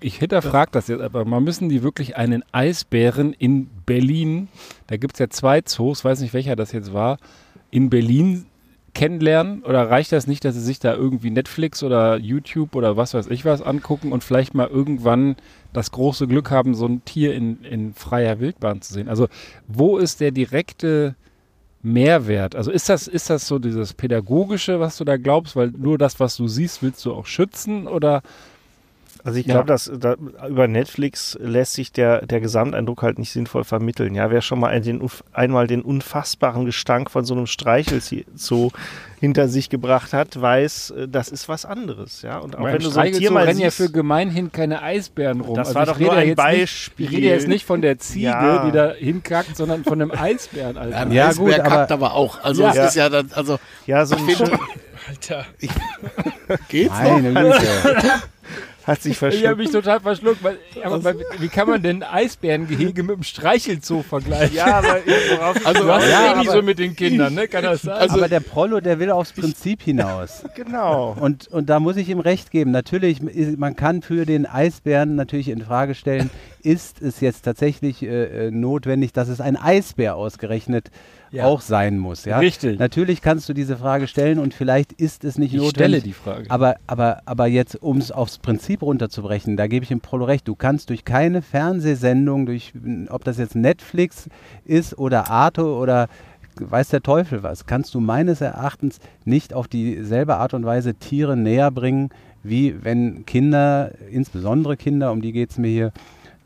[0.00, 4.48] ich hinterfrage das jetzt, aber mal müssen die wirklich einen Eisbären in Berlin,
[4.86, 7.18] da gibt es ja zwei Zoos, weiß nicht welcher das jetzt war,
[7.70, 8.46] in Berlin
[8.94, 9.62] kennenlernen?
[9.62, 13.28] Oder reicht das nicht, dass sie sich da irgendwie Netflix oder YouTube oder was weiß
[13.28, 15.36] ich was angucken und vielleicht mal irgendwann
[15.72, 19.08] das große Glück haben, so ein Tier in, in freier Wildbahn zu sehen?
[19.08, 19.28] Also
[19.66, 21.14] wo ist der direkte
[21.82, 22.54] Mehrwert?
[22.54, 26.20] Also ist das, ist das so dieses Pädagogische, was du da glaubst, weil nur das,
[26.20, 27.86] was du siehst, willst du auch schützen?
[27.86, 28.22] Oder
[29.24, 29.54] Also ich Ja.
[29.54, 30.16] glaube, dass da,
[30.48, 34.14] über Netflix lässt sich der, der Gesamteindruck halt nicht sinnvoll vermitteln.
[34.16, 35.00] Ja, wer schon mal ein, den,
[35.32, 38.70] einmal den unfassbaren Gestank von so einem Streichelzoo
[39.20, 42.22] hinter sich gebracht hat, weiß, äh, das ist was anderes.
[42.22, 44.50] Ja, und auch Beim wenn du so ein Tier mal rennen ja siehst, für gemeinhin
[44.50, 45.54] keine Eisbären rum.
[45.54, 47.06] Das Also war ich doch nur ja ein Beispiel.
[47.06, 48.64] Nicht, ich rede jetzt nicht von der Ziege, Ja.
[48.66, 50.96] die da hinkackt, sondern von einem Eisbären, Alter.
[50.96, 52.42] Ein Ja, Eisbär gut, aber- kackt aber auch.
[52.42, 52.70] Also Ja.
[52.74, 54.40] es ist ja dann, also ja, so ein Ich
[55.08, 55.46] Alter.
[56.68, 57.10] geht's noch?
[57.20, 57.60] Meine Güte.
[58.84, 59.58] hat sich Ich habe verschluckt.
[59.58, 60.42] mich total verschluckt.
[60.44, 64.56] Weil, aber weil, wie kann man denn ein Eisbärengehege mit einem Streichelzoo vergleichen?
[64.56, 64.96] Ja, aber
[65.30, 67.48] worauf Also, Du hast Ja, eh nicht aber- so mit den Kindern, ne?
[67.48, 67.94] Kann das sein?
[67.94, 70.42] Also- aber der Prollo, der will aufs Prinzip hinaus.
[70.54, 71.16] genau.
[71.20, 72.70] Und, und da muss ich ihm recht geben.
[72.70, 73.20] Natürlich,
[73.56, 76.30] man kann für den Eisbären natürlich in Frage stellen,
[76.64, 80.90] ist es jetzt tatsächlich äh, äh, notwendig, dass es ein Eisbär ausgerechnet
[81.30, 81.44] Ja.
[81.46, 82.24] auch sein muss.
[82.24, 82.38] Ja?
[82.38, 82.78] Richtig.
[82.78, 85.72] Natürlich kannst du diese Frage stellen und vielleicht ist es nicht ich notwendig.
[85.72, 86.50] stelle die Frage.
[86.50, 90.46] Aber, aber, aber jetzt, um es aufs Prinzip runterzubrechen, da gebe ich dem Prolo recht,
[90.46, 92.72] du kannst durch keine Fernsehsendung, durch,
[93.08, 94.28] ob das jetzt Netflix
[94.64, 96.08] ist oder Arte oder
[96.60, 101.34] weiß der Teufel was, kannst du meines Erachtens nicht auf dieselbe Art und Weise Tiere
[101.34, 102.10] näher bringen,
[102.42, 105.92] wie wenn Kinder, insbesondere Kinder, um die geht es mir hier,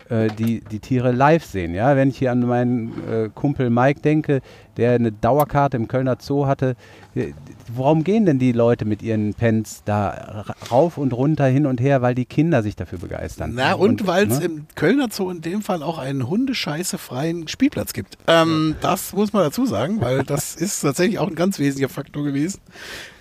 [0.09, 1.75] äh, die, die Tiere live sehen.
[1.75, 1.97] Ja?
[1.97, 4.41] Wenn ich hier an meinen äh, Kumpel Mike denke,
[4.77, 6.77] der eine Dauerkarte im Kölner Zoo hatte,
[7.15, 7.33] äh,
[7.75, 11.81] warum gehen denn die Leute mit ihren Pens da ra- rauf und runter, hin und
[11.81, 13.53] her, weil die Kinder sich dafür begeistern?
[13.55, 14.45] Na, und, weil es ne?
[14.45, 18.19] im Kölner Zoo in dem Fall auch einen hundescheiße-freien Spielplatz gibt.
[18.27, 22.25] Ähm, das muss man dazu sagen, weil das ist tatsächlich auch ein ganz wesentlicher Faktor
[22.25, 22.61] gewesen.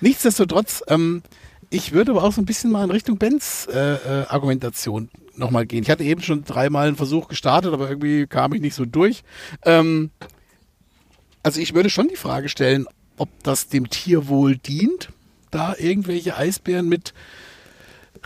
[0.01, 1.23] Nichtsdestotrotz, ähm,
[1.69, 5.65] ich würde aber auch so ein bisschen mal in Richtung Bens äh, äh, Argumentation nochmal
[5.65, 5.83] gehen.
[5.83, 9.23] Ich hatte eben schon dreimal einen Versuch gestartet, aber irgendwie kam ich nicht so durch.
[9.63, 10.11] Ähm,
[11.43, 12.85] also ich würde schon die Frage stellen,
[13.17, 15.09] ob das dem Tierwohl dient,
[15.51, 17.13] da irgendwelche Eisbären mit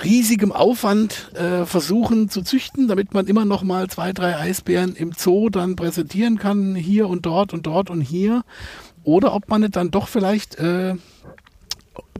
[0.03, 5.11] riesigem Aufwand äh, versuchen zu züchten, damit man immer noch mal zwei, drei Eisbären im
[5.11, 8.43] Zoo dann präsentieren kann, hier und dort und dort und hier.
[9.03, 10.95] Oder ob man es dann doch vielleicht äh,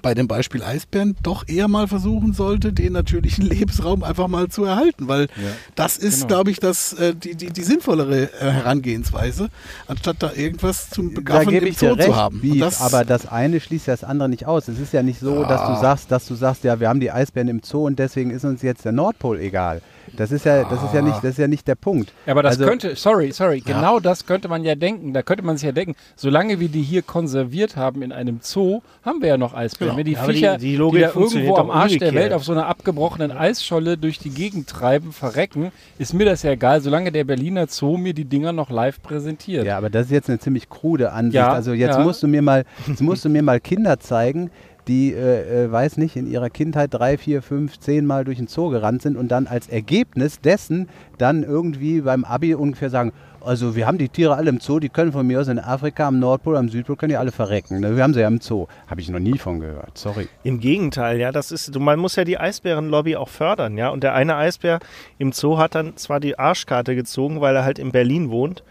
[0.01, 4.63] bei dem Beispiel Eisbären doch eher mal versuchen sollte, den natürlichen Lebensraum einfach mal zu
[4.63, 5.27] erhalten, weil
[5.75, 6.27] das ist, genau.
[6.27, 9.49] glaube ich, das, äh, die, die, die sinnvollere äh, Herangehensweise,
[9.87, 12.41] anstatt da irgendwas zum Begaffen im Zoo recht, zu haben.
[12.41, 14.67] Beef, das, aber das eine schließt ja das andere nicht aus.
[14.67, 17.11] Es ist ja nicht so, dass du sagst, dass du sagst, ja, wir haben die
[17.11, 19.81] Eisbären im Zoo und deswegen ist uns jetzt der Nordpol egal.
[20.17, 22.11] Das ist ja, das ist ja nicht, das ist ja nicht der Punkt.
[22.25, 25.13] Ja, aber das Also- könnte, sorry, sorry, genau das könnte man ja denken.
[25.13, 28.81] Da könnte man sich ja denken, solange wir die hier konserviert haben in einem Zoo,
[29.03, 29.95] haben wir ja noch Eisbären.
[29.95, 29.97] Genau.
[29.97, 32.13] Wenn die Ja, die- Viecher, die die, Logik da irgendwo am Arsch der.
[32.13, 36.51] Welt auf so einer abgebrochenen Eisscholle durch die Gegend treiben, verrecken, ist mir das ja
[36.51, 39.65] egal, solange der Berliner Zoo mir die Dinger noch live präsentiert.
[39.65, 41.35] Ja, aber das ist jetzt eine ziemlich krude Ansicht.
[41.35, 42.03] Ja, also jetzt ja.
[42.03, 44.49] musst du mir mal, jetzt musst du mir mal Kinder zeigen,
[44.87, 48.47] die, äh, äh, weiß nicht, in ihrer Kindheit drei, vier, fünf, zehn Mal durch den
[48.47, 53.11] Zoo gerannt sind und dann als Ergebnis dessen dann irgendwie beim Abi ungefähr sagen,
[53.41, 56.07] also wir haben die Tiere alle im Zoo, die können von mir aus in Afrika,
[56.07, 57.79] am Nordpol, am Südpol, können die alle verrecken.
[57.79, 57.95] Ne?
[57.95, 58.67] Wir haben sie ja im Zoo.
[58.87, 60.27] Habe ich noch nie von gehört, sorry.
[60.43, 63.89] Im Gegenteil, ja, das ist, man muss ja die Eisbärenlobby auch fördern, ja.
[63.89, 64.79] Und der eine Eisbär
[65.17, 68.63] im Zoo hat dann zwar die Arschkarte gezogen, weil er halt in Berlin wohnt.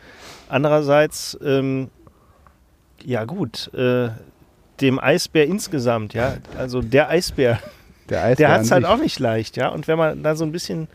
[0.48, 1.88] Andererseits, ähm,
[3.04, 4.10] ja gut, äh,
[4.80, 7.58] dem Eisbär insgesamt, ja, also der Eisbär,
[8.08, 9.68] Der, Eisbär der hat es halt auch nicht leicht, ja.
[9.68, 10.88] Und wenn man da so ein bisschen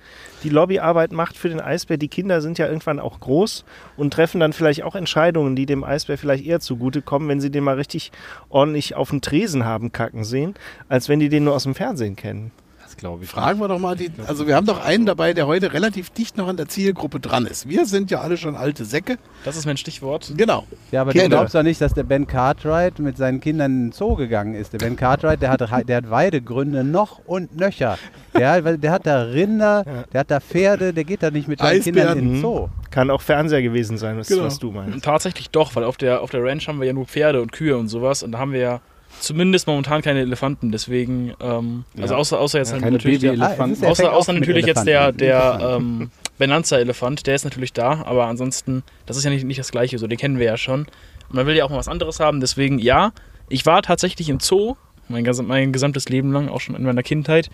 [0.43, 3.63] die Lobbyarbeit macht für den Eisbär, die Kinder sind ja irgendwann auch groß
[3.97, 7.63] und treffen dann vielleicht auch Entscheidungen, die dem Eisbär vielleicht eher zugutekommen, wenn sie den
[7.63, 8.11] mal richtig
[8.49, 10.55] ordentlich auf den Tresen haben kacken sehen,
[10.89, 12.51] als wenn die den nur aus dem Fernsehen kennen.
[12.93, 13.29] Das glaube ich.
[13.29, 16.37] Fragen wir doch mal die, also wir haben doch einen dabei, der heute relativ dicht
[16.37, 17.67] noch an der Zielgruppe dran ist.
[17.67, 19.17] Wir sind ja alle schon alte Säcke.
[19.43, 20.31] Das ist mein Stichwort.
[20.37, 20.65] Genau.
[20.91, 21.25] Ja, aber Kinder.
[21.29, 24.53] du glaubst doch nicht, dass der Ben Cartwright mit seinen Kindern in den Zoo gegangen
[24.53, 24.73] ist.
[24.73, 27.97] Der Ben Cartwright, der hat, der hat Weidegründe noch und nöcher.
[28.37, 29.83] Der, der hat da Rinder,
[30.13, 32.19] der hat da Pferde, der geht da nicht mit seinen Kindern Eisbären.
[32.19, 32.41] in den Mhm.
[32.41, 32.67] Zoo.
[32.91, 34.43] Kann auch Fernseher gewesen sein, das Genau.
[34.43, 35.03] was du meinst.
[35.03, 37.75] Tatsächlich doch, weil auf der, auf der Ranch haben wir ja nur Pferde und Kühe
[37.75, 38.81] und sowas und da haben wir ja
[39.19, 42.19] zumindest momentan keine Elefanten, deswegen, ähm, also Ja.
[42.19, 43.33] außer, außer jetzt Ja, halt natürlich der.
[43.39, 43.55] Ah,
[43.87, 49.17] außer, außer natürlich jetzt der, der ähm, Benanza-Elefant, der ist natürlich da, aber ansonsten, das
[49.17, 50.81] ist ja nicht, nicht das gleiche, so den kennen wir ja schon.
[51.29, 53.13] Und man will ja auch mal was anderes haben, deswegen ja,
[53.49, 54.75] ich war tatsächlich im Zoo,
[55.09, 57.49] mein, mein gesamtes Leben lang, auch schon in meiner Kindheit.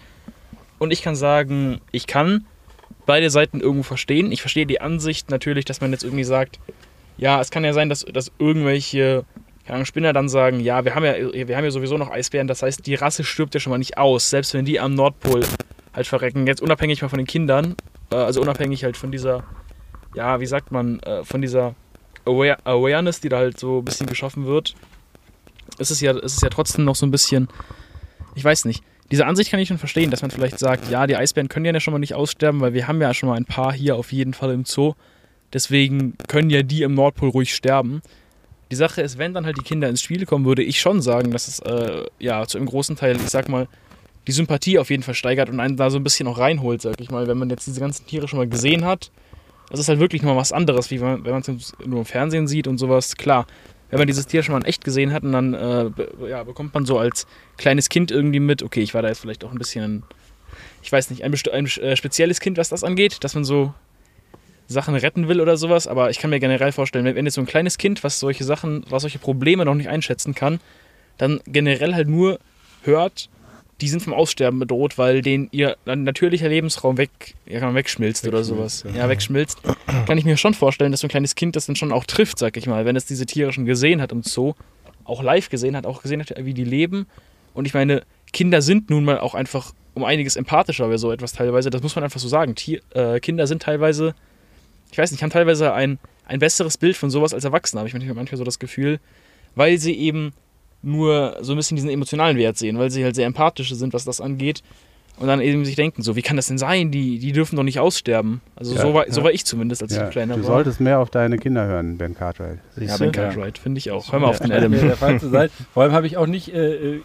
[0.77, 2.45] Und ich kann sagen, ich kann
[3.05, 4.31] beide Seiten irgendwo verstehen.
[4.31, 6.59] Ich verstehe die Ansicht natürlich, dass man jetzt irgendwie sagt,
[7.17, 9.25] ja, es kann ja sein, dass, dass irgendwelche
[9.69, 12.63] keine Spinner dann sagen, ja, wir haben ja, wir haben ja sowieso noch Eisbären, das
[12.63, 15.45] heißt, die Rasse stirbt ja schon mal nicht aus, selbst wenn die am Nordpol
[15.93, 16.47] halt verrecken.
[16.47, 17.75] Jetzt unabhängig mal von den Kindern,
[18.11, 19.43] äh, also unabhängig halt von dieser,
[20.15, 21.75] ja, wie sagt man, äh, von dieser
[22.25, 24.73] Aware Awareness, die da halt so ein bisschen geschaffen wird,
[25.77, 27.47] ist es ja, ist es ja trotzdem noch so ein bisschen,
[28.33, 31.15] ich weiß nicht, diese Ansicht kann ich schon verstehen, dass man vielleicht sagt, ja, die
[31.15, 33.71] Eisbären können ja schon mal nicht aussterben, weil wir haben ja schon mal ein paar
[33.71, 34.93] hier auf jeden Fall im Zoo.
[35.53, 38.01] Deswegen können ja die im Nordpol ruhig sterben.
[38.71, 41.31] Die Sache ist, wenn dann halt die Kinder ins Spiel kommen, würde ich schon sagen,
[41.31, 43.67] dass es äh, ja zu einem großen Teil, ich sag mal,
[44.27, 47.01] die Sympathie auf jeden Fall steigert und einen da so ein bisschen auch reinholt, sag
[47.01, 49.11] ich mal, wenn man jetzt diese ganzen Tiere schon mal gesehen hat.
[49.71, 52.67] Das ist halt wirklich nochmal was anderes, wie wenn man es nur im Fernsehen sieht
[52.67, 53.15] und sowas.
[53.15, 53.47] Klar,
[53.89, 55.89] wenn man dieses Tier schon mal in echt gesehen hat und dann äh,
[56.27, 57.25] ja, bekommt man so als
[57.57, 60.03] kleines Kind irgendwie mit, okay, ich war da jetzt vielleicht auch ein bisschen,
[60.83, 63.73] ich weiß nicht, ein, ein äh, spezielles Kind, was das angeht, dass man so
[64.69, 67.47] Sachen retten will oder sowas, aber ich kann mir generell vorstellen, wenn jetzt so ein
[67.47, 70.59] kleines Kind, was solche Sachen, was solche Probleme noch nicht einschätzen kann,
[71.17, 72.39] dann generell halt nur
[72.83, 73.29] hört,
[73.81, 78.83] die sind vom Aussterben bedroht, weil denen ihr natürlicher Lebensraum weg, ja, wegschmilzt oder sowas.
[78.87, 79.01] Ja.
[79.01, 79.57] ja, wegschmilzt.
[80.05, 82.37] Kann ich mir schon vorstellen, dass so ein kleines Kind das dann schon auch trifft,
[82.37, 84.53] sag ich mal, wenn es diese Tiere schon gesehen hat im Zoo,
[85.03, 87.07] auch live gesehen hat, auch gesehen hat, wie die leben.
[87.55, 91.33] Und ich meine, Kinder sind nun mal auch einfach um einiges empathischer bei so etwas
[91.33, 91.71] teilweise.
[91.71, 92.53] Das muss man einfach so sagen.
[92.53, 94.13] Tier, äh, Kinder sind teilweise
[94.91, 97.93] ich weiß nicht, haben teilweise ein, ein besseres Bild von sowas als Erwachsene, habe ich
[97.95, 98.99] manchmal so das Gefühl,
[99.55, 100.33] weil sie eben
[100.81, 104.05] nur so ein bisschen diesen emotionalen Wert sehen, weil sie halt sehr empathisch sind, was
[104.05, 104.63] das angeht.
[105.17, 106.91] Und dann eben sich denken, so, wie kann das denn sein?
[106.91, 108.39] Die, die dürfen doch nicht aussterben.
[108.55, 109.11] Also ja, so, war, ja.
[109.11, 110.47] so war ich zumindest, als ja, ich kleiner du war.
[110.47, 112.59] Du solltest mehr auf deine Kinder hören, Ben Cartwright.
[112.77, 114.13] Ja, Ben Cartwright, finde ich auch.
[114.13, 114.71] Hör mal auf den Adam.
[114.71, 115.49] Der Fall zu sein.
[115.73, 117.01] Vor allem habe ich auch nicht äh, äh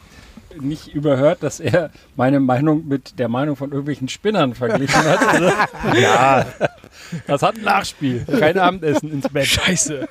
[0.61, 5.27] nicht überhört, dass er meine Meinung mit der Meinung von irgendwelchen Spinnern verglichen hat.
[5.27, 5.51] Also,
[6.01, 6.47] ja.
[7.27, 8.25] Das hat ein Nachspiel.
[8.39, 9.47] Kein Abendessen ins Bett.
[9.47, 10.09] Scheiße.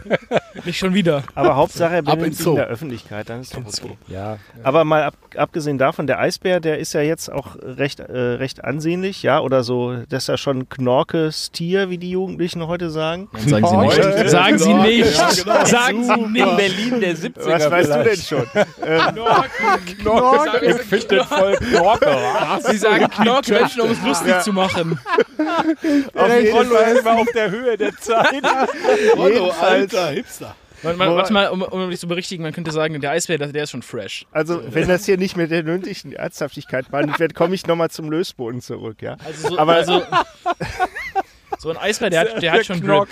[0.65, 1.23] Nicht schon wieder.
[1.35, 3.97] Aber Hauptsache er benimmt sich in der Öffentlichkeit, dann ist doch okay.
[4.07, 4.37] Ja.
[4.63, 8.63] Aber mal ab, abgesehen davon, der Eisbär, der ist ja jetzt auch recht, äh, recht
[8.63, 13.29] ansehnlich, ja, oder so, das ist ja schon Knorkes Tier, wie die Jugendlichen heute sagen.
[13.45, 14.29] Nein, sagen sie nicht.
[14.29, 15.17] Sagen sie nicht.
[15.17, 15.65] Ja, genau.
[15.65, 16.47] Sagen sie nicht.
[16.47, 18.31] In Berlin der 70er Was weißt vielleicht.
[18.31, 19.13] du denn schon?
[19.13, 19.49] Knorke.
[20.01, 20.32] Knorke.
[20.61, 22.18] Ich finde den voll Knorke.
[22.69, 24.39] Sie sagen Knorke, Menschen, um es lustig ja.
[24.41, 24.99] zu machen.
[26.14, 28.43] Auf jeden Fall war auf der Höhe der Zeit.
[29.15, 30.55] Rollo, alter Hipster.
[30.84, 33.64] Man, man, warte mal, um, um dich zu berichtigen, man könnte sagen, der Eisbär, der
[33.64, 34.26] ist schon fresh.
[34.31, 38.11] Also, wenn das hier nicht mit der nötigen Ernsthaftigkeit behandelt wird, komme ich nochmal zum
[38.11, 39.15] Lösboden zurück, ja?
[39.23, 40.03] Also, so, Aber also,
[41.57, 43.07] so ein Eisbär, der hat, der hat schon Drip.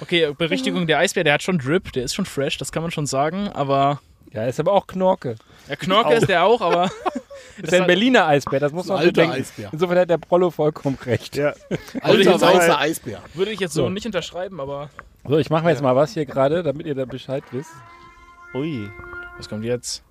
[0.00, 2.90] Okay, Berichtigung, der Eisbär, der hat schon Drip, der ist schon fresh, das kann man
[2.90, 4.00] schon sagen, aber...
[4.32, 5.36] Ja, ist aber auch Knorke.
[5.68, 6.90] Ja, Knorke ist der auch, aber...
[7.62, 9.34] ist ein Berliner Eisbär, das muss man bedenken.
[9.34, 9.68] Eisbär.
[9.72, 11.36] Insofern hat der Prollo vollkommen recht.
[11.36, 11.54] Ja.
[12.00, 13.20] Alter weißer Eisbär.
[13.34, 14.90] Würde ich jetzt so, so nicht unterschreiben, aber...
[15.24, 17.70] So, ich mache mir jetzt mal was hier gerade, damit ihr da Bescheid wisst.
[18.54, 18.88] Ui.
[19.36, 20.02] Was kommt jetzt?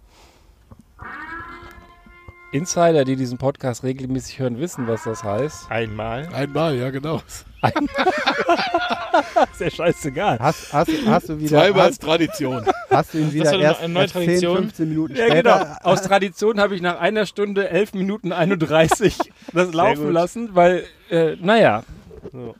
[2.51, 5.69] Insider, die diesen Podcast regelmäßig hören, wissen, was das heißt.
[5.69, 6.27] Einmal.
[6.33, 7.21] Einmal, ja genau.
[9.51, 10.39] ist ja scheißegal.
[10.39, 12.65] Hast, hast, hast du wieder, Zweimal als Tradition.
[12.89, 14.55] Hast du ihn wieder eine, erst, eine neue erst Tradition?
[14.55, 15.59] 10, 15 Minuten ja, später?
[15.59, 15.75] Genau.
[15.83, 19.17] Aus Tradition habe ich nach einer Stunde 11 Minuten 31
[19.53, 21.83] das laufen lassen, weil, äh, naja,
[22.31, 22.55] so.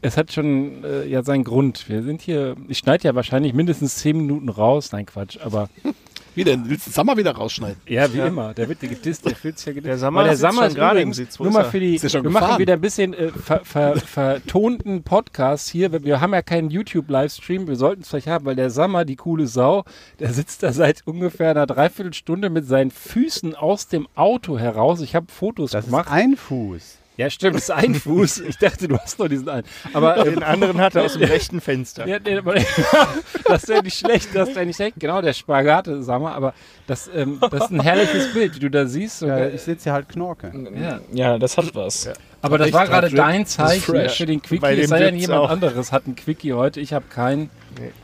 [0.00, 1.88] es hat schon äh, ja seinen Grund.
[1.88, 4.90] Wir sind hier, ich schneide ja wahrscheinlich mindestens 10 Minuten raus.
[4.92, 5.68] Nein, Quatsch, aber
[6.34, 6.68] wie denn?
[6.68, 7.80] Willst du den Sommer wieder rausschneiden?
[7.86, 8.26] Ja, wie ja.
[8.26, 8.54] immer.
[8.54, 9.88] Der wird gedisst, der fühlt sich ja gedisst.
[9.88, 11.38] Der Sommer, der Sommer ist gerade im Sitz.
[11.38, 12.32] Nur mal für die, wir gefahren?
[12.32, 15.92] machen wieder ein bisschen äh, ver, ver, vertonten Podcast hier.
[16.04, 17.68] Wir haben ja keinen YouTube-Livestream.
[17.68, 19.84] Wir sollten es vielleicht haben, weil der Sommer, die coole Sau,
[20.18, 25.00] der sitzt da seit ungefähr einer Dreiviertelstunde mit seinen Füßen aus dem Auto heraus.
[25.00, 26.06] Ich habe Fotos das gemacht.
[26.06, 27.01] Das ist ein Fuß.
[27.16, 28.40] Ja, stimmt, das ist ein Fuß.
[28.40, 29.66] Ich dachte, du hast nur diesen einen.
[29.92, 32.06] Aber den anderen hat er aus dem rechten Fenster.
[32.06, 32.40] Ja, nee,
[33.44, 34.94] das wäre nicht schlecht, das wäre nicht schlecht.
[34.98, 36.54] Genau, der Spagat, sag mal, aber
[36.86, 39.22] das, ähm, das ist ein herrliches Bild, wie du da siehst.
[39.22, 40.52] Ja, ich sitze hier halt Knorke.
[40.74, 42.04] Ja, ja das hat was.
[42.04, 42.12] Ja.
[42.40, 44.80] Aber das war gerade dein Zeichen für den Quickie.
[44.80, 45.50] Es sei denn, jemand auch.
[45.50, 46.80] anderes hat einen Quickie heute.
[46.80, 47.50] Ich habe keinen.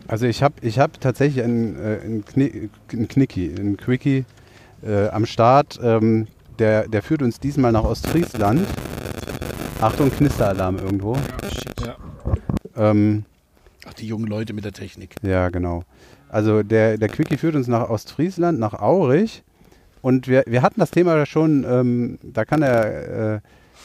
[0.07, 4.25] Also ich habe ich hab tatsächlich einen, äh, einen, Kni einen Knickie, einen Quickie
[4.83, 5.79] äh, am Start.
[5.83, 6.29] Ähm,
[6.59, 8.67] der, der führt uns diesmal nach Ostfriesland.
[9.81, 11.17] Achtung, Knisteralarm irgendwo.
[11.87, 11.97] Ja.
[12.77, 13.25] Ähm,
[13.87, 15.15] Ach, die jungen Leute mit der Technik.
[15.23, 15.85] Ja, genau.
[16.29, 19.45] Also der, der Quickie führt uns nach Ostfriesland, nach Aurich.
[20.03, 23.41] Und wir, wir hatten das Thema schon, ähm, da kann der äh,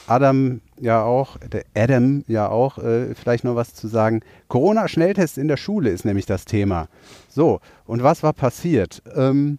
[0.08, 4.20] Adam ja auch, der Adam ja auch äh, vielleicht noch was zu sagen.
[4.48, 6.88] Corona-Schnelltest in der Schule ist nämlich das Thema.
[7.28, 9.00] So, und was war passiert?
[9.14, 9.58] Ähm,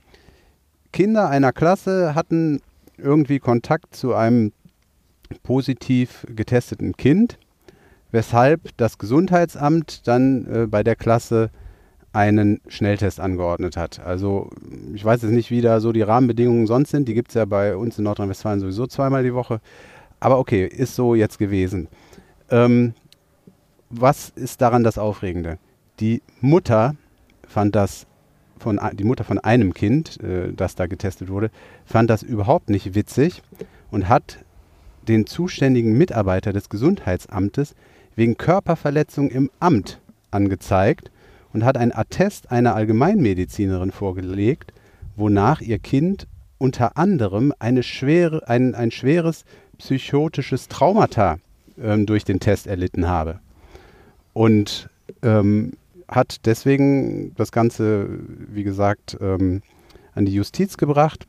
[0.91, 2.61] Kinder einer Klasse hatten
[2.97, 4.51] irgendwie Kontakt zu einem
[5.43, 7.37] positiv getesteten Kind,
[8.11, 11.49] weshalb das Gesundheitsamt dann äh, bei der Klasse
[12.13, 13.99] einen Schnelltest angeordnet hat.
[13.99, 14.49] Also
[14.93, 17.09] ich weiß jetzt nicht, wie da so die Rahmenbedingungen sonst sind.
[17.09, 19.59] Die gibt es ja bei uns in Nordrhein-Westfalen sowieso zweimal die Woche.
[20.21, 21.89] Aber okay, ist so jetzt gewesen.
[22.49, 22.93] Ähm,
[23.89, 25.57] was ist daran das Aufregende?
[25.99, 26.95] Die Mutter
[27.47, 28.07] fand das
[28.59, 31.51] von, die Mutter von einem Kind, äh, das da getestet wurde,
[31.85, 33.41] fand das überhaupt nicht witzig
[33.91, 34.44] und hat
[35.07, 37.75] den zuständigen Mitarbeiter des Gesundheitsamtes
[38.15, 39.99] wegen Körperverletzung im Amt
[40.31, 41.11] angezeigt
[41.53, 44.73] und hat ein Attest einer Allgemeinmedizinerin vorgelegt,
[45.15, 46.27] wonach ihr Kind
[46.57, 49.45] unter anderem eine schwere, ein, ein schweres
[49.77, 51.37] psychotisches Traumata
[51.81, 53.39] ähm, durch den Test erlitten habe.
[54.33, 54.89] Und
[55.21, 55.73] ähm,
[56.07, 58.07] hat deswegen das Ganze,
[58.51, 59.61] wie gesagt, ähm,
[60.13, 61.27] an die Justiz gebracht.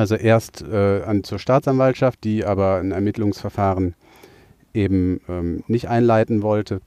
[0.00, 3.94] Also erst äh, an, zur Staatsanwaltschaft, die aber ein Ermittlungsverfahren
[4.74, 6.80] eben ähm, nicht einleiten wollte.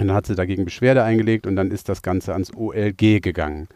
[0.00, 3.68] Und dann hat sie dagegen Beschwerde eingelegt und dann ist das Ganze ans OLG gegangen.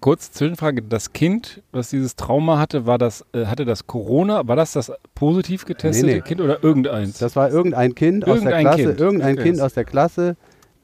[0.00, 4.48] Kurz Zwischenfrage: Das Kind, was dieses Trauma hatte, war das, äh, hatte das Corona?
[4.48, 6.20] War das das positiv getestete Nee, nee.
[6.22, 7.18] Kind oder irgendeins?
[7.18, 9.00] Das war irgendein Kind aus der Irgendein Klasse, Kind.
[9.00, 9.42] irgendein Okay.
[9.42, 10.36] Kind aus der Klasse,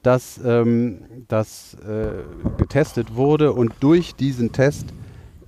[0.03, 0.99] das, ähm,
[1.29, 4.85] das äh, getestet wurde und durch diesen Test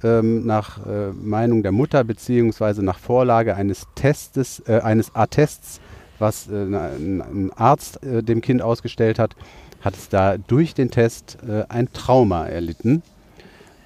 [0.04, 5.80] ähm, nach äh, Meinung der Mutter beziehungsweise nach Vorlage eines Testes, äh, eines Attests,
[6.20, 9.36] was äh, ein, Arzt äh, dem Kind ausgestellt hat,
[9.82, 13.04] hat es da durch den Test äh, ein Trauma erlitten.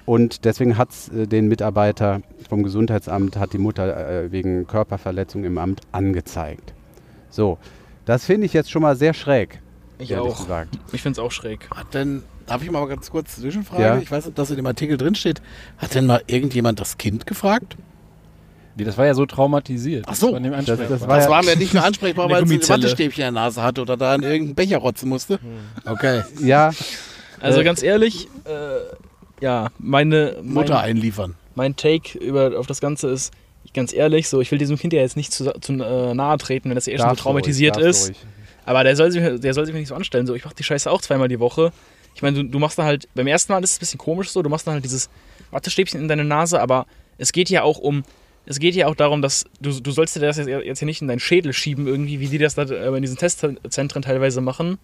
[0.04, 5.44] Und deswegen hat es äh, den Mitarbeiter vom Gesundheitsamt, hat die Mutter äh, wegen Körperverletzung
[5.44, 6.74] im Amt angezeigt.
[7.30, 7.58] So,
[8.04, 9.60] das finde ich jetzt schon mal sehr schräg.
[9.98, 10.40] Ich auch.
[10.40, 10.78] gesagt.
[10.92, 11.68] Ich finde es auch schräg.
[11.70, 13.82] Hat denn, darf ich mal ganz kurz Zwischenfrage?
[13.82, 13.98] Ja.
[13.98, 15.40] Ich weiß nicht, ob das in dem Artikel drin steht.
[15.78, 17.76] Hat denn mal irgendjemand das Kind gefragt?
[18.76, 20.06] Nee, das war ja so traumatisiert.
[20.08, 20.38] Ach so.
[20.38, 22.68] Das Das, das war Das ja, war mir nicht mehr ansprechbar, weil es ein.
[22.68, 25.38] Wattestäbchen in der Nase hatte oder da in irgendeinen Becher rotzen musste.
[25.84, 26.22] Okay.
[26.42, 26.70] ja,
[27.40, 31.34] Also Äh, ganz ehrlich, äh, ja, meine, mein, Mutter einliefern.
[31.54, 33.32] mein Take über, auf das Ganze ist,
[33.74, 36.68] ganz ehrlich, so, ich will diesem Kind ja jetzt nicht zu, zu äh, nahe treten,
[36.70, 38.08] wenn das eh schon so traumatisiert ruhig, ist.
[38.08, 38.16] ruhig.
[38.64, 40.26] Aber der soll, sich, der soll sich mir nicht so anstellen.
[40.26, 41.72] So, ich mach die Scheiße auch zweimal die Woche.
[42.14, 44.30] Ich meine, du, du machst da halt, beim ersten Mal ist es ein bisschen komisch
[44.30, 45.08] so, du machst da halt dieses
[45.50, 46.86] Wattestäbchen in deine Nase, aber
[47.18, 48.04] es geht ja auch um,
[48.46, 51.02] es geht ja auch darum, dass du, du sollst dir das jetzt, jetzt hier nicht
[51.02, 54.78] in deinen Schädel schieben irgendwie, wie die das da äh, in diesen Testzentren teilweise machen.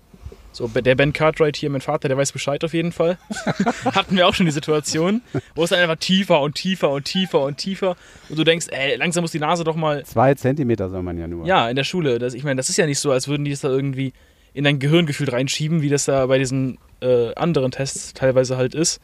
[0.50, 3.18] So, der Ben Cartwright hier, mein Vater, der weiß Bescheid auf jeden Fall.
[3.84, 5.20] Hatten wir auch schon die Situation,
[5.54, 7.96] wo es dann einfach tiefer und tiefer und tiefer und tiefer
[8.28, 11.28] und du denkst, ey, langsam muss die Nase doch mal Zwei Zentimeter soll man ja
[11.28, 11.46] nur.
[11.46, 12.18] ja, in der Schule.
[12.18, 14.12] Das, ich meine, das ist ja nicht so, als würden die es da irgendwie
[14.58, 19.00] in dein Gehirngefühl reinschieben, wie das da bei diesen äh, anderen Tests teilweise halt ist.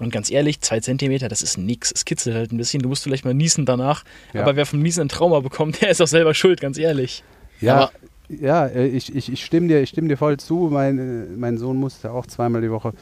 [0.00, 1.92] Und ganz ehrlich, zwei Zentimeter, das ist nix.
[1.94, 2.80] Es kitzelt halt ein bisschen.
[2.82, 4.02] Du musst vielleicht mal niesen danach.
[4.32, 4.40] Ja.
[4.42, 7.22] Aber wer vom Niesen ein Trauma bekommt, der ist auch selber schuld, ganz ehrlich.
[7.60, 7.92] Ja, Aber-
[8.30, 10.70] ja äh, ich, ich, ich, stimme dir, ich stimme dir voll zu.
[10.72, 12.94] Mein, äh, mein Sohn musste auch zweimal die Woche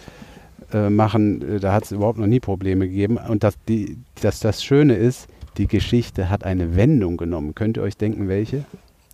[0.73, 1.57] äh, machen.
[1.57, 3.17] Äh, Da hat es überhaupt noch nie Probleme gegeben.
[3.17, 7.55] Und das, die, das, das Schöne ist, die Geschichte hat eine Wendung genommen.
[7.55, 8.65] Könnt ihr euch denken, welche?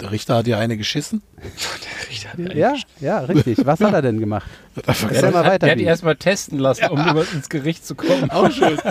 [0.01, 1.23] Der Richter hat ja eine geschissen.
[2.37, 3.65] Ja, ja, richtig.
[3.65, 4.49] Was hat er denn gemacht?
[4.87, 5.71] Erzähl mal der weiter.
[5.71, 8.31] hat die erstmal testen lassen, um über ins Gericht zu kommen.
[8.31, 8.79] Auch schön.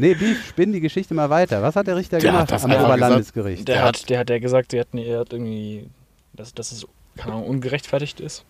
[0.00, 1.62] Nee, Beef, spinn die Geschichte mal weiter.
[1.62, 3.68] Was hat der Richter Der hat gemacht das am Oberlandesgericht?
[3.68, 5.88] Der hat, der hat ja gesagt, der hat, er hat irgendwie,
[6.32, 6.84] dass, dass es
[7.16, 8.44] keine Ahnung, ungerechtfertigt ist.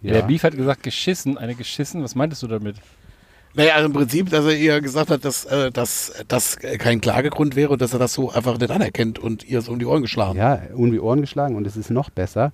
[0.00, 1.36] Der Beef hat gesagt, geschissen.
[1.36, 2.76] Eine geschissen, was meintest du damit?
[3.54, 7.54] Naja, also im Prinzip, dass er ihr gesagt hat, dass äh, dass das kein Klagegrund
[7.54, 10.02] wäre und dass er das so einfach nicht anerkennt und ihr es um die Ohren
[10.02, 10.38] geschlagen.
[10.38, 12.52] Ja, um die Ohren geschlagen und es ist noch besser.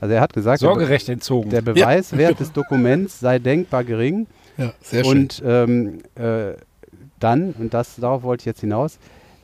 [0.00, 1.50] Also er hat gesagt, Sorgerecht entzogen.
[1.50, 4.26] der Beweiswert des Dokuments sei denkbar gering
[4.56, 5.18] Ja, sehr schön.
[5.22, 6.52] und ähm, äh,
[7.20, 8.98] dann, und das darauf wollte ich jetzt hinaus,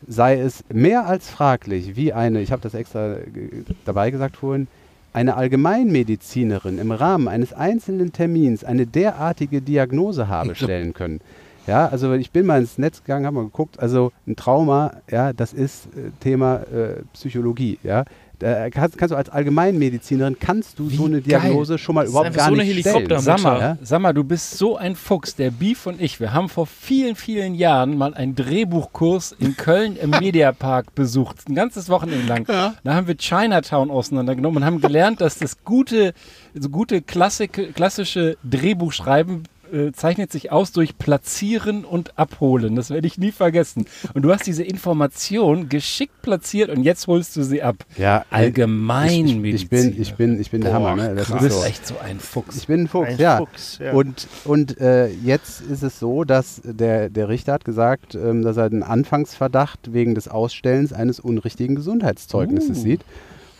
[0.07, 4.69] sei es mehr als fraglich, wie eine, ich habe das extra ge- dabei gesagt vorhin,
[5.15, 11.21] eine Allgemeinmedizinerin im Rahmen eines einzelnen Termins eine derartige Diagnose habe stellen können.
[11.67, 15.33] Ja, also ich bin mal ins Netz gegangen, habe mal geguckt, also ein Trauma, ja,
[15.33, 18.05] das ist äh, Thema äh, Psychologie, ja.
[18.41, 21.41] Da kannst, kannst du als Allgemeinmedizinerin, kannst du so eine geil.
[21.41, 23.21] Diagnose schon mal überhaupt gar so nicht stellen.
[23.21, 23.79] Sag mal, Ja?
[23.83, 25.37] sag mal, du bist so ein Fuchs.
[25.37, 29.97] Der Beef und ich, wir haben vor vielen, vielen Jahren mal einen Drehbuchkurs in Köln
[29.97, 31.49] im Mediapark besucht.
[31.49, 32.45] Ein ganzes Wochenende lang.
[32.47, 36.13] Da haben wir Chinatown auseinandergenommen und haben gelernt, dass das gute,
[36.55, 39.45] so gute Klassik, klassische Drehbuchschreiben
[39.75, 42.77] äh, zeichnet sich aus durch Platzieren und Abholen.
[42.77, 43.87] Das werde ich nie vergessen.
[44.15, 47.77] Und du hast diese Information geschickt platziert und jetzt holst du sie ab.
[47.99, 49.45] Ja, Allgemeinmedizin.
[49.45, 50.97] Ich, ich, ich bin, ich bin, ich bin der Hammer.
[50.97, 51.15] Ne?
[51.15, 51.65] Das Du ist bist so.
[51.67, 52.57] echt so ein Fuchs.
[52.57, 53.39] Ich bin ein Fuchs, Ein ja.
[53.39, 53.93] Fuchs, ja.
[53.93, 58.57] Und, und äh, jetzt ist es so, dass der, der Richter hat gesagt, ähm, dass
[58.57, 62.83] er den Anfangsverdacht wegen des Ausstellens eines unrichtigen Gesundheitszeugnisses Uh.
[62.83, 63.01] sieht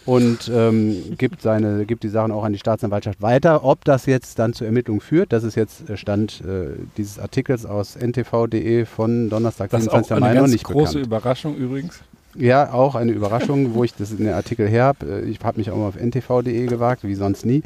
[0.07, 3.65] und ähm, gibt, seine, gibt die Sachen auch an die Staatsanwaltschaft weiter.
[3.65, 7.65] Ob das jetzt dann zur Ermittlung führt, das ist jetzt äh, Stand äh, dieses Artikels
[7.65, 10.25] aus ntv.de von Donnerstag, Das ist auch 27.
[10.25, 11.07] eine Mai noch nicht große bekannt.
[11.07, 12.01] Überraschung übrigens.
[12.37, 15.21] Ja, auch eine Überraschung, wo ich das in den Artikel her habe.
[15.23, 17.63] Ich habe mich auch mal auf ntv.de gewagt, wie sonst nie.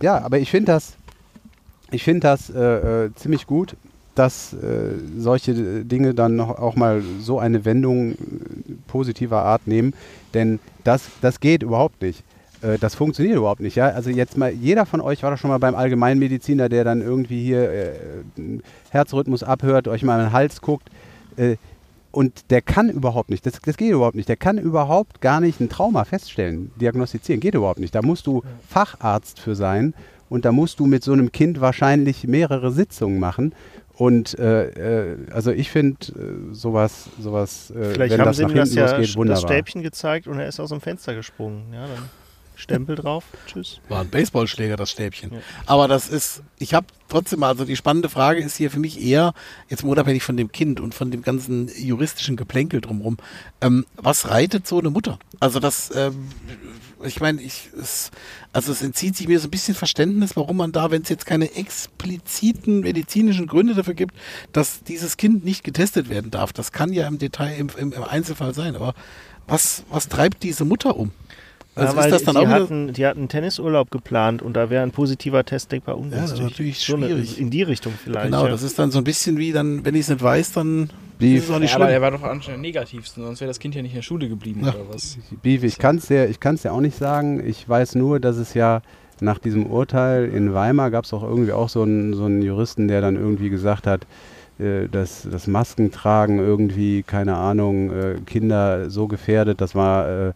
[0.00, 0.94] Ja, aber ich finde das,
[1.92, 3.76] ich finde das äh, äh, ziemlich gut,
[4.14, 8.16] dass äh, solche Dinge dann auch mal so eine Wendung äh,
[8.86, 9.94] positiver Art nehmen,
[10.34, 12.22] denn das, das geht überhaupt nicht.
[12.62, 13.88] Äh, das funktioniert überhaupt nicht, ja.
[13.88, 17.42] Also jetzt mal, jeder von euch war doch schon mal beim Allgemeinmediziner, der dann irgendwie
[17.42, 17.92] hier äh,
[18.90, 20.88] Herzrhythmus abhört, euch mal in den Hals guckt.
[21.36, 21.56] Äh,
[22.10, 25.60] und der kann überhaupt nicht, das, das geht überhaupt nicht, der kann überhaupt gar nicht
[25.60, 27.94] ein Trauma feststellen, diagnostizieren, geht überhaupt nicht.
[27.94, 29.94] Da musst du Facharzt für sein
[30.28, 33.54] und da musst du mit so einem Kind wahrscheinlich mehrere Sitzungen machen.
[34.02, 38.42] Und äh, äh, also ich finde äh, sowas, sowas äh, Vielleicht wenn haben das sie
[38.42, 39.48] nach ihm das hinten ja losgeht, das wunderbar.
[39.48, 41.72] Stäbchen gezeigt und er ist aus dem Fenster gesprungen.
[41.72, 42.10] Ja, dann
[42.56, 43.22] Stempel drauf.
[43.46, 43.80] Tschüss.
[43.88, 45.34] War ein Baseballschläger, das Stäbchen.
[45.34, 45.38] Ja.
[45.66, 49.00] Aber das ist, ich habe trotzdem mal, also die spannende Frage ist hier für mich
[49.00, 49.34] eher,
[49.68, 53.18] jetzt unabhängig von dem Kind und von dem ganzen juristischen Geplänkel drumherum,
[53.60, 55.20] ähm, was reitet so eine Mutter?
[55.38, 56.28] Also das, ähm,
[57.04, 58.10] ich meine, ich, es,
[58.52, 61.26] also es entzieht sich mir so ein bisschen Verständnis, warum man da, wenn es jetzt
[61.26, 64.14] keine expliziten medizinischen Gründe dafür gibt,
[64.52, 66.52] dass dieses Kind nicht getestet werden darf.
[66.52, 68.76] Das kann ja im Detail, im, im, Einzelfall sein.
[68.76, 68.94] Aber
[69.46, 71.12] was, was treibt diese Mutter um?
[71.74, 74.54] Also ja, weil ist das dann die, auch hatten, die hatten einen Tennisurlaub geplant und
[74.54, 76.40] da wäre ein positiver Test denkbar das ist ungünstig.
[76.42, 77.40] natürlich So eine- schwierig.
[77.40, 78.26] in die Richtung vielleicht.
[78.26, 78.50] Genau, ja.
[78.50, 81.34] das ist dann so ein bisschen wie dann, wenn ich es nicht weiß, dann Wie-
[81.36, 83.74] ist es auch nicht Ja, aber er war doch anscheinend negativsten, sonst wäre das Kind
[83.74, 84.74] ja nicht in der Schule geblieben Ja.
[84.74, 85.16] oder was.
[85.42, 87.42] Beef, ich kann es dir, ich kann's dir auch nicht sagen.
[87.46, 88.82] Ich weiß nur, dass es ja
[89.20, 92.86] nach diesem Urteil in Weimar gab es auch irgendwie auch so einen, so einen Juristen,
[92.88, 94.06] der dann irgendwie gesagt hat,
[94.58, 99.60] äh, dass das Maskentragen irgendwie, keine Ahnung, äh, Kinder so gefährdet.
[99.62, 100.32] Das war äh,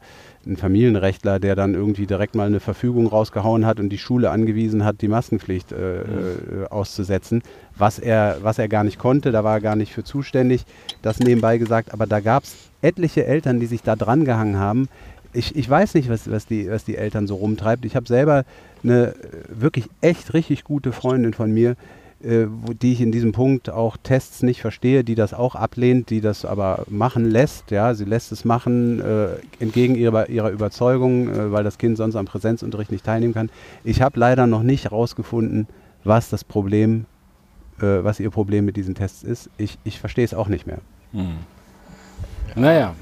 [0.46, 4.84] ein Familienrechtler, der dann irgendwie direkt mal eine Verfügung rausgehauen hat und die Schule angewiesen
[4.84, 6.04] hat, die Maskenpflicht äh, äh,
[6.70, 7.42] auszusetzen,
[7.76, 10.64] was er, was er gar nicht konnte, da war er gar nicht für zuständig,
[11.02, 14.88] das nebenbei gesagt, aber da gab es etliche Eltern, die sich da dran gehangen haben.
[15.32, 17.84] Ich, ich weiß nicht, was, was, die, was die Eltern so rumtreibt.
[17.84, 18.44] Ich habe selber
[18.82, 19.14] eine
[19.48, 21.76] wirklich echt richtig gute Freundin von mir,
[22.22, 26.10] äh, wo, die ich in diesem Punkt auch Tests nicht verstehe, die das auch ablehnt,
[26.10, 27.70] die das aber machen lässt.
[27.70, 29.28] Ja, sie lässt es machen äh,
[29.60, 33.50] entgegen ihrer, ihrer Überzeugung, äh, weil das Kind sonst am Präsenzunterricht nicht teilnehmen kann.
[33.84, 35.66] Ich habe leider noch nicht herausgefunden,
[36.04, 37.06] was das Problem,
[37.80, 39.50] äh, was ihr Problem mit diesen Tests ist.
[39.58, 40.78] Ich, ich verstehe es auch nicht mehr.
[41.12, 41.36] Hm.
[42.54, 42.94] Naja,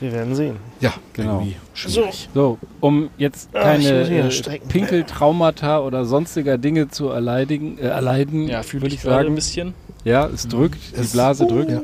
[0.00, 0.56] Wir werden sehen.
[0.80, 1.38] Ja, Genau.
[1.40, 2.28] irgendwie schwierig.
[2.34, 4.68] so, um jetzt Ah, keine mich äh.
[4.68, 9.24] Pinkeltraumata oder sonstiger Dinge zu erleidigen, äh, erleiden, Ja, fühle würde ich ich gerade ein
[9.24, 9.34] sagen.
[9.36, 9.74] bisschen.
[10.04, 11.70] Ja, es drückt, die Es- Blase drückt.
[11.70, 11.80] Ja.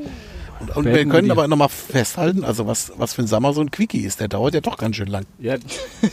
[0.62, 3.70] Und, und wir können aber nochmal festhalten, also was, was für ein Sommer so ein
[3.70, 5.24] Quickie ist, der dauert ja doch ganz schön lang.
[5.40, 5.56] Ja,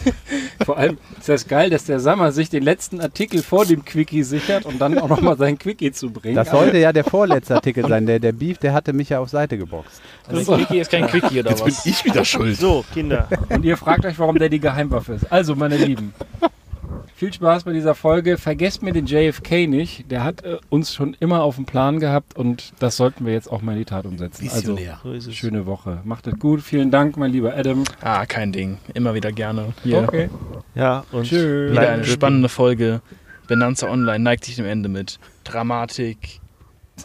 [0.65, 4.23] vor allem ist das geil, dass der Sammer sich den letzten Artikel vor dem Quickie
[4.23, 6.35] sichert und dann auch nochmal seinen Quickie zu bringen.
[6.35, 8.05] Das sollte ja der vorletzte Artikel sein.
[8.05, 10.01] Der, der Beef, der hatte mich ja auf Seite geboxt.
[10.27, 11.85] Also ein Quickie ist kein Quickie oder Jetzt bin was?
[11.85, 12.57] ich wieder schuld.
[12.57, 13.27] So, Kinder.
[13.49, 15.31] Und ihr fragt euch, warum der die Geheimwaffe ist.
[15.31, 16.13] Also, meine Lieben,
[17.19, 18.37] viel Spaß bei dieser Folge.
[18.37, 20.09] Vergesst mir den JFK nicht.
[20.09, 23.51] Der hat äh, uns schon immer auf dem Plan gehabt und das sollten wir jetzt
[23.51, 24.45] auch mal in die Tat umsetzen.
[24.45, 24.99] Also, Visionär.
[25.03, 25.35] So ist es.
[25.35, 25.99] schöne Woche.
[26.05, 26.61] Macht es gut.
[26.61, 27.83] Vielen Dank, mein lieber Adam.
[28.01, 28.77] Ah, kein Ding.
[28.93, 29.73] Immer wieder gerne.
[29.83, 30.03] Hier.
[30.03, 30.29] Okay.
[30.75, 31.73] Ja, und Tschüss.
[31.73, 33.01] Wieder eine spannende Folge.
[33.47, 36.39] Benanza Online neigt sich dem Ende mit Dramatik,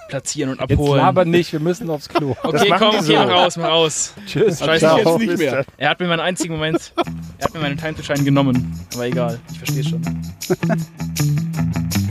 [0.08, 1.00] Platzieren und Jetzt Abholen.
[1.00, 2.36] laber nicht, wir müssen aufs Klo.
[2.42, 3.12] okay, komm, so.
[3.12, 4.14] mach raus, mach raus.
[4.26, 4.58] Tschüss.
[4.58, 4.98] Scheiße, Ciao.
[4.98, 5.64] jetzt nicht mehr.
[5.76, 6.92] Er hat mir meinen einzigen Moment,
[7.38, 8.78] er hat mir meinen Time to Shine genommen.
[8.94, 10.02] Aber egal, ich verstehe schon.